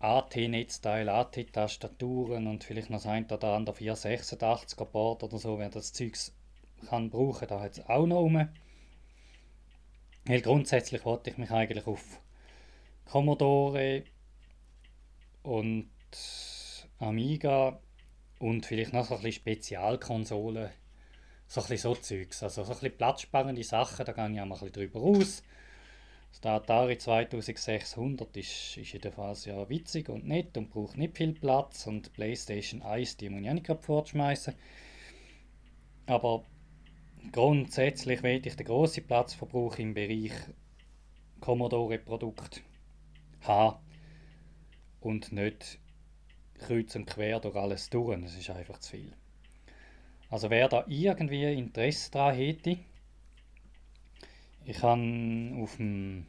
AT-Netzteile, 0.00 1.12
AT-Tastaturen 1.12 2.46
und 2.46 2.64
vielleicht 2.64 2.90
noch 2.90 3.04
ein 3.04 3.26
oder 3.26 3.54
andere 3.54 3.76
486er 3.76 4.84
Board 4.84 5.24
oder 5.24 5.38
so, 5.38 5.58
wer 5.58 5.70
das 5.70 5.92
Zeugs 5.92 6.34
kann 6.88 7.10
brauchen, 7.10 7.48
da 7.48 7.60
hat 7.60 7.72
es 7.72 7.86
auch 7.88 8.06
noch 8.06 8.20
rum. 8.20 8.48
Weil 10.24 10.40
grundsätzlich 10.42 11.04
wollte 11.04 11.30
ich 11.30 11.38
mich 11.38 11.50
eigentlich 11.50 11.86
auf 11.86 12.20
Commodore 13.06 14.04
und 15.42 15.90
Amiga 16.98 17.80
Und 18.38 18.66
vielleicht 18.66 18.92
noch 18.92 19.04
so 19.04 19.14
ein 19.14 19.22
bisschen 19.22 19.40
Spezialkonsolen, 19.42 20.70
so 21.46 21.60
ein 21.60 21.66
bisschen 21.66 21.94
so 21.94 22.00
Zeugs. 22.00 22.42
Also 22.42 22.62
so 22.62 22.72
ein 22.72 22.78
bisschen 22.78 22.96
platzsparende 22.96 23.64
Sachen, 23.64 24.04
da 24.04 24.12
gehe 24.12 24.30
ich 24.30 24.40
auch 24.40 24.46
mal 24.46 24.54
ein 24.54 24.60
bisschen 24.60 24.72
drüber 24.72 25.00
raus. 25.00 25.42
Der 26.44 26.52
Atari 26.52 26.96
2600 26.96 28.36
ist, 28.36 28.76
ist 28.76 29.14
Phase 29.14 29.50
ja 29.50 29.68
witzig 29.68 30.08
und 30.08 30.26
nett 30.26 30.56
und 30.56 30.70
braucht 30.70 30.96
nicht 30.96 31.16
viel 31.16 31.32
Platz. 31.32 31.86
Und 31.86 32.06
die 32.06 32.10
PlayStation 32.10 32.80
1, 32.82 33.16
die 33.16 33.28
muss 33.28 33.42
ich 33.42 33.48
auch 33.48 33.54
nicht 33.54 33.66
gerade 33.66 33.82
fortschmeißen. 33.82 34.54
Aber 36.06 36.44
grundsätzlich 37.32 38.22
will 38.22 38.40
ich 38.46 38.54
den 38.54 38.66
grossen 38.66 39.06
Platzverbrauch 39.06 39.78
im 39.78 39.94
Bereich 39.94 40.32
Commodore-Produkt 41.40 42.62
haben 43.40 43.78
und 45.00 45.32
nicht 45.32 45.80
kreuz 46.58 46.94
und 46.94 47.06
quer 47.06 47.40
durch 47.40 47.56
alles 47.56 47.90
durch. 47.90 48.20
Das 48.20 48.36
ist 48.36 48.50
einfach 48.50 48.78
zu 48.78 48.92
viel. 48.92 49.12
Also 50.30 50.50
wer 50.50 50.68
da 50.68 50.84
irgendwie 50.88 51.52
Interesse 51.52 52.10
daran 52.10 52.36
hätte, 52.36 52.78
ich 54.68 54.82
habe 54.82 55.54
auf 55.62 55.76
dem, 55.76 56.26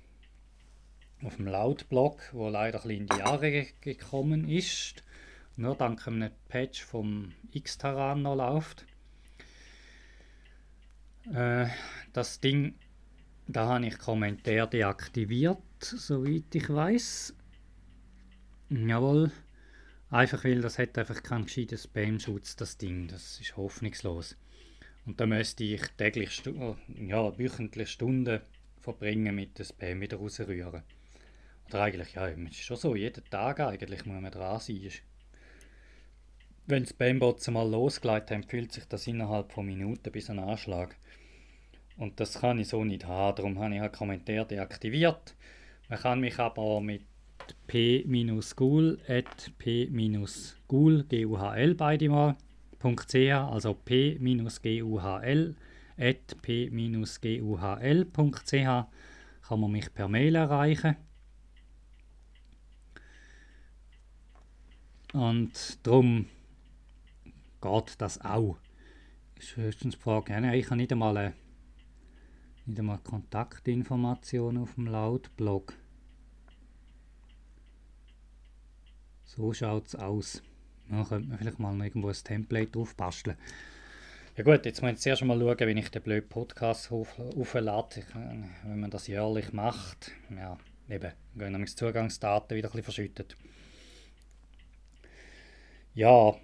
auf 1.23 1.35
dem 1.35 1.47
Lautblog, 1.47 2.21
wo 2.31 2.47
leider 2.47 2.85
ein 2.85 2.89
in 2.89 3.07
die 3.07 3.17
Jahre 3.17 3.67
gekommen 3.81 4.47
ist, 4.47 5.03
nur 5.57 5.75
dank 5.75 6.07
einem 6.07 6.31
Patch 6.47 6.85
vom 6.85 7.33
X-Taran 7.51 8.21
noch 8.21 8.35
läuft, 8.35 8.85
äh, 11.33 11.67
das 12.13 12.39
Ding, 12.39 12.75
da 13.47 13.67
habe 13.67 13.87
ich 13.87 13.97
Kommentar 13.97 14.67
deaktiviert, 14.67 15.59
soweit 15.81 16.55
ich 16.55 16.69
weiß. 16.69 17.35
Jawohl. 18.69 19.33
Einfach 20.11 20.45
weil 20.45 20.61
das 20.61 20.79
hat 20.79 20.97
einfach 20.97 21.21
keinen 21.23 21.45
gescheiten 21.45 21.77
Spam-Schutz, 21.77 22.55
das 22.55 22.77
Ding. 22.77 23.09
Das 23.09 23.41
ist 23.41 23.57
hoffnungslos. 23.57 24.37
Und 25.09 25.19
da 25.19 25.25
müsste 25.25 25.63
ich 25.63 25.81
täglich, 25.97 26.43
oh, 26.47 26.75
ja, 26.95 27.35
wöchentlich 27.39 27.89
Stunden 27.89 28.41
verbringen 28.79 29.33
mit 29.33 29.57
dem 29.57 29.65
Spam 29.65 30.01
wieder 30.01 30.17
rausrühren. 30.17 30.83
Oder 31.67 31.81
eigentlich, 31.81 32.13
ja, 32.13 32.27
es 32.27 32.37
ist 32.37 32.59
schon 32.59 32.77
so, 32.77 32.95
jeden 32.95 33.23
Tag 33.31 33.59
eigentlich 33.59 34.05
muss 34.05 34.21
man 34.21 34.31
dran 34.31 34.59
sein. 34.59 34.91
Wenn 36.67 36.85
Spambots 36.85 37.49
mal 37.49 37.67
losgeleitet 37.67 38.29
haben, 38.29 38.43
fühlt 38.43 38.71
sich 38.71 38.85
das 38.85 39.07
innerhalb 39.07 39.51
von 39.51 39.65
Minuten 39.65 40.11
bis 40.11 40.29
ein 40.29 40.37
Anschlag. 40.37 40.95
Und 41.97 42.19
das 42.19 42.39
kann 42.41 42.59
ich 42.59 42.67
so 42.67 42.85
nicht 42.85 43.07
haben, 43.07 43.35
darum 43.35 43.57
habe 43.57 43.73
ich 43.73 43.81
halt 43.81 43.93
Kommentar 43.93 44.45
deaktiviert. 44.45 45.33
Man 45.89 45.97
kann 45.97 46.19
mich 46.19 46.37
aber 46.37 46.81
mit 46.81 47.01
p-gul 47.65 48.99
at 49.07 49.51
p-gul, 49.57 51.03
g-u-h-l 51.05 51.73
beide 51.73 52.09
mal, 52.09 52.37
.ch, 52.79 53.15
also 53.15 53.73
p-guhl 53.73 55.55
at 55.97 56.41
p-guhl.ch 56.41 57.69
kann 59.49 59.59
man 59.59 59.71
mich 59.71 59.93
per 59.93 60.07
Mail 60.07 60.35
erreichen. 60.35 60.95
Und 65.13 65.85
darum 65.85 66.27
geht 67.61 67.95
das 67.97 68.21
auch. 68.21 68.57
Ist 69.35 69.57
höchstens 69.57 69.95
die 69.95 70.01
Frage, 70.01 70.33
ja, 70.33 70.53
ich 70.53 70.65
habe 70.67 70.75
nicht 70.75 70.91
einmal, 70.91 71.17
eine, 71.17 71.33
nicht 72.65 72.79
einmal 72.79 72.99
Kontaktinformationen 72.99 74.61
auf 74.61 74.75
dem 74.75 74.85
Lautblog. 74.85 75.73
So 79.25 79.53
schaut 79.53 79.87
es 79.87 79.95
aus. 79.95 80.43
Da 80.89 81.03
könnte 81.03 81.29
man 81.29 81.37
vielleicht 81.37 81.59
mal 81.59 81.79
irgendwo 81.79 82.09
ein 82.09 82.13
Template 82.13 82.71
drauf 82.71 82.95
basteln. 82.95 83.37
Ja 84.35 84.43
gut, 84.43 84.65
jetzt 84.65 84.81
muss 84.81 84.91
ich 84.91 84.99
zuerst 84.99 85.23
mal 85.23 85.37
schauen, 85.37 85.67
wie 85.67 85.79
ich 85.79 85.89
den 85.89 86.01
blöden 86.01 86.29
Podcast 86.29 86.91
auflade. 86.91 88.03
Wenn 88.63 88.79
man 88.79 88.89
das 88.89 89.07
jährlich 89.07 89.51
macht, 89.53 90.11
ja, 90.29 90.57
eben, 90.89 91.11
gehen 91.35 91.51
nämlich 91.51 91.71
die 91.71 91.75
Zugangsdaten 91.75 92.55
wieder 92.55 92.69
ein 92.69 92.71
bisschen 92.71 92.83
verschüttet. 92.83 93.35
Ja, 95.93 96.35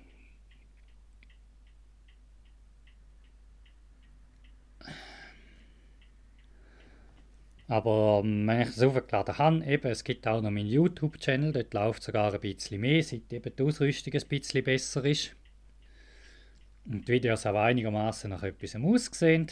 Aber 7.68 8.22
ähm, 8.24 8.48
wenn 8.48 8.62
ich 8.62 8.68
das 8.68 8.84
aufgeladen 8.84 9.38
habe, 9.38 9.66
eben, 9.66 9.88
es 9.88 10.04
gibt 10.04 10.28
auch 10.28 10.42
noch 10.42 10.52
meinen 10.52 10.68
YouTube-Channel, 10.68 11.52
dort 11.52 11.74
läuft 11.74 12.04
sogar 12.04 12.34
ein 12.34 12.40
bisschen 12.40 12.80
mehr, 12.80 13.02
seit 13.02 13.34
eben 13.34 13.56
die 13.56 13.64
Ausrüstung 13.64 14.14
ein 14.14 14.28
bisschen 14.28 14.64
besser 14.64 15.04
ist. 15.04 15.36
Und 16.86 17.08
die 17.08 17.14
Videos 17.14 17.46
auch 17.48 17.56
einigermaßen 17.56 18.30
nach 18.30 18.44
etwas 18.44 18.76
aussehen. 18.76 19.48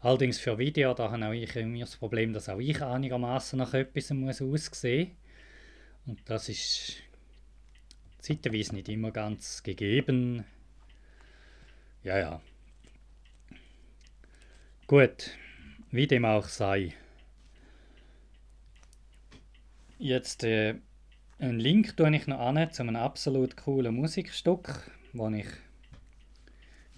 Allerdings 0.00 0.38
für 0.38 0.58
Video, 0.58 0.94
da 0.94 1.10
habe 1.10 1.26
auch 1.26 1.32
ich 1.32 1.54
immer 1.56 1.80
das 1.80 1.96
Problem, 1.96 2.32
dass 2.32 2.48
auch 2.48 2.58
ich 2.58 2.82
einigermaßen 2.82 3.58
nach 3.58 3.74
etwas 3.74 4.10
muss 4.10 4.42
aussehen 4.42 5.12
Und 6.06 6.20
das 6.28 6.48
ist 6.48 6.96
zeitweise 8.18 8.74
nicht 8.74 8.88
immer 8.88 9.12
ganz 9.12 9.62
gegeben. 9.62 10.44
Ja, 12.02 12.18
ja. 12.18 12.40
Gut. 14.86 15.30
Wie 15.90 16.06
dem 16.06 16.26
auch 16.26 16.48
sei. 16.48 16.92
Jetzt 19.98 20.44
äh, 20.44 20.74
einen 21.38 21.58
Link 21.58 21.96
tue 21.96 22.14
ich 22.14 22.26
noch 22.26 22.40
an 22.40 22.70
zu 22.70 22.82
einem 22.82 22.96
absolut 22.96 23.56
coolen 23.56 23.94
Musikstück, 23.94 24.90
das 25.14 25.32
ich 25.32 25.46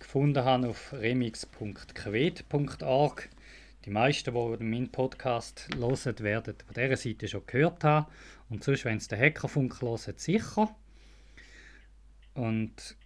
gefunden 0.00 0.44
habe 0.44 0.68
auf 0.68 0.92
remix.quet.org. 0.92 3.28
Die 3.84 3.90
meisten, 3.90 4.34
die 4.34 4.64
meinen 4.64 4.90
Podcast 4.90 5.68
hören, 5.74 6.18
werden 6.18 6.56
von 6.66 6.74
dieser 6.74 6.96
Seite 6.96 7.28
schon 7.28 7.46
gehört 7.46 7.84
haben. 7.84 8.10
Und 8.48 8.64
sonst, 8.64 8.84
wenn 8.84 8.96
es 8.96 9.06
der 9.06 9.20
Hackerfunk 9.20 9.80
hören, 9.80 10.14
sicher. 10.16 10.74
Und 12.34 12.96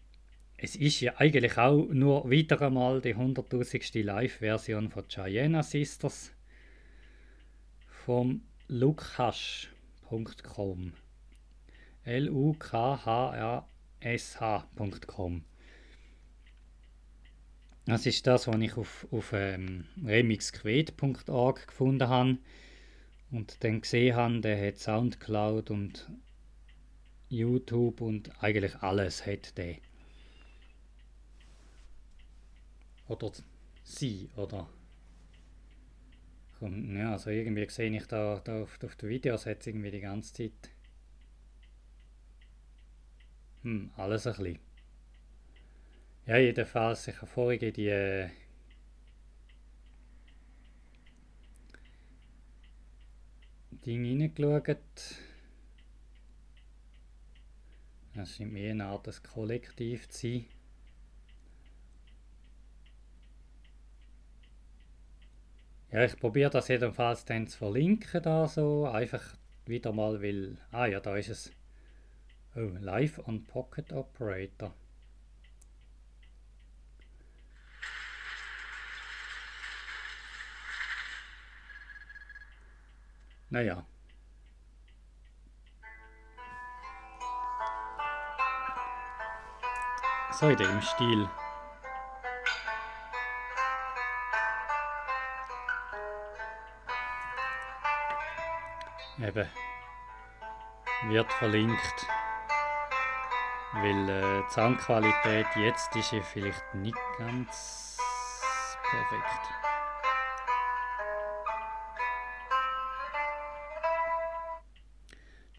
es 0.57 0.77
ist 0.77 1.01
ja 1.01 1.17
eigentlich 1.17 1.59
auch 1.59 1.87
nur 1.89 2.31
wieder 2.31 2.61
einmal 2.63 3.01
die 3.01 3.15
100.000. 3.15 4.03
Live-Version 4.03 4.89
von 4.91 5.09
Cheyenne 5.09 5.63
Sisters 5.63 6.33
vom 7.89 8.43
lukhash.com. 8.69 9.73
L-U-K-H-R-S-H.com. 12.05 12.65
Das 17.87 18.07
ist 18.07 18.27
das, 18.27 18.47
was 18.47 18.57
ich 18.61 18.77
auf, 18.77 19.07
auf 19.11 19.33
ähm, 19.35 19.85
remixquet.org 20.05 21.67
gefunden 21.67 22.09
habe 22.09 22.39
und 23.31 23.63
dann 23.65 23.81
gesehen 23.83 24.17
habe, 24.17 24.41
der 24.41 24.67
hat 24.67 24.79
Soundcloud 24.79 25.71
und 25.71 26.11
YouTube 27.29 28.01
und 28.01 28.43
eigentlich 28.43 28.77
alles 28.77 29.27
hat 29.27 29.59
der. 29.59 29.77
Oder 33.09 33.33
sie, 33.83 34.31
oder? 34.37 34.69
Ja, 36.61 37.13
also 37.13 37.31
irgendwie 37.31 37.69
sehe 37.69 37.95
ich 37.95 38.07
da, 38.07 38.41
da 38.43 38.63
auf, 38.63 38.79
auf 38.83 38.97
den 38.97 39.09
Videos 39.11 39.45
hat 39.47 39.67
irgendwie 39.67 39.91
die 39.91 40.01
ganze 40.01 40.33
Zeit 40.33 40.71
hm, 43.63 43.91
alles 43.97 44.27
ein 44.27 44.33
bisschen. 44.35 44.59
Ja, 46.27 46.39
jedenfalls, 46.39 47.07
ich 47.09 47.17
habe 47.17 47.27
vorhin 47.27 47.73
die 47.73 47.89
äh, 47.89 48.29
Dinge 53.85 54.09
reingeschaut. 54.09 54.79
Es 58.15 58.37
scheint 58.37 58.53
mir 58.53 58.71
eine 58.71 58.87
Art 58.87 59.23
Kollektiv 59.23 60.09
zu 60.09 60.29
sein. 60.29 60.47
Ja, 65.95 66.03
ich 66.03 66.19
probiere 66.19 66.51
das 66.51 66.67
jedenfalls 66.67 67.25
dann 67.25 67.47
zu 67.47 67.57
verlinken 67.57 68.21
da 68.21 68.49
so, 68.49 68.85
einfach 68.89 69.23
wieder 69.65 69.93
mal, 69.93 70.21
weil, 70.21 70.57
ah 70.73 70.87
ja, 70.87 70.99
da 70.99 71.17
ist 71.17 71.29
es, 71.29 71.53
oh, 72.57 72.73
Live 72.81 73.21
on 73.29 73.45
Pocket 73.45 73.93
Operator. 73.93 74.75
Naja. 83.51 83.87
So 90.33 90.49
in 90.49 90.57
dem 90.57 90.83
Stil. 90.83 91.29
Eben. 99.27 99.47
Wird 101.09 101.33
verlinkt. 101.35 102.07
Weil 103.73 104.09
äh, 104.09 104.43
die 104.47 104.53
Soundqualität 104.53 105.47
jetzt 105.57 105.97
ist 105.97 106.13
ja 106.13 106.21
vielleicht 106.21 106.75
nicht 106.75 106.97
ganz 107.19 107.99
perfekt. 108.91 109.49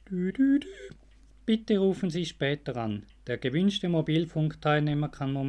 Du, 0.05 0.31
du, 0.31 0.59
du. 0.59 0.67
Bitte 1.45 1.77
rufen 1.79 2.09
Sie 2.09 2.25
später 2.25 2.77
an. 2.77 3.05
Der 3.27 3.37
gewünschte 3.37 3.89
Mobilfunkteilnehmer 3.89 5.09
kann 5.09 5.31
momentan 5.31 5.45